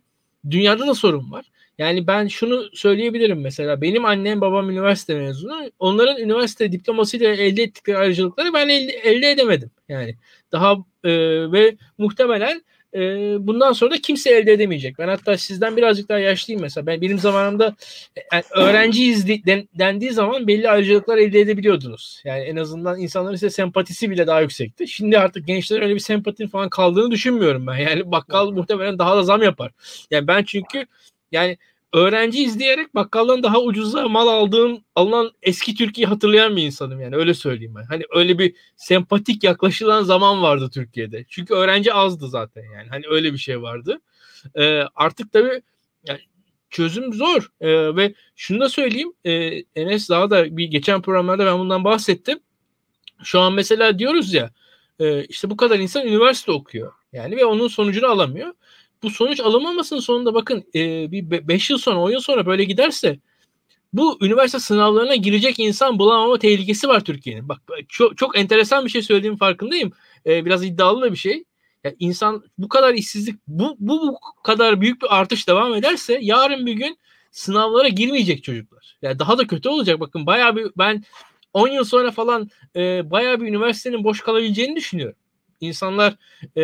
[0.50, 1.44] dünyada da sorun var.
[1.78, 5.70] Yani ben şunu söyleyebilirim mesela benim annem babam üniversite mezunu.
[5.78, 9.70] Onların üniversite diplomasıyla elde ettikleri ayrıcalıkları ben elde, elde edemedim.
[9.88, 10.16] Yani
[10.52, 10.72] daha
[11.04, 11.10] e,
[11.52, 12.62] ve muhtemelen
[12.94, 13.00] e,
[13.46, 14.98] bundan sonra da kimse elde edemeyecek.
[14.98, 16.86] Ben hatta sizden birazcık daha yaşlıyım mesela.
[16.86, 17.76] Ben benim zamanımda
[18.32, 22.22] yani öğrenciyiz den, dendiği zaman belli ayrıcalıklar elde edebiliyordunuz.
[22.24, 24.88] Yani en azından insanların size sempatisi bile daha yüksekti.
[24.88, 27.76] Şimdi artık gençlerin öyle bir sempatin falan kaldığını düşünmüyorum ben.
[27.76, 29.72] Yani bakkal muhtemelen daha da zam yapar.
[30.10, 30.86] Yani ben çünkü
[31.34, 31.58] yani
[31.92, 37.34] öğrenci izleyerek bakkaldan daha ucuza mal aldığım alınan eski Türkiye'yi hatırlayan bir insanım yani öyle
[37.34, 37.84] söyleyeyim ben.
[37.84, 41.24] Hani öyle bir sempatik yaklaşılan zaman vardı Türkiye'de.
[41.28, 42.88] Çünkü öğrenci azdı zaten yani.
[42.88, 44.00] Hani öyle bir şey vardı.
[44.54, 45.62] Ee, artık tabii
[46.06, 46.20] yani
[46.70, 47.50] çözüm zor.
[47.60, 49.12] E, ve şunu da söyleyeyim.
[49.24, 49.32] E,
[49.76, 52.38] Enes daha da bir geçen programlarda ben bundan bahsettim.
[53.24, 54.50] Şu an mesela diyoruz ya
[54.98, 56.92] e, işte bu kadar insan üniversite okuyor.
[57.12, 58.52] Yani ve onun sonucunu alamıyor.
[59.02, 63.18] Bu sonuç alamamasının sonunda bakın e, bir 5 yıl sonra 10 yıl sonra böyle giderse
[63.92, 67.48] bu üniversite sınavlarına girecek insan bulamama tehlikesi var Türkiye'nin.
[67.48, 69.92] Bak çok, çok enteresan bir şey söylediğim farkındayım.
[70.26, 71.44] Ee, biraz iddialı da bir şey.
[71.84, 76.66] Yani insan bu kadar işsizlik bu, bu bu kadar büyük bir artış devam ederse yarın
[76.66, 76.98] bir gün
[77.30, 78.96] sınavlara girmeyecek çocuklar.
[79.02, 80.00] Yani daha da kötü olacak.
[80.00, 81.04] Bakın bayağı bir ben
[81.52, 85.16] 10 yıl sonra falan e, bayağı bir üniversitenin boş kalabileceğini düşünüyorum.
[85.60, 86.16] İnsanlar
[86.56, 86.62] e,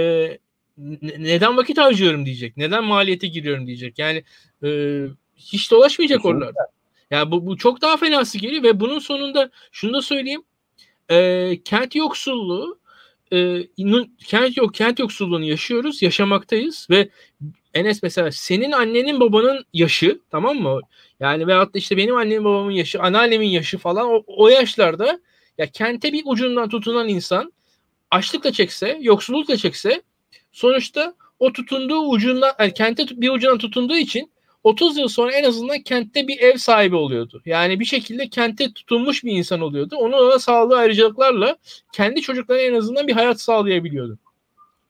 [1.19, 2.57] neden vakit harcıyorum diyecek.
[2.57, 3.98] Neden maliyete giriyorum diyecek.
[3.98, 4.24] Yani
[4.65, 5.01] e,
[5.36, 6.39] hiç dolaşmayacak Kesinlikle.
[6.39, 6.66] oralarda.
[7.11, 10.43] Yani bu, bu çok daha fenası geliyor ve bunun sonunda şunu da söyleyeyim.
[11.11, 12.78] E, kent yoksulluğu
[13.32, 13.66] e,
[14.27, 17.09] kent yok kent yoksulluğunu yaşıyoruz, yaşamaktayız ve
[17.74, 20.81] Enes mesela senin annenin babanın yaşı tamam mı?
[21.20, 25.20] Yani veyahut da işte benim annemin babamın yaşı, anneannemin yaşı falan o, o yaşlarda
[25.59, 27.52] ya kente bir ucundan tutunan insan
[28.11, 30.02] açlıkla çekse, yoksullukla çekse
[30.52, 34.31] sonuçta o tutunduğu ucundan yani kente bir ucundan tutunduğu için
[34.64, 37.43] 30 yıl sonra en azından kentte bir ev sahibi oluyordu.
[37.47, 39.97] Yani bir şekilde kente tutunmuş bir insan oluyordu.
[39.97, 41.56] Onun da sağlığı ayrıcalıklarla
[41.93, 44.18] kendi çocuklarına en azından bir hayat sağlayabiliyordu.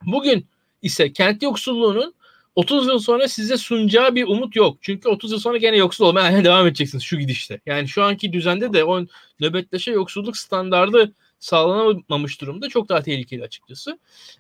[0.06, 0.46] Bugün
[0.82, 2.14] ise kent yoksulluğunun
[2.54, 4.78] 30 yıl sonra size sunacağı bir umut yok.
[4.80, 7.60] Çünkü 30 yıl sonra gene yoksul olmaya devam edeceksiniz şu gidişte.
[7.66, 9.04] Yani şu anki düzende de o
[9.40, 12.68] nöbetleşe yoksulluk standardı sağlanamamış durumda.
[12.68, 13.98] Çok daha tehlikeli açıkçası.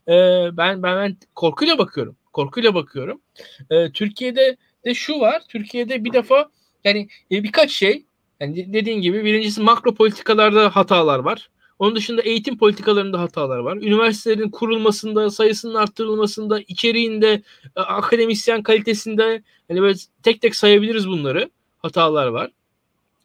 [0.08, 0.12] Ee,
[0.52, 2.16] ben, ben ben korkuyla bakıyorum.
[2.32, 3.20] Korkuyla bakıyorum.
[3.70, 5.42] Ee, Türkiye'de de şu var.
[5.48, 6.50] Türkiye'de bir defa
[6.84, 8.04] yani e, birkaç şey
[8.40, 11.50] yani dediğin gibi birincisi makro politikalarda hatalar var.
[11.78, 13.76] Onun dışında eğitim politikalarında hatalar var.
[13.76, 17.42] Üniversitelerin kurulmasında, sayısının arttırılmasında, içeriğinde,
[17.76, 21.50] e, akademisyen kalitesinde hani böyle tek tek sayabiliriz bunları.
[21.78, 22.50] Hatalar var.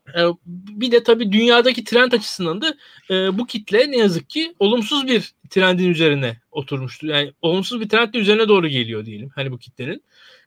[0.08, 2.76] E, bir de tabii dünyadaki trend açısından da
[3.10, 7.08] e, bu kitle ne yazık ki olumsuz bir trendin üzerine oturmuştu.
[7.08, 10.04] Yani olumsuz bir trendin üzerine doğru geliyor diyelim hani bu kitlenin.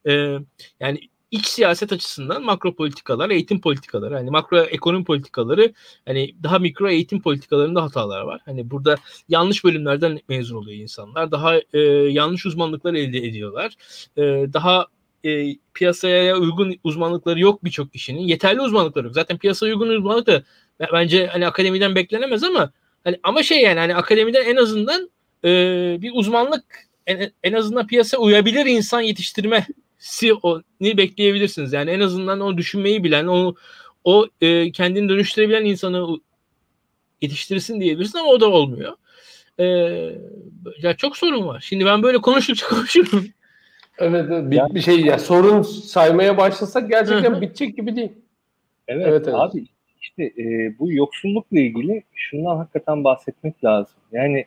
[0.09, 0.39] E,
[0.81, 5.73] yani iç siyaset açısından makro politikalar, eğitim politikaları, hani makro ekonomi politikaları,
[6.07, 8.41] hani daha mikro eğitim politikalarında hatalar var.
[8.45, 8.97] Hani burada
[9.29, 11.31] yanlış bölümlerden mezun oluyor insanlar.
[11.31, 11.79] Daha e,
[12.11, 13.75] yanlış uzmanlıklar elde ediyorlar.
[14.17, 14.23] E,
[14.53, 14.87] daha
[15.25, 18.21] e, piyasaya uygun uzmanlıkları yok birçok kişinin.
[18.21, 19.15] Yeterli uzmanlıkları yok.
[19.15, 20.43] Zaten piyasaya uygun uzmanlık da
[20.93, 22.73] bence hani akademiden beklenemez ama
[23.05, 25.11] hani ama şey yani hani akademiden en azından
[25.45, 25.49] e,
[26.03, 26.65] bir uzmanlık
[27.07, 29.67] en, en azından piyasa uyabilir insan yetiştirme
[29.99, 31.73] si o ni bekleyebilirsiniz.
[31.73, 33.55] Yani en azından o düşünmeyi bilen, o
[34.05, 36.19] o e, kendini dönüştürebilen insanı
[37.23, 38.95] yetiştirsin diyebilirsin ama o da olmuyor.
[39.59, 39.65] E,
[40.83, 41.65] ya çok sorun var.
[41.69, 43.29] Şimdi ben böyle konuştukça konuşurum.
[43.99, 47.41] Evet, evet bir, bir şey ya sorun saymaya başlasak gerçekten Hı-hı.
[47.41, 48.13] bitecek gibi değil.
[48.89, 49.35] Evet, evet, evet.
[49.35, 49.65] abi
[50.01, 53.97] işte e, bu yoksullukla ilgili şundan hakikaten bahsetmek lazım.
[54.13, 54.45] Yani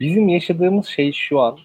[0.00, 1.58] bizim yaşadığımız şey şu an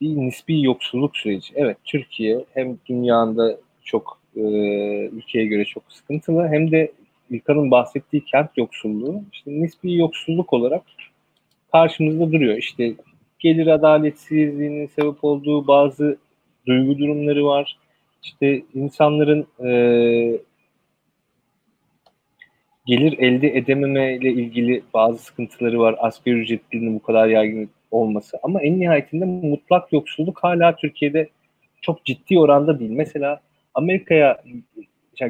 [0.00, 1.52] bir nispi yoksulluk süreci.
[1.56, 4.40] Evet Türkiye hem dünyada çok e,
[5.06, 6.92] ülkeye göre çok sıkıntılı hem de
[7.30, 10.82] İlkan'ın bahsettiği kent yoksulluğu işte nispi yoksulluk olarak
[11.72, 12.56] karşımızda duruyor.
[12.56, 12.94] İşte
[13.42, 16.18] gelir adaletsizliğinin sebep olduğu bazı
[16.66, 17.78] duygu durumları var.
[18.22, 19.70] İşte insanların e,
[22.86, 25.96] gelir elde edememe ile ilgili bazı sıkıntıları var.
[25.98, 28.38] Asgari ücretlinin bu kadar yaygın olması.
[28.42, 31.28] Ama en nihayetinde mutlak yoksulluk hala Türkiye'de
[31.80, 32.90] çok ciddi oranda değil.
[32.90, 33.40] Mesela
[33.74, 34.42] Amerika'ya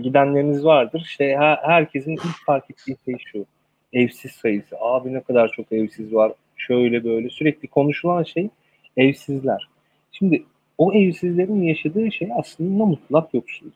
[0.02, 1.02] gidenleriniz vardır.
[1.04, 3.46] İşte herkesin ilk fark ettiği şey şu.
[3.92, 4.76] Evsiz sayısı.
[4.80, 6.32] Abi ne kadar çok evsiz var.
[6.66, 8.48] Şöyle böyle sürekli konuşulan şey
[8.96, 9.68] evsizler.
[10.12, 10.44] Şimdi
[10.78, 13.74] o evsizlerin yaşadığı şey aslında mutlak yoksulluk.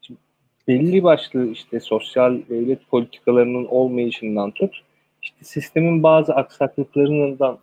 [0.00, 0.20] Şimdi
[0.68, 4.82] belli başlı işte sosyal devlet politikalarının olmayışından tut,
[5.22, 7.58] işte sistemin bazı aksaklıklarından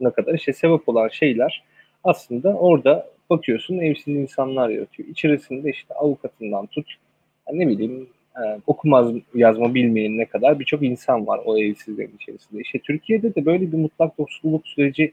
[0.00, 1.64] ne kadar işte sebep olan şeyler
[2.04, 5.08] aslında orada bakıyorsun evsiz insanlar yaratıyor.
[5.08, 6.94] İçerisinde işte avukatından tut
[7.52, 12.62] ne bileyim e, okumaz yazma bilmeyen ne kadar birçok insan var o evsizlerin içerisinde.
[12.62, 15.12] İşte Türkiye'de de böyle bir mutlak yoksulluk süreci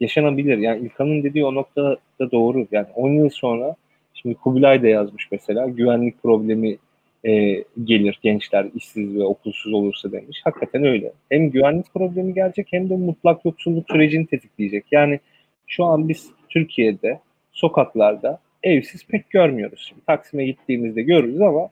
[0.00, 0.58] yaşanabilir.
[0.58, 1.98] Yani İlkan'ın dediği o noktada
[2.32, 2.66] doğru.
[2.72, 3.76] Yani 10 yıl sonra
[4.14, 6.76] şimdi Kubilay da yazmış mesela güvenlik problemi
[7.24, 10.40] e, gelir gençler işsiz ve okulsuz olursa demiş.
[10.44, 11.12] Hakikaten öyle.
[11.28, 14.84] Hem güvenlik problemi gelecek hem de mutlak yoksulluk sürecini tetikleyecek.
[14.90, 15.20] Yani
[15.66, 17.20] şu an biz Türkiye'de
[17.52, 19.86] sokaklarda evsiz pek görmüyoruz.
[19.88, 21.68] Şimdi Taksim'e gittiğimizde görürüz ama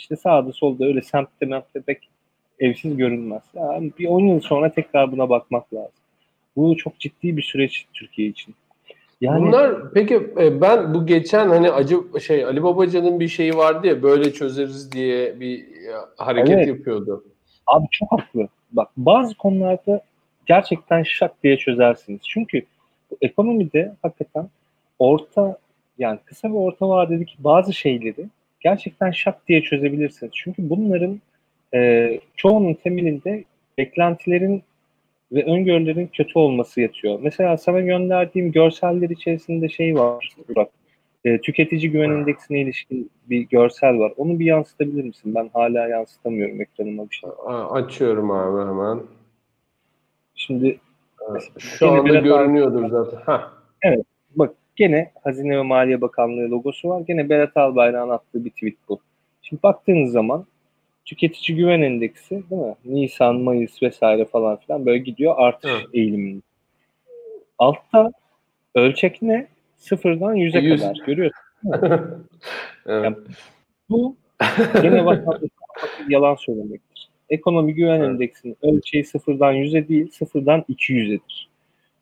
[0.00, 2.08] işte sağda solda öyle semtte memtte pek
[2.58, 3.42] evsiz görünmez.
[3.54, 5.92] Yani bir 10 yıl sonra tekrar buna bakmak lazım.
[6.56, 8.54] Bu çok ciddi bir süreç Türkiye için.
[9.20, 13.86] Yani Bunlar peki e, ben bu geçen hani acı şey Ali Babacan'ın bir şeyi vardı
[13.86, 16.68] ya böyle çözeriz diye bir e, hareket Evet.
[16.68, 17.24] yapıyordu.
[17.66, 18.48] Abi çok haklı.
[18.72, 20.02] Bak bazı konularda
[20.46, 22.20] gerçekten şak diye çözersiniz.
[22.28, 22.62] Çünkü
[23.20, 24.48] ekonomide hakikaten
[24.98, 25.58] orta
[25.98, 28.26] yani kısa ve orta vadedeki bazı şeyleri
[28.60, 30.32] gerçekten şak diye çözebilirsiniz.
[30.34, 31.20] Çünkü bunların
[31.74, 33.44] e, çoğunun temelinde
[33.78, 34.62] beklentilerin
[35.32, 37.18] ve öngörülerin kötü olması yatıyor.
[37.22, 40.28] Mesela sana gönderdiğim görseller içerisinde şey var.
[40.56, 40.68] Bak,
[41.24, 44.12] e, tüketici güven endeksine ilişkin bir görsel var.
[44.16, 45.34] Onu bir yansıtabilir misin?
[45.34, 47.30] Ben hala yansıtamıyorum ekranıma bir şey.
[47.70, 49.00] Açıyorum abi hemen.
[50.34, 50.78] Şimdi
[51.58, 53.40] Şu anda görünüyordur zaten.
[53.80, 53.96] Heh.
[54.36, 57.00] bak gene Hazine ve Maliye Bakanlığı logosu var.
[57.00, 59.00] Gene Berat Albayrak'ın attığı bir tweet bu.
[59.42, 60.46] Şimdi baktığınız zaman
[61.04, 62.74] tüketici güven endeksi değil mi?
[62.84, 65.86] Nisan, Mayıs vesaire falan filan böyle gidiyor artış Evet.
[65.92, 66.42] eğiliminde.
[67.58, 68.12] Altta
[68.74, 69.46] ölçek ne?
[69.76, 70.80] Sıfırdan yüze Yüz.
[70.80, 70.96] kadar.
[71.06, 71.40] Görüyorsun.
[72.86, 73.18] evet.
[73.90, 74.16] Bu
[74.82, 75.04] gene
[76.08, 77.08] yalan söylemektir.
[77.30, 78.08] Ekonomi güven Evet.
[78.08, 81.46] endeksinin ölçeği sıfırdan yüze değil, sıfırdan 200'edir.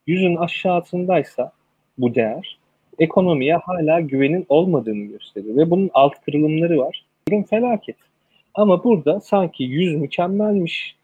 [0.06, 1.52] Yüzün aşağısındaysa
[1.98, 2.58] bu değer
[2.98, 7.04] ekonomiye hala güvenin olmadığını gösteriyor ve bunun alt kırılımları var.
[7.28, 7.96] Durum felaket.
[8.54, 10.96] Ama burada sanki yüz mükemmelmiş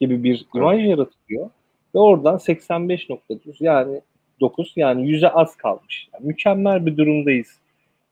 [0.00, 1.50] gibi bir imaj yaratılıyor
[1.94, 4.00] ve oradan 85.9 yani
[4.40, 6.08] 9 yani yüze az kalmış.
[6.14, 7.58] Yani mükemmel bir durumdayız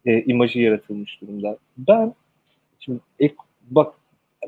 [0.06, 1.58] e, imajı yaratılmış durumda.
[1.78, 2.14] Ben
[2.80, 3.34] şimdi ek,
[3.70, 3.94] bak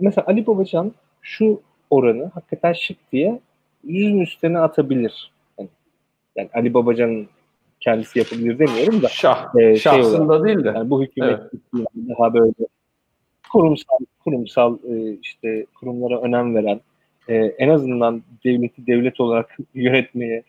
[0.01, 0.93] mesela Ali Babacan
[1.23, 1.61] şu
[1.91, 3.41] oranı hakikaten şık diye
[3.85, 5.33] yüzün üstüne atabilir.
[5.59, 5.69] Yani,
[6.37, 7.29] yani Ali Babacan'ın
[7.85, 9.55] kendisi yapabilir demiyorum da Şah.
[9.55, 10.69] e, şey Şahsında değil de.
[10.69, 11.41] yani bu hükümet
[11.95, 12.53] daha böyle
[13.53, 16.81] kurumsal kurumsal e, işte kurumlara önem veren
[17.29, 20.43] e, en azından devleti devlet olarak yönetmeye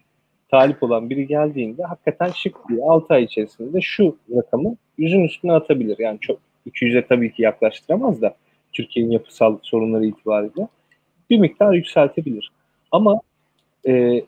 [0.52, 5.96] talip olan biri geldiğinde hakikaten şık diye 6 ay içerisinde şu rakamı yüzün üstüne atabilir.
[6.00, 6.40] Yani çok
[6.70, 8.36] 200'e tabii ki yaklaştıramaz da
[8.74, 10.68] Türkiye'nin yapısal sorunları itibariyle
[11.30, 12.52] bir miktar yükseltebilir.
[12.92, 13.22] Ama
[13.88, 14.22] e,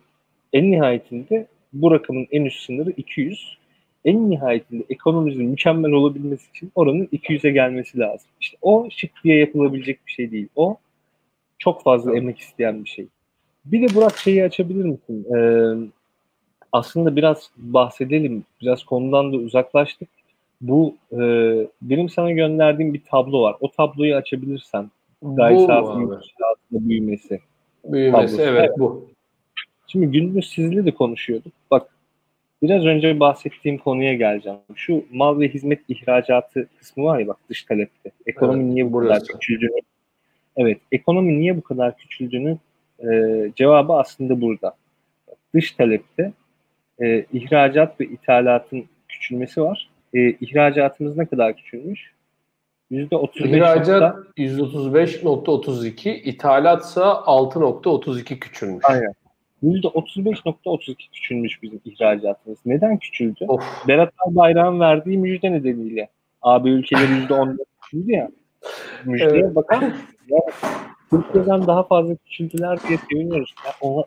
[0.53, 3.57] en nihayetinde bu rakamın en üst sınırı 200
[4.05, 8.29] en nihayetinde ekonomimizin mükemmel olabilmesi için oranın 200'e gelmesi lazım.
[8.41, 10.47] İşte o şık diye yapılabilecek bir şey değil.
[10.55, 10.77] O
[11.59, 12.21] çok fazla Evet.
[12.21, 13.07] emek isteyen bir şey.
[13.65, 15.25] Bir de Burak şeyi açabilir misin?
[15.35, 15.73] Ee,
[16.71, 18.43] aslında biraz bahsedelim.
[18.61, 20.09] Biraz konudan da uzaklaştık.
[20.61, 21.17] Bu e,
[21.81, 23.55] benim sana gönderdiğim bir tablo var.
[23.61, 24.91] O tabloyu açabilirsen.
[25.21, 25.99] Gayri Bu safi
[26.71, 27.39] büyümesi.
[27.85, 28.49] Büyümesi tablosu.
[28.49, 29.07] evet bu.
[29.87, 31.53] Şimdi gündüz sizle de konuşuyorduk.
[31.71, 31.89] Bak
[32.63, 34.57] biraz önce bahsettiğim konuya geleceğim.
[34.75, 38.11] Şu mal ve hizmet ihracatı kısmı var ya bak dış talepte.
[38.25, 39.27] Ekonomi Evet, niye bu burası.
[39.27, 39.79] kadar küçüldüğünü
[40.57, 42.57] Evet, ekonomi niye bu kadar küçüldüğünü
[42.99, 43.07] e,
[43.55, 44.73] cevabı aslında burada.
[45.53, 46.31] Dış talepte
[47.01, 49.89] e, ihracat ve ithalatın küçülmesi var.
[50.13, 52.11] E, ihracatımız ne kadar küçülmüş?
[52.91, 58.85] %35 İhracat %35.32, ithalatsa 6.32 küçülmüş.
[58.87, 59.13] Aynen.
[59.63, 62.59] %35.32 küçülmüş bizim ihracatımız.
[62.65, 63.45] Neden küçüldü?
[63.47, 63.63] Of.
[63.87, 66.09] Berat Albayrak'ın verdiği müjde nedeniyle.
[66.41, 68.29] AB ülkeleri %14 küçüldü ya.
[69.05, 69.55] Müjdeye Evet.
[69.55, 69.83] bakar?
[70.29, 70.39] Ya,
[71.09, 73.53] Türkiye'den daha fazla küçüldüler diye seviniyoruz.
[73.65, 74.05] Ya, o,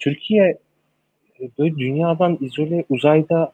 [0.00, 0.58] Türkiye
[1.40, 3.52] e, böyle dünyadan izole uzayda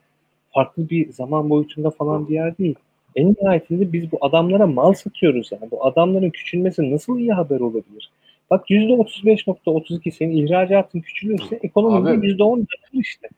[0.54, 2.74] farklı bir zaman boyutunda falan bir yer değil.
[3.16, 5.70] En nihayetinde biz bu adamlara mal satıyoruz yani.
[5.70, 8.10] Bu adamların küçülmesi nasıl iyi haber olabilir?
[8.50, 12.26] Bak %35.32 senin ihracatın küçülürse ekonominin Abi.
[12.26, 13.28] %10 dönüyor işte.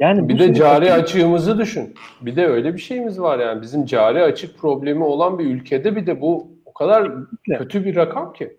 [0.00, 1.94] Yani Bir de cari açığımızı düşün.
[2.20, 3.62] Bir de öyle bir şeyimiz var yani.
[3.62, 7.58] Bizim cari açık problemi olan bir ülkede bir de bu o kadar Kesinlikle.
[7.58, 8.56] kötü bir rakam ki.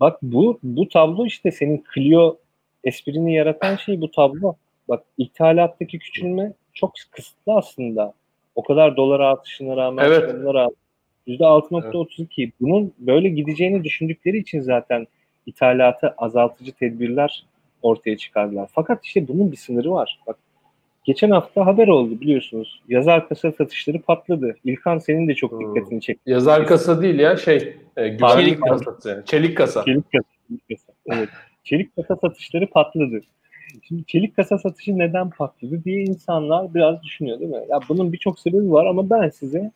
[0.00, 2.36] Bak bu bu tablo işte senin Clio
[2.84, 4.54] esprini yaratan şey bu tablo.
[4.88, 8.12] Bak ithalattaki küçülme çok kısıtlı aslında.
[8.54, 10.34] O kadar dolar artışına rağmen Evet.
[10.44, 10.76] dolar artı-
[11.26, 12.50] %6.32.
[12.60, 15.06] Bunun böyle gideceğini düşündükleri için zaten
[15.48, 17.44] ithalatı azaltıcı tedbirler
[17.82, 18.68] ortaya çıkardılar.
[18.72, 20.18] Fakat işte bunun bir sınırı var.
[20.26, 20.36] Bak
[21.04, 22.82] geçen hafta haber oldu biliyorsunuz.
[22.88, 24.56] Yazar kasa satışları patladı.
[24.64, 25.60] İlkan senin de çok Hmm.
[25.60, 26.30] dikkatini çekti.
[26.30, 29.24] Yazar kasa değil ya şey e, güvenlik kasası yani.
[29.24, 29.84] Çelik kasa.
[29.84, 30.24] Çelik kasa.
[30.48, 30.92] Çelik kasa.
[31.06, 31.28] Evet.
[31.64, 33.20] Çelik kasa satışları patladı.
[33.88, 37.60] Şimdi çelik kasa satışı neden patladı diye insanlar biraz düşünüyor değil mi?
[37.70, 39.70] Ya bunun birçok sebebi var ama ben size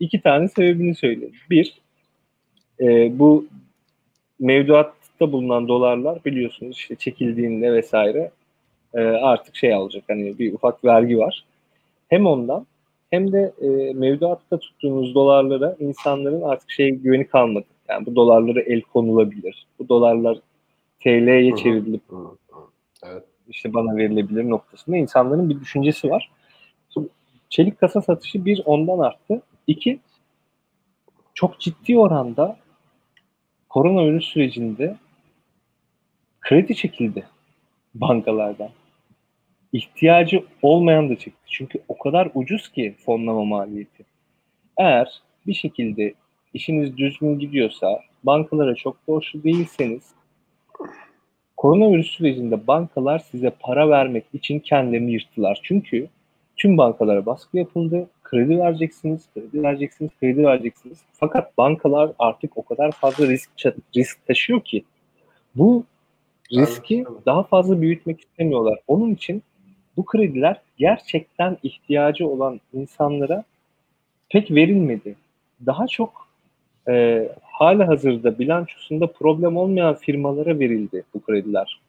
[0.00, 1.34] iki tane sebebini söyleyeyim.
[1.50, 1.74] Bir,
[2.80, 3.46] e, bu
[5.20, 8.30] mevduatta bulunan dolarlar biliyorsunuz işte çekildiğinde vesaire
[8.94, 11.44] e, artık şey alacak hani bir ufak vergi var.
[12.08, 12.66] Hem ondan
[13.10, 17.66] hem de e, mevduatta tuttuğunuz dolarlara insanların artık şey güveni kalmadı.
[17.88, 19.66] Yani bu dolarlara el konulabilir.
[19.78, 20.38] Bu dolarlar
[21.00, 22.02] TL'ye çevrilip.
[23.04, 23.24] Evet.
[23.48, 26.30] işte bana verilebilir noktasında insanların bir düşüncesi var.
[27.48, 29.42] çelik kasa satışı bir ondan arttı.
[29.66, 29.98] İki
[31.34, 32.56] çok ciddi oranda
[33.68, 34.96] koronavirüs sürecinde
[36.46, 37.26] kredi çekildi
[37.94, 38.68] bankalardan.
[39.72, 41.42] İhtiyacı olmayan da çekti.
[41.46, 44.04] Çünkü o kadar ucuz ki fonlama maliyeti.
[44.78, 46.14] Eğer bir şekilde
[46.54, 50.02] işiniz düzgün gidiyorsa, bankalara çok borçlu değilseniz,
[51.56, 55.60] koronavirüs sürecinde bankalar size para vermek için kendilerini yırttılar.
[55.62, 56.08] Çünkü
[56.56, 58.08] tüm bankalara baskı yapıldı.
[58.22, 60.98] Kredi vereceksiniz, kredi vereceksiniz, kredi vereceksiniz.
[61.12, 63.50] Fakat bankalar artık o kadar fazla risk
[63.96, 64.84] risk taşıyor ki
[65.54, 65.84] bu
[66.52, 68.78] riski daha fazla büyütmek istemiyorlar.
[68.86, 69.42] Onun için
[69.96, 73.44] bu krediler gerçekten ihtiyacı olan insanlara
[74.30, 75.16] pek verilmedi.
[75.66, 76.28] Daha çok
[76.88, 81.80] e, hala hazırda bilançosunda problem olmayan firmalara verildi bu krediler.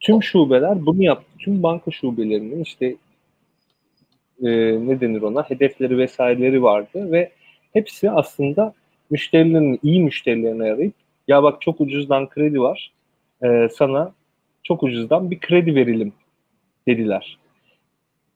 [0.00, 1.30] Tüm şubeler bunu yaptı.
[1.38, 2.96] Tüm banka şubelerinin işte
[4.42, 4.48] e,
[4.86, 7.30] ne denir ona hedefleri vesaireleri vardı ve
[7.72, 8.74] hepsi aslında
[9.10, 10.94] müşterilerin iyi müşterilerine arayıp
[11.28, 12.92] ya bak çok ucuzdan kredi var
[13.44, 14.12] e, sana
[14.62, 16.12] çok ucuzdan bir kredi verelim
[16.88, 17.38] dediler.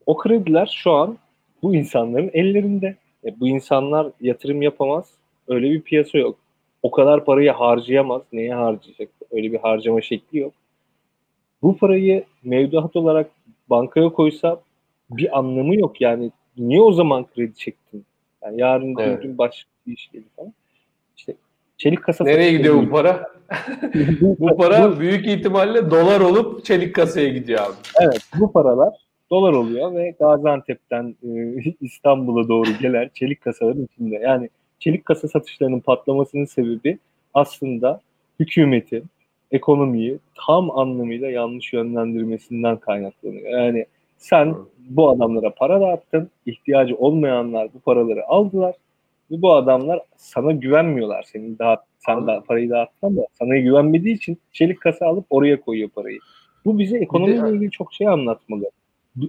[0.06, 1.18] O krediler şu an
[1.62, 2.96] bu insanların ellerinde.
[3.24, 5.10] E, bu insanlar yatırım yapamaz.
[5.48, 6.38] Öyle bir piyasa yok.
[6.82, 8.22] O kadar parayı harcayamaz.
[8.32, 9.08] Neye harcayacak?
[9.30, 10.52] Öyle bir harcama şekli yok.
[11.62, 13.30] Bu parayı mevduat olarak
[13.70, 14.60] bankaya koysa
[15.10, 16.00] bir anlamı yok.
[16.00, 18.04] Yani niye o zaman kredi çektin?
[18.42, 19.22] Yani yarın evet.
[19.22, 20.52] gün başka bir iş gelir falan.
[21.16, 21.34] İşte
[21.78, 23.34] çelik kasa Nereye gidiyor bu para?
[24.38, 27.74] bu para büyük ihtimalle dolar olup çelik kasaya gidiyor abi.
[28.00, 28.94] Evet bu paralar
[29.30, 34.16] dolar oluyor ve Gaziantep'ten e, İstanbul'a doğru gelen çelik kasaların içinde.
[34.16, 34.48] Yani
[34.78, 36.98] çelik kasa satışlarının patlamasının sebebi
[37.34, 38.00] aslında
[38.40, 39.04] hükümetin
[39.50, 43.50] ekonomiyi tam anlamıyla yanlış yönlendirmesinden kaynaklanıyor.
[43.50, 43.86] Yani
[44.18, 48.74] sen bu adamlara para dağıttın, ihtiyacı olmayanlar bu paraları aldılar
[49.30, 51.22] ve bu adamlar sana güvenmiyorlar.
[51.22, 55.88] Senin daha sen daha parayı dağıtsan da sana güvenmediği için çelik kasa alıp oraya koyuyor
[55.88, 56.18] parayı.
[56.64, 58.70] Bu bize ekonomiyle ilgili çok şey anlatmalı.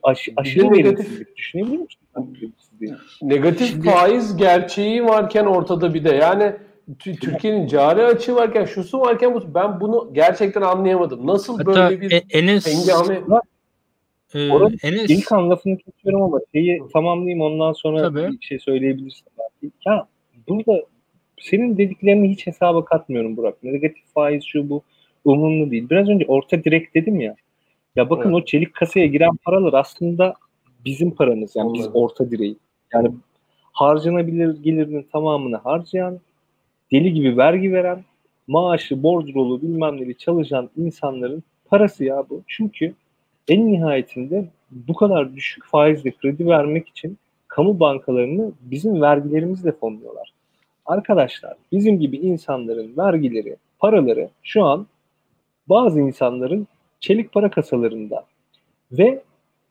[0.03, 1.37] Aş, aşırı verimsizlik.
[1.37, 2.97] Düşünebilir misin?
[3.21, 6.53] Negatif faiz gerçeği varken ortada bir de yani
[6.99, 11.27] Türkiye'nin cari açığı varken şusu varken bu, ben bunu gerçekten anlayamadım.
[11.27, 13.21] Nasıl Hatta böyle bir e, Enes, hengame...
[14.33, 14.39] e,
[14.87, 15.09] Enes.
[15.09, 18.31] İlk an lafını kesiyorum ama şeyi tamamlayayım ondan sonra Tabii.
[18.31, 19.25] bir şey söyleyebilirsin.
[19.85, 20.07] Ya
[20.47, 20.83] burada
[21.37, 23.63] senin dediklerini hiç hesaba katmıyorum Burak.
[23.63, 24.81] Negatif faiz şu bu
[25.25, 25.89] umurumda değil.
[25.89, 27.35] Biraz önce orta direkt dedim ya.
[27.95, 28.43] Ya bakın evet.
[28.43, 30.33] o çelik kasaya giren paralar aslında
[30.85, 31.55] bizim paramız.
[31.55, 32.57] Yani biz orta direği.
[32.93, 33.11] Yani
[33.71, 36.19] harcanabilir gelirinin tamamını harcayan,
[36.91, 38.03] deli gibi vergi veren,
[38.47, 42.43] maaşı, bordrolu bilmem neleri çalışan insanların parası ya bu.
[42.47, 42.93] Çünkü
[43.47, 47.17] en nihayetinde bu kadar düşük faizle kredi vermek için
[47.55, 50.33] kamu bankalarını bizim vergilerimizle fonluyorlar.
[50.85, 54.87] Arkadaşlar bizim gibi insanların vergileri, paraları şu an
[55.69, 56.67] bazı insanların
[56.99, 58.25] çelik para kasalarında
[58.91, 59.21] ve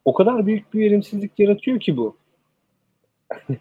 [0.04, 2.16] o kadar büyük bir verimsizlik yaratıyor ki bu.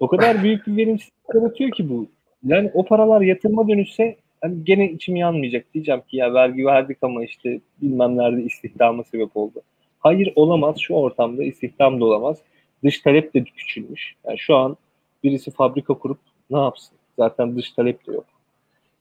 [0.00, 2.06] o kadar büyük bir verimsizlik yaratıyor ki bu.
[2.44, 5.74] Yani o paralar yatırıma dönüşse hani gene içim yanmayacak.
[5.74, 9.62] Diyeceğim ki ya vergi verdik ama işte bilmem nerede istihdama sebep oldu.
[9.98, 10.76] Hayır olamaz.
[10.80, 12.38] Şu ortamda istihdam da olamaz.
[12.84, 14.14] Dış talep de küçülmüş.
[14.26, 14.76] Yani şu an
[15.24, 16.18] birisi fabrika kurup
[16.50, 16.96] ne yapsın?
[17.18, 18.24] Zaten dış talep de yok.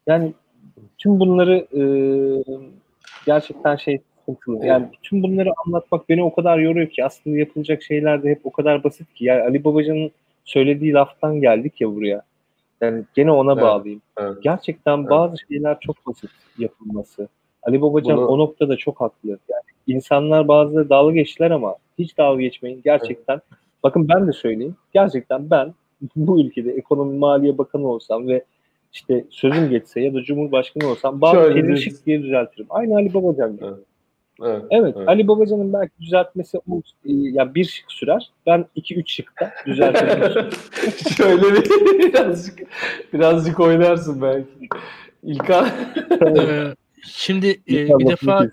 [0.07, 0.33] Yani
[0.97, 1.81] tüm bunları e,
[3.25, 4.65] gerçekten şey sıkıntılı.
[4.65, 8.51] Yani tüm bunları anlatmak beni o kadar yoruyor ki aslında yapılacak şeyler de hep o
[8.51, 9.25] kadar basit ki.
[9.25, 10.11] Yani Ali Babacan'ın
[10.45, 12.21] söylediği laftan geldik ya buraya.
[12.81, 14.01] Yani gene ona evet, bağlayayım.
[14.17, 14.37] Evet.
[14.43, 15.09] Gerçekten evet.
[15.09, 17.27] bazı şeyler çok basit yapılması.
[17.63, 18.27] Ali Babacan Bunu...
[18.27, 19.29] o noktada çok haklı.
[19.29, 22.81] Yani insanlar bazı dalga geçtiler ama hiç dalga geçmeyin.
[22.83, 23.59] Gerçekten evet.
[23.87, 24.75] Bakın ben de söyleyeyim.
[24.93, 25.73] Gerçekten ben
[26.15, 28.43] bu ülkede ekonomi maliye bakanı olsam ve
[28.93, 32.65] işte sözüm geçse ya da cumhurbaşkanı olsam bazı şeyleri şık diye düzeltirim.
[32.69, 33.65] Aynı Ali Babacan gibi.
[33.65, 33.77] Evet.
[34.43, 35.07] Evet, evet, evet.
[35.09, 38.31] Ali Babacan'ın belki düzeltmesi o, e, ya bir şık sürer.
[38.45, 40.49] Ben iki üç şıkta düzeltirim.
[41.17, 41.69] Şöyle bir
[41.99, 42.59] birazcık
[43.13, 44.49] birazcık oynarsın belki.
[45.23, 45.67] İlkan.
[46.21, 48.47] Ee, şimdi e, bir defa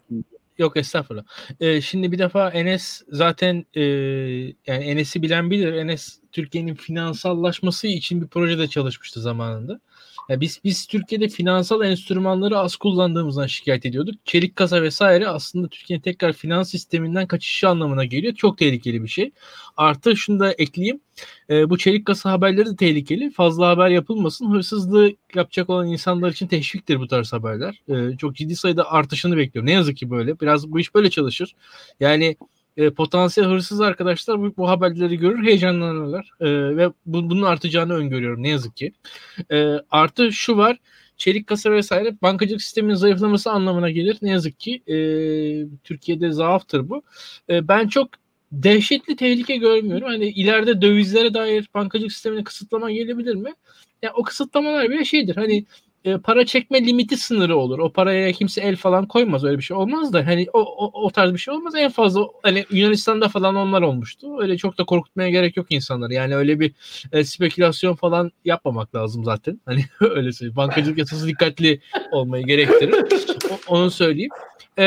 [0.59, 1.25] yok estağfurullah.
[1.61, 3.83] Ee, şimdi bir defa Enes zaten e,
[4.67, 5.73] yani Enes'i bilen bilir.
[5.73, 9.81] Enes Türkiye'nin finansallaşması için bir projede çalışmıştı zamanında.
[10.29, 14.15] Yani biz biz Türkiye'de finansal enstrümanları az kullandığımızdan şikayet ediyorduk.
[14.25, 18.35] Çelik kasa vesaire aslında Türkiye'nin tekrar finans sisteminden kaçışı anlamına geliyor.
[18.35, 19.31] Çok tehlikeli bir şey.
[19.77, 21.01] Artı şunu da ekleyeyim.
[21.51, 23.31] E, bu çelik kasa haberleri de tehlikeli.
[23.31, 24.53] Fazla haber yapılmasın.
[24.53, 27.83] Hırsızlığı yapacak olan insanlar için teşviktir bu tarz haberler.
[27.89, 29.67] E, çok ciddi sayıda artışını bekliyorum.
[29.67, 30.41] Ne yazık ki böyle.
[30.41, 31.55] Biraz bu iş böyle çalışır.
[32.01, 32.37] Yani
[32.77, 38.43] e, potansiyel hırsız arkadaşlar bu, bu haberleri görür heyecanlanırlar e, ve bu, bunun artacağını öngörüyorum
[38.43, 38.93] ne yazık ki.
[39.53, 40.79] E, artı şu var
[41.17, 44.19] çelik kasa vesaire bankacılık sisteminin zayıflaması anlamına gelir.
[44.23, 44.97] Ne yazık ki e,
[45.85, 47.03] Türkiye'de zaaftır bu.
[47.51, 48.09] E, ben çok
[48.53, 50.09] dehşetli tehlike görmüyorum.
[50.09, 53.55] Hani ileride dövizlere dair bankacılık sistemine kısıtlama gelebilir mi?
[54.03, 55.37] Ya o kısıtlamalar bile şeydir.
[55.37, 55.65] Hani
[56.05, 57.79] e, para çekme limiti sınırı olur.
[57.79, 59.45] O paraya kimse el falan koymaz.
[59.45, 61.75] Öyle bir şey olmaz da hani o, o, o tarz bir şey olmaz.
[61.75, 64.41] En fazla hani Yunanistan'da falan onlar olmuştu.
[64.41, 66.15] Öyle çok da korkutmaya gerek yok insanları.
[66.15, 66.73] Yani öyle bir
[67.13, 69.61] e, spekülasyon falan yapmamak lazım zaten.
[69.67, 70.57] Hani öyle söyleyeyim.
[70.57, 71.81] Bankacılık yasası dikkatli
[72.13, 72.95] olmayı gerektirir.
[73.51, 74.31] O, onu söyleyeyim.
[74.79, 74.85] E,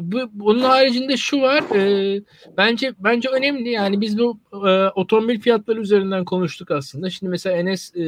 [0.00, 1.76] bu, bunun haricinde şu var.
[1.76, 2.22] E,
[2.56, 3.70] bence bence önemli.
[3.70, 7.10] Yani biz bu e, otomobil fiyatları üzerinden konuştuk aslında.
[7.10, 8.00] Şimdi mesela Enes e,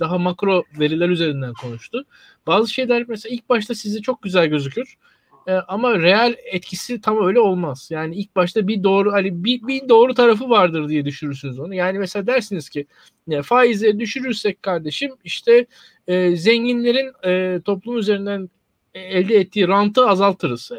[0.00, 2.04] daha makro veriler üzerinden konuştu.
[2.46, 4.96] Bazı şeyler mesela ilk başta size çok güzel gözükür.
[5.46, 7.88] E, ama real etkisi tam öyle olmaz.
[7.90, 11.74] Yani ilk başta bir doğru hani bir, bir doğru tarafı vardır diye düşürürsünüz onu.
[11.74, 12.86] Yani mesela dersiniz ki
[13.26, 15.66] ya, faizi düşürürsek kardeşim işte
[16.06, 18.48] e, zenginlerin e, toplum üzerinden
[18.94, 20.70] elde ettiği rantı azaltırız.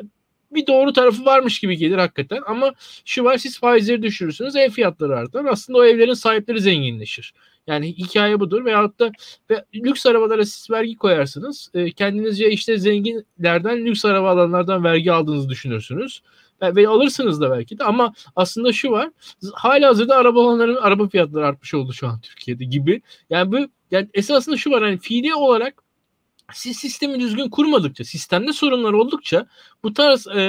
[0.52, 2.73] Bir doğru tarafı varmış gibi gelir hakikaten ama
[3.06, 5.45] şu var siz faizleri düşürürsünüz ev fiyatları artar.
[5.45, 7.34] Aslında o evlerin sahipleri zenginleşir.
[7.68, 9.11] Yani hikaye budur veyahut da
[9.49, 11.69] ve lüks arabalara siz vergi koyarsınız.
[11.73, 16.22] E, kendinizce işte zenginlerden lüks araba alanlardan vergi aldığınızı düşünürsünüz.
[16.61, 19.10] Ve, ve alırsınız da belki de ama aslında şu var.
[19.53, 23.02] Hala hazırda araba olanların araba fiyatları artmış oldu şu an Türkiye'de gibi.
[23.30, 23.57] Yani bu
[23.91, 25.82] yani esasında şu var hani fiili olarak
[26.55, 29.47] siz sistemi düzgün kurmadıkça, sistemde sorunlar oldukça
[29.84, 30.41] bu tarz e,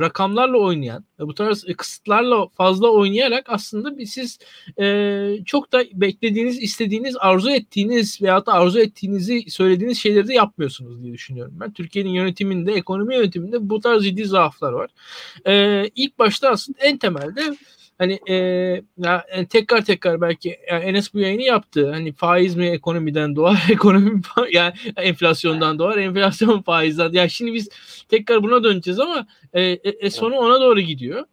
[0.00, 4.38] rakamlarla oynayan, bu tarz e, kısıtlarla fazla oynayarak aslında siz
[4.80, 11.02] e, çok da beklediğiniz, istediğiniz, arzu ettiğiniz veyahut da arzu ettiğinizi söylediğiniz şeyleri de yapmıyorsunuz
[11.02, 11.72] diye düşünüyorum ben.
[11.72, 14.90] Türkiye'nin yönetiminde, ekonomi yönetiminde bu tarz ciddi zaaflar var.
[15.46, 17.56] E, ilk başta aslında en temelde
[17.98, 18.34] hani e,
[18.98, 21.90] ya, yani tekrar tekrar belki yani Enes bu yayını yaptı.
[21.90, 24.20] Hani faiz mi ekonomiden doğar, ekonomi
[24.52, 27.12] yani enflasyondan doğar, enflasyon faizden.
[27.12, 27.68] Ya şimdi biz
[28.08, 31.24] tekrar buna döneceğiz ama e, e, e sonu ona doğru gidiyor.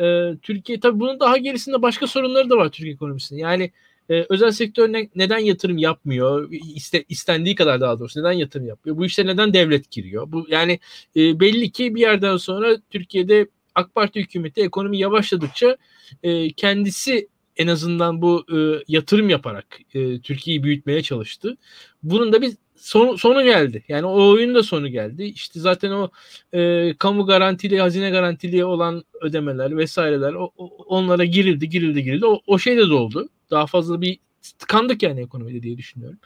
[0.00, 3.40] E, Türkiye tabii bunun daha gerisinde başka sorunları da var Türkiye ekonomisinde.
[3.40, 3.70] Yani
[4.10, 6.50] e, özel sektör ne, neden yatırım yapmıyor?
[6.74, 8.96] İste, istendiği kadar daha doğrusu neden yatırım yapıyor?
[8.96, 10.32] Bu işte neden devlet giriyor?
[10.32, 10.78] Bu yani
[11.16, 15.76] e, belli ki bir yerden sonra Türkiye'de AK Parti hükümeti ekonomi yavaşladıkça
[16.22, 21.56] e, kendisi en azından bu e, yatırım yaparak e, Türkiye'yi büyütmeye çalıştı.
[22.02, 23.84] Bunun da bir sonu, sonu geldi.
[23.88, 25.24] Yani o oyunun da sonu geldi.
[25.24, 26.10] İşte zaten o
[26.52, 32.26] e, kamu garantili, hazine garantili olan ödemeler vesaireler o, o, onlara girildi, girildi, girildi.
[32.26, 33.28] O, o şey de doldu.
[33.50, 34.18] Daha fazla bir
[34.58, 36.18] tıkandık yani ekonomide diye düşünüyorum.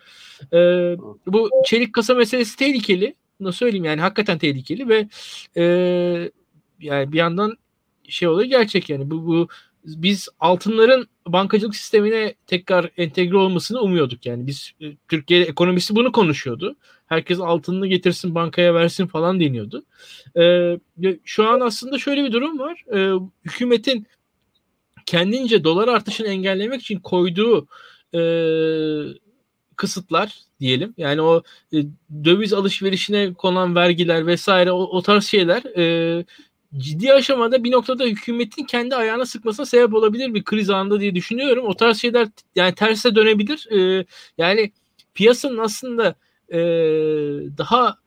[0.53, 0.59] E,
[1.27, 3.15] bu çelik kasa meselesi tehlikeli.
[3.41, 5.09] Bunu söyleyeyim yani hakikaten tehlikeli ve
[5.57, 6.31] e,
[6.80, 7.56] yani bir yandan
[8.09, 9.48] şey oluyor gerçek yani bu, bu
[9.84, 16.76] biz altınların bankacılık sistemine tekrar entegre olmasını umuyorduk yani biz e, Türkiye ekonomisi bunu konuşuyordu.
[17.06, 19.84] Herkes altınını getirsin bankaya versin falan deniyordu.
[20.36, 20.78] Ee,
[21.24, 22.84] şu an aslında şöyle bir durum var.
[22.94, 23.12] Ee,
[23.44, 24.06] hükümetin
[25.06, 27.66] kendince dolar artışını engellemek için koyduğu
[28.14, 28.20] e,
[29.76, 30.94] kısıtlar diyelim.
[30.96, 31.42] Yani o
[31.72, 31.76] e,
[32.24, 36.24] döviz alışverişine konan vergiler vesaire o, o tarz şeyler e,
[36.77, 41.65] ciddi aşamada bir noktada hükümetin kendi ayağına sıkmasına sebep olabilir bir kriz anında diye düşünüyorum.
[41.66, 43.66] O tarz şeyler yani terse dönebilir.
[43.70, 44.05] Ee,
[44.39, 44.73] yani
[45.15, 46.15] piyasanın aslında
[46.53, 46.59] e,
[47.59, 47.99] daha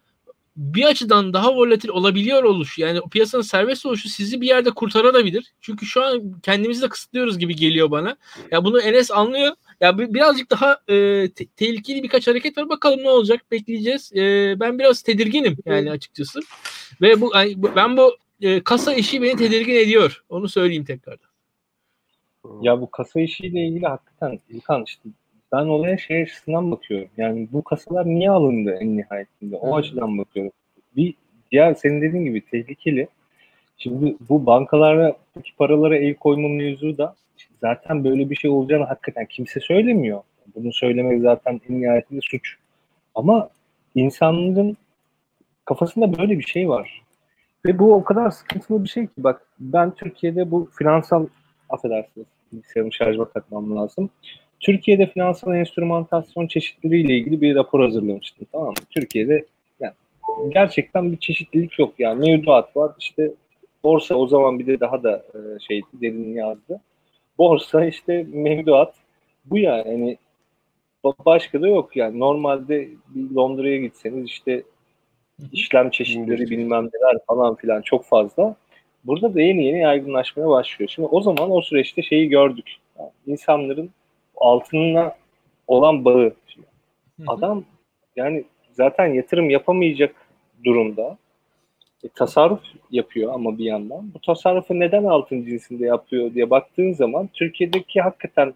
[0.58, 2.78] bir açıdan daha volatil olabiliyor oluş.
[2.78, 5.54] Yani piyasanın serbest oluşu sizi bir yerde kurtarabilir.
[5.62, 8.18] Çünkü şu an kendimizi de kısıtlıyoruz gibi geliyor bana.
[8.52, 9.56] Ya bunu Enes anlıyor.
[9.82, 12.70] Ya birazcık daha e, te- tehlikeli birkaç hareket var.
[12.70, 14.14] Bakalım ne olacak bekleyeceğiz.
[14.16, 16.40] E, ben biraz tedirginim yani açıkçası.
[17.02, 17.32] Ve bu
[17.76, 20.24] ben bu e, kasa işi beni tedirgin ediyor.
[20.30, 21.30] Onu söyleyeyim tekrardan.
[22.62, 25.10] Ya bu kasa işiyle ilgili hakikaten İlkan işte
[25.52, 27.10] ben olaya şey açısından bakıyorum.
[27.18, 29.56] Yani bu kasalar niye alındı en nihayetinde?
[29.56, 30.52] O açıdan bakıyorum.
[30.96, 31.14] Bir
[31.52, 33.08] diğer senin dediğin gibi tehlikeli.
[33.78, 37.16] Şimdi bu bankalardaki paralara el koyma mevzu da
[37.62, 40.22] zaten böyle bir şey olacağını hakikaten kimse söylemiyor.
[40.56, 42.56] Bunu söylemek zaten en nihayetinde suç.
[43.16, 43.50] Ama
[43.96, 44.78] insanların
[45.66, 47.02] kafasında böyle bir şey var.
[47.66, 51.28] Ve bu o kadar sıkıntılı bir şey ki bak ben Türkiye'de bu finansal
[51.70, 54.10] affedersiniz bilgisayarımı şarjıma takmam lazım.
[54.60, 58.74] Türkiye'de finansal enstrümantasyon çeşitliliğiyle ilgili bir rapor hazırlamıştım tamam mı?
[58.90, 59.46] Türkiye'de
[59.80, 59.94] yani
[60.54, 63.32] gerçekten bir çeşitlilik yok yani mevduat var işte
[63.84, 66.82] borsa o zaman bir de daha da e, şeydi derin yazdı.
[67.38, 68.96] Borsa işte mevduat
[69.46, 70.18] bu yani hani
[71.26, 74.64] başka da yok yani normalde bir Londra'ya gitseniz işte
[75.52, 78.56] işlem çeşitleri bilmem neler falan filan çok fazla.
[79.04, 80.90] burada da yeni yeni yaygınlaşmaya başlıyor.
[80.90, 82.76] Şimdi o zaman o süreçte şeyi gördük.
[83.00, 83.90] Yani insanların
[84.38, 85.16] altınına
[85.68, 86.34] olan bağı.
[86.48, 86.68] Şimdi
[87.28, 87.64] adam
[88.16, 90.16] yani zaten yatırım yapamayacak
[90.64, 91.18] durumda.
[92.04, 92.62] E, tasarruf
[92.92, 94.14] yapıyor ama bir yandan.
[94.14, 98.54] Bu tasarrufu neden altın cinsinde yapıyor diye baktığın zaman Türkiye'deki hakikaten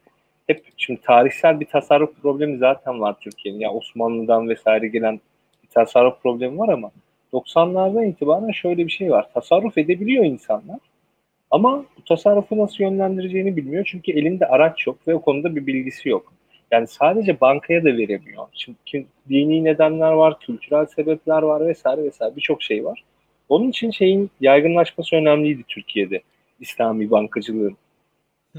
[0.48, 3.60] hep şimdi tarihsel bir tasarruf problemi zaten var Türkiye'nin.
[3.60, 5.20] Ya Osmanlı'dan vesaire gelen
[5.76, 6.92] tasarruf problemi var ama
[7.34, 9.30] 90'lardan itibaren şöyle bir şey var.
[9.34, 10.80] Tasarruf edebiliyor insanlar.
[11.52, 13.88] Ama bu tasarrufu nasıl yönlendireceğini bilmiyor.
[13.92, 16.34] Çünkü elinde araç yok ve o konuda bir bilgisi yok.
[16.72, 18.48] Yani sadece bankaya da veremiyor.
[18.56, 23.04] Çünkü dini nedenler var, kültürel sebepler var vesaire vesaire birçok şey var.
[23.50, 26.22] Onun için şeyin yaygınlaşması önemliydi Türkiye'de.
[26.60, 27.78] İslami bankacılığın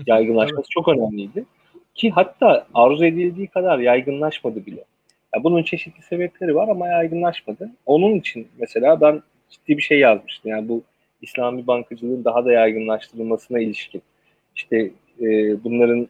[0.07, 1.45] yaygınlaşması çok önemliydi.
[1.95, 4.85] Ki hatta arzu edildiği kadar yaygınlaşmadı bile.
[5.37, 7.71] Yani bunun çeşitli sebepleri var ama yaygınlaşmadı.
[7.87, 10.51] Onun için mesela ben ciddi bir şey yazmıştım.
[10.51, 10.83] Yani bu
[11.23, 14.03] İslami bankacılığın daha da yaygınlaştırılmasına ilişkin.
[14.57, 14.91] İşte
[15.21, 15.25] e,
[15.65, 16.09] bunların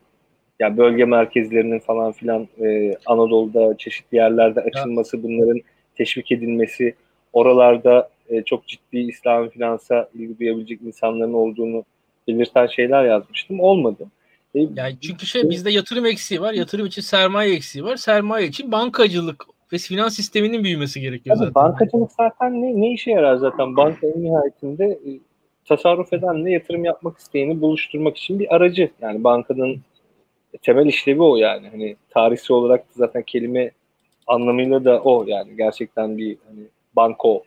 [0.61, 5.61] yani bölge merkezlerinin falan filan e, Anadolu'da çeşitli yerlerde açılması, bunların
[5.95, 6.95] teşvik edilmesi,
[7.33, 11.85] oralarda e, çok ciddi İslami finansa ilgi duyabilecek insanların olduğunu
[12.29, 13.61] belirten şeyler yazmıştım.
[13.61, 14.07] Olmadı.
[14.57, 16.53] E, yani çünkü şey bizde yatırım eksiği var.
[16.53, 17.97] Yatırım için sermaye eksiği var.
[17.97, 21.55] Sermaye için bankacılık ve finans sisteminin büyümesi gerekiyor zaten.
[21.55, 23.77] Bankacılık zaten ne, ne işe yarar zaten?
[23.77, 25.11] Banka en nihayetinde e,
[25.65, 28.91] tasarruf edenle yatırım yapmak isteyeni buluşturmak için bir aracı.
[29.01, 29.81] Yani bankanın
[30.63, 31.69] temel işlevi o yani.
[31.69, 33.71] Hani tarihsel olarak da zaten kelime
[34.27, 35.57] anlamıyla da o yani.
[35.57, 36.61] Gerçekten bir hani
[36.97, 37.43] banko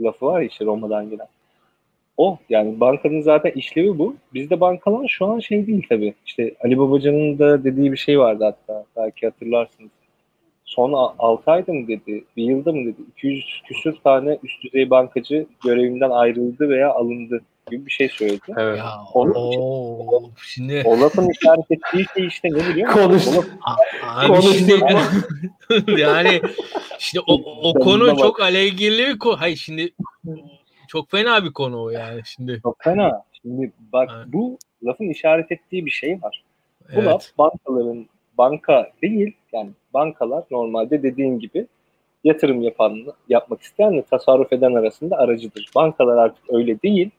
[0.00, 1.28] lafı var ya işte Roma'dan gelen.
[2.16, 4.16] O yani bankanın zaten işlevi bu.
[4.34, 6.14] Bizde bankalar şu an şey değil tabii.
[6.26, 8.84] İşte Ali Babacan'ın da dediği bir şey vardı hatta.
[8.96, 9.90] Belki hatırlarsınız.
[10.64, 15.46] Son 6 ayda mı dedi, bir yılda mı dedi, 200 küsür tane üst düzey bankacı
[15.64, 17.40] görevinden ayrıldı veya alındı
[17.70, 18.54] gibi bir şey söyledi.
[18.56, 18.78] Evet.
[18.78, 20.82] Ya, Onun oo, için, şimdi...
[20.84, 23.08] O lafın işaret ettiği şey işte ne biliyor musun?
[23.08, 23.26] Konuş.
[23.26, 23.44] O laf...
[24.02, 24.72] Abi Konuş şimdi,
[26.00, 26.40] yani
[26.98, 29.40] işte o, o konu çok alengirli bir konu.
[29.40, 29.90] Hayır şimdi
[30.88, 32.60] çok fena bir konu o yani şimdi.
[32.62, 33.22] Çok fena.
[33.42, 34.26] Şimdi bak evet.
[34.32, 36.44] bu lafın işaret ettiği bir şey var.
[36.88, 37.06] Bu evet.
[37.06, 38.06] laf bankaların
[38.38, 41.66] banka değil yani bankalar normalde dediğin gibi
[42.24, 42.98] yatırım yapan,
[43.28, 45.70] yapmak isteyenle tasarruf eden arasında aracıdır.
[45.74, 47.10] Bankalar artık öyle değil.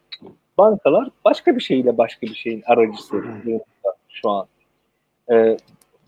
[0.57, 3.23] Bankalar başka bir şeyle başka bir şeyin aracısı
[4.09, 4.47] şu an.
[5.31, 5.57] Ee,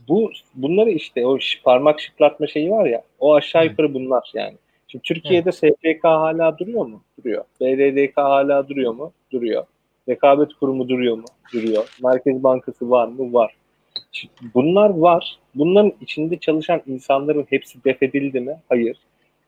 [0.07, 4.57] bu bunları işte o parmak şıklatma şeyi var ya o aşağı yukarı bunlar yani.
[4.91, 7.01] Şimdi Türkiye'de SPK hala duruyor mu?
[7.19, 7.45] Duruyor.
[7.61, 9.11] BDDK hala duruyor mu?
[9.31, 9.65] Duruyor.
[10.09, 11.25] Rekabet Kurumu duruyor mu?
[11.53, 11.97] Duruyor.
[12.03, 13.33] Merkez Bankası var mı?
[13.33, 13.53] Var.
[14.11, 15.39] Şimdi bunlar var.
[15.55, 18.57] Bunların içinde çalışan insanların hepsi defedildi mi?
[18.69, 18.97] Hayır.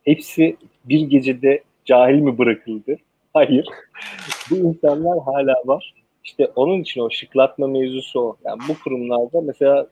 [0.05, 2.97] Hepsi bir gecede cahil mi bırakıldı?
[3.33, 3.65] Hayır.
[4.49, 5.93] Bu insanlar hala var.
[6.23, 8.37] İşte onun için o şıklatma mevzusu o.
[8.45, 9.87] Yani bu kurumlarda mesela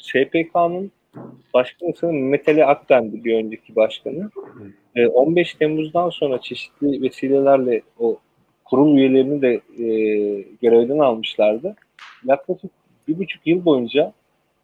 [0.00, 0.92] SPK'nın
[1.54, 4.30] başkanı sanırım Mehmet Ali Akben'di bir önceki başkanı.
[5.12, 8.18] 15 Temmuz'dan sonra çeşitli vesilelerle o
[8.64, 9.86] kurul üyelerini de e,
[10.62, 11.76] görevden almışlardı.
[12.24, 12.70] Yaklaşık
[13.08, 14.12] bir buçuk yıl boyunca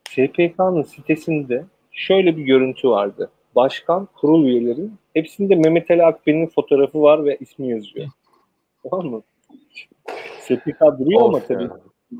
[0.08, 3.30] SPK'nın sitesinde şöyle bir görüntü vardı.
[3.56, 8.08] Başkan, kurul üyeleri hepsinde Mehmet Ali Akben'in fotoğrafı var ve ismi yazıyor.
[8.90, 9.22] Tamam mı?
[10.40, 11.68] SPK duruyor ama tabii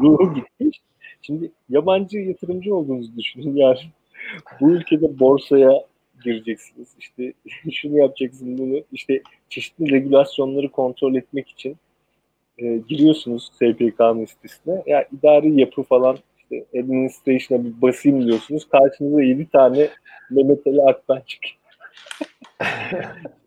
[0.01, 0.81] ruhu gitmiş.
[1.23, 3.79] Şimdi yabancı yatırımcı olduğunuzu düşünün yani.
[4.61, 5.73] Bu ülkede borsaya
[6.25, 6.89] gireceksiniz.
[6.99, 7.33] İşte
[7.73, 8.83] şunu yapacaksın bunu.
[8.93, 11.77] İşte çeşitli regülasyonları kontrol etmek için
[12.59, 14.83] e, giriyorsunuz SPK'nın sitesine.
[14.87, 18.69] Ya idari yapı falan işte administration'a bir basayım diyorsunuz.
[18.69, 19.89] Karşınıza 7 tane
[20.31, 21.57] Mehmet Ali Aktan çıkıyor.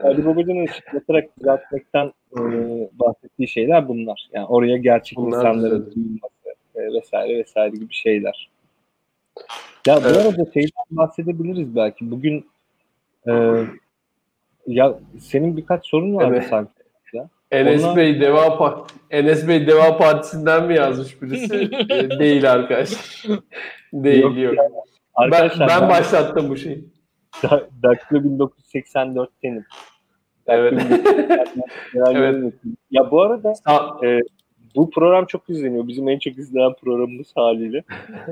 [0.00, 2.42] Ali Babacan'ın ışıklatarak düzeltmekten e,
[2.92, 4.28] bahsettiği şeyler bunlar.
[4.32, 6.34] Yani oraya gerçek bunlar insanların duyulması
[6.74, 8.50] e, vesaire vesaire gibi şeyler.
[9.86, 10.16] Ya bu evet.
[10.16, 12.10] arada şeyden bahsedebiliriz belki.
[12.10, 12.46] Bugün
[13.28, 13.64] e,
[14.66, 16.46] ya senin birkaç sorun vardı evet.
[16.50, 16.70] sanki.
[17.12, 17.28] Ya.
[17.50, 17.96] Enes Onlar...
[17.96, 21.54] Bey Deva Part Enes Bey Deva Partisi'nden mi yazmış birisi?
[21.90, 22.90] e, değil arkadaş.
[23.92, 24.38] değil yok.
[24.38, 24.54] yok.
[24.56, 25.32] Yani.
[25.32, 26.84] Ben, ben başlattım bu şeyi.
[27.82, 29.64] Daktilo 1984'tenim.
[30.46, 30.82] Evet.
[31.94, 32.54] evet.
[32.90, 33.52] Ya bu arada
[34.06, 34.20] e,
[34.76, 35.88] bu program çok izleniyor.
[35.88, 37.82] Bizim en çok izlenen programımız haliyle.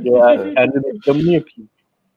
[0.02, 1.68] Yani kendi reklamını yapayım.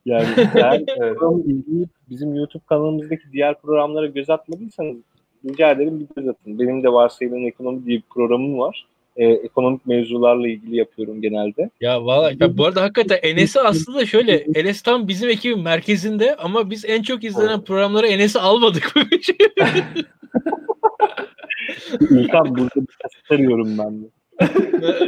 [0.05, 4.97] Yani eğer programı izleyip bizim YouTube kanalımızdaki diğer programlara göz atmadıysanız
[5.45, 6.59] rica ederim bir göz atın.
[6.59, 8.87] Benim de varsayılan ekonomi diye bir programım var.
[9.17, 11.69] Ee, ekonomik mevzularla ilgili yapıyorum genelde.
[11.81, 16.69] Ya valla ya bu arada hakikaten Enes'i aslında şöyle Enes tam bizim ekibin merkezinde ama
[16.69, 18.93] biz en çok izlenen programları Enes'i almadık.
[22.09, 24.05] İlkan burada bir kaset arıyorum ben de.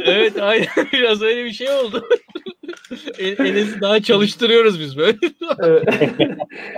[0.04, 2.08] Evet aynen biraz öyle bir şey oldu.
[3.18, 5.18] E- Enes'i daha çalıştırıyoruz biz böyle.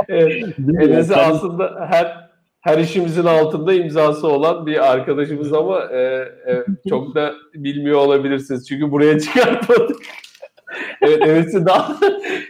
[0.08, 0.44] evet.
[0.80, 5.98] Enes'i aslında her her işimizin altında imzası olan bir arkadaşımız ama e,
[6.46, 8.68] e, çok da bilmiyor olabilirsiniz.
[8.68, 9.96] Çünkü buraya çıkartmadık.
[11.02, 11.96] evet Enes'i daha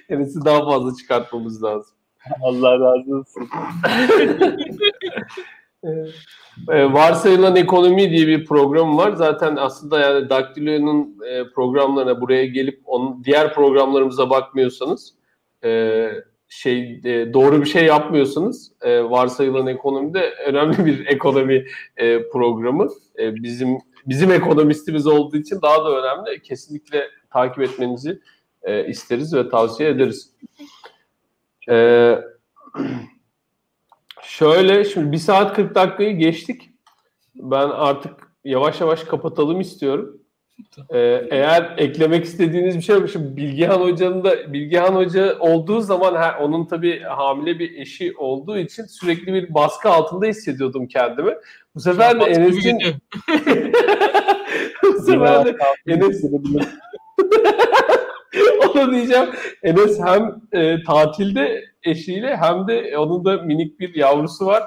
[0.09, 1.95] Enes'i daha fazla çıkartmamız lazım.
[2.43, 3.49] Allah razı olsun.
[6.69, 9.13] E, varsayılan ekonomi diye bir program var.
[9.13, 15.15] Zaten aslında yani Daktilo'nun e, programlarına buraya gelip onun diğer programlarımıza bakmıyorsanız
[15.65, 16.11] e,
[16.49, 21.67] şey e, doğru bir şey yapmıyorsanız e, varsayılan ekonomide önemli bir ekonomi
[22.33, 22.89] programı.
[23.19, 26.43] Bizim bizim ekonomistimiz olduğu için daha da önemli.
[26.43, 28.21] Kesinlikle takip etmenizi
[28.87, 30.31] isteriz ve tavsiye ederiz.
[31.69, 32.19] E,
[34.23, 36.71] şöyle şimdi bir saat 40 dakikayı geçtik.
[37.35, 38.13] Ben artık
[38.45, 40.19] yavaş yavaş kapatalım istiyorum.
[40.91, 43.07] Ee, eğer eklemek istediğiniz bir şey var.
[43.07, 48.59] Şimdi Bilgehan Hoca'nın da Bilgehan Hoca olduğu zaman her, onun tabii hamile bir eşi olduğu
[48.59, 51.35] için sürekli bir baskı altında hissediyordum kendimi.
[51.75, 52.79] Bu sefer de Enes'in
[54.83, 56.25] bu sefer de Enes
[58.75, 59.29] onu diyeceğim.
[59.63, 64.63] Enes hem e, tatilde eşiyle hem de onun da minik bir yavrusu var.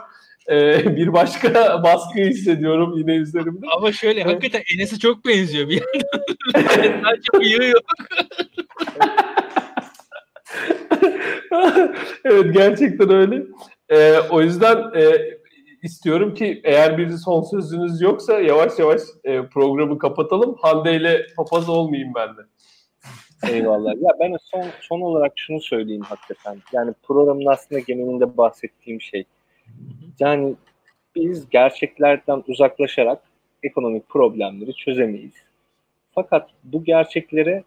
[0.49, 3.65] E, bir başka baskı hissediyorum yine üzerimde.
[3.77, 7.03] Ama şöyle hakikaten Enes'e çok benziyor bir yandan.
[7.03, 7.83] Sadece bıyığı yok.
[12.25, 13.43] evet gerçekten öyle.
[13.89, 15.35] E, o yüzden e,
[15.83, 20.55] istiyorum ki eğer bir son sözünüz yoksa yavaş yavaş e, programı kapatalım.
[20.61, 22.41] Hande ile papaz olmayayım ben de.
[23.51, 23.93] Eyvallah.
[24.01, 26.57] Ya ben son son olarak şunu söyleyeyim hakikaten.
[26.73, 29.25] Yani programın aslında genelinde bahsettiğim şey.
[30.19, 30.55] Yani
[31.15, 33.21] biz gerçeklerden uzaklaşarak
[33.63, 35.33] ekonomik problemleri çözemeyiz.
[36.11, 37.63] Fakat bu gerçeklere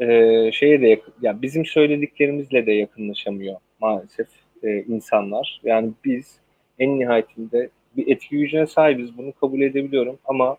[0.00, 0.06] e,
[0.52, 4.28] şeye de yakın, yani bizim söylediklerimizle de yakınlaşamıyor maalesef
[4.62, 5.60] e, insanlar.
[5.64, 6.38] Yani biz
[6.78, 9.18] en nihayetinde bir etki gücüne sahibiz.
[9.18, 10.56] Bunu kabul edebiliyorum ama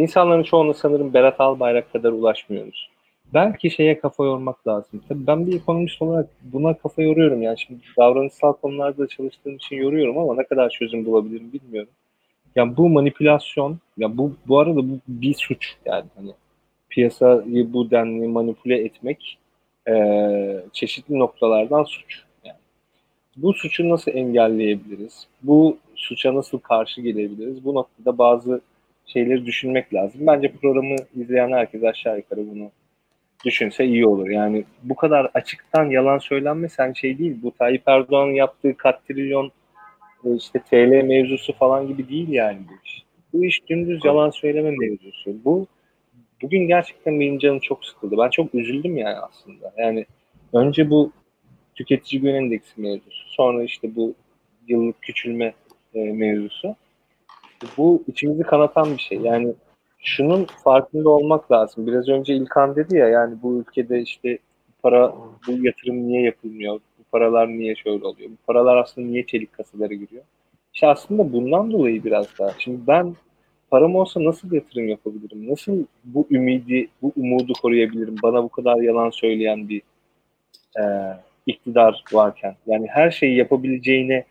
[0.00, 2.90] insanların çoğuna sanırım Berat Albayrak kadar ulaşmıyoruz.
[3.34, 5.02] Belki şeye kafa yormak lazım.
[5.08, 7.42] Tabii ben bir ekonomist olarak buna kafa yoruyorum.
[7.42, 11.90] Yani şimdi davranışsal konularda çalıştığım için yoruyorum ama ne kadar çözüm bulabilirim bilmiyorum.
[12.56, 16.30] Yani bu manipülasyon, ya bu bu arada bu bir suç yani hani
[16.88, 19.38] piyasayı bu denli manipüle etmek
[19.88, 22.22] eee, çeşitli noktalardan suç.
[22.44, 22.58] Yani
[23.36, 25.26] bu suçu nasıl engelleyebiliriz?
[25.42, 27.64] Bu suça nasıl karşı gelebiliriz?
[27.64, 28.60] Bu noktada bazı
[29.08, 30.26] şeyleri düşünmek lazım.
[30.26, 32.70] Bence programı izleyen herkes aşağı yukarı bunu
[33.44, 34.28] düşünse iyi olur.
[34.28, 37.36] Yani bu kadar açıktan yalan söylenmesen şey değil.
[37.42, 39.52] Bu Tayyip Erdoğan'ın yaptığı katrilyon
[40.24, 43.02] e, işte TL mevzusu falan gibi değil yani bu iş.
[43.32, 45.44] Bu iş dümdüz yalan söyleme mevzusu.
[45.44, 45.66] Bu
[46.42, 48.16] bugün gerçekten benim canım çok sıkıldı.
[48.18, 49.74] Ben çok üzüldüm yani aslında.
[49.78, 50.06] Yani
[50.52, 51.12] önce bu
[51.74, 53.28] tüketici güven endeksi mevzusu.
[53.28, 54.14] Sonra işte bu
[54.68, 55.54] yıllık küçülme
[55.94, 56.76] e, mevzusu.
[57.76, 59.18] Bu içimizi kanatan bir şey.
[59.18, 59.54] Yani
[59.98, 61.86] şunun farkında olmak lazım.
[61.86, 64.38] Biraz önce İlkan dedi ya yani bu ülkede işte
[64.82, 65.14] para
[65.46, 66.74] bu yatırım niye yapılmıyor?
[66.74, 68.30] Bu paralar niye şöyle oluyor?
[68.30, 70.22] Bu paralar aslında niye çelik kasalara giriyor?
[70.74, 72.50] İşte aslında bundan dolayı biraz daha.
[72.58, 73.14] Şimdi ben
[73.70, 75.50] param olsa nasıl yatırım yapabilirim?
[75.50, 78.16] Nasıl bu ümidi, bu umudu koruyabilirim?
[78.22, 79.82] Bana bu kadar yalan söyleyen bir
[80.80, 80.82] e,
[81.46, 82.56] iktidar varken.
[82.66, 84.24] Yani her şeyi yapabileceğine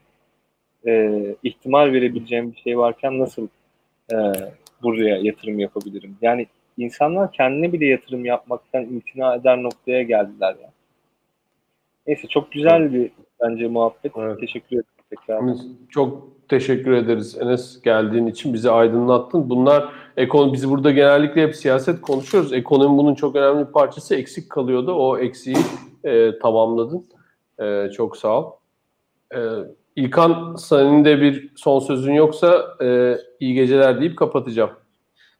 [0.87, 3.47] e, ihtimal verebileceğim bir şey varken nasıl
[4.11, 4.15] e,
[4.83, 6.17] buraya yatırım yapabilirim?
[6.21, 6.47] Yani
[6.77, 10.69] insanlar kendine bile yatırım yapmaktan imtina eder noktaya geldiler ya.
[12.07, 13.11] Neyse çok güzel bir
[13.41, 14.11] bence muhabbet.
[14.17, 14.39] Evet.
[14.39, 15.41] Teşekkür ederim tekrar.
[15.89, 19.49] Çok teşekkür ederiz Enes geldiğin için bizi aydınlattın.
[19.49, 22.53] Bunlar ekonomi biz burada genellikle hep siyaset konuşuyoruz.
[22.53, 24.93] Ekonomi bunun çok önemli bir parçası eksik kalıyordu.
[24.93, 25.57] O eksiği
[26.03, 27.05] e, tamamladın.
[27.59, 28.51] E, çok sağ ol.
[29.35, 29.39] E,
[29.97, 34.69] İlkan senin de bir son sözün yoksa e, iyi geceler deyip kapatacağım.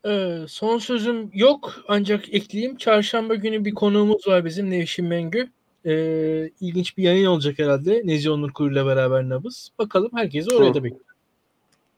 [0.05, 2.77] Ee, son sözüm yok ancak ekleyeyim.
[2.77, 5.47] Çarşamba günü bir konuğumuz var bizim Nevşin Mengü.
[5.85, 8.01] Ee, ilginç bir yayın olacak herhalde.
[8.05, 9.71] Nezi Onur Kuru ile beraber Nabız.
[9.79, 11.07] Bakalım herkesi oraya da bekliyoruz.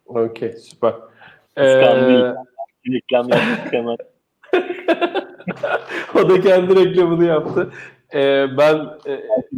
[0.06, 0.94] Okey süper.
[1.56, 2.36] Kıskandı.
[2.88, 3.98] Reklam yaptık hemen.
[6.16, 7.72] o da kendi reklamını yaptı.
[8.14, 9.14] Ee, ben e,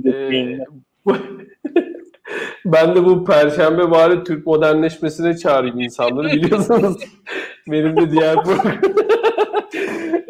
[0.09, 0.59] e,
[2.65, 6.97] ben de bu perşembe bari Türk modernleşmesine çağırayım insanları biliyorsunuz.
[7.67, 8.77] Benim de diğer program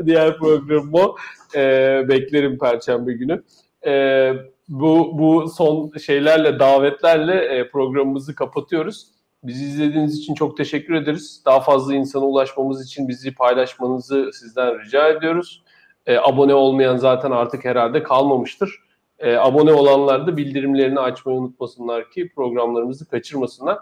[0.06, 1.16] diğer programım o.
[1.56, 3.44] Ee, beklerim perşembe günü.
[3.86, 4.34] Ee,
[4.70, 9.08] bu bu son şeylerle davetlerle e, programımızı kapatıyoruz.
[9.44, 11.42] Bizi izlediğiniz için çok teşekkür ederiz.
[11.46, 15.64] Daha fazla insana ulaşmamız için bizi paylaşmanızı sizden rica ediyoruz.
[16.06, 18.80] E, abone olmayan zaten artık herhalde kalmamıştır.
[19.22, 23.78] E, abone olanlar da bildirimlerini açmayı unutmasınlar ki programlarımızı kaçırmasınlar.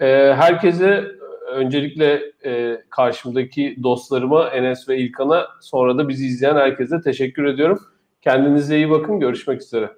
[0.00, 1.04] E, herkese
[1.52, 7.80] öncelikle e, karşımdaki dostlarıma Enes ve İlkan'a sonra da bizi izleyen herkese teşekkür ediyorum.
[8.22, 9.20] Kendinize iyi bakın.
[9.20, 9.90] Görüşmek üzere.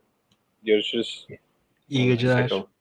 [0.65, 1.27] Görüşürüz.
[1.89, 2.43] İyi geceler.
[2.43, 2.76] Hoşçakalın.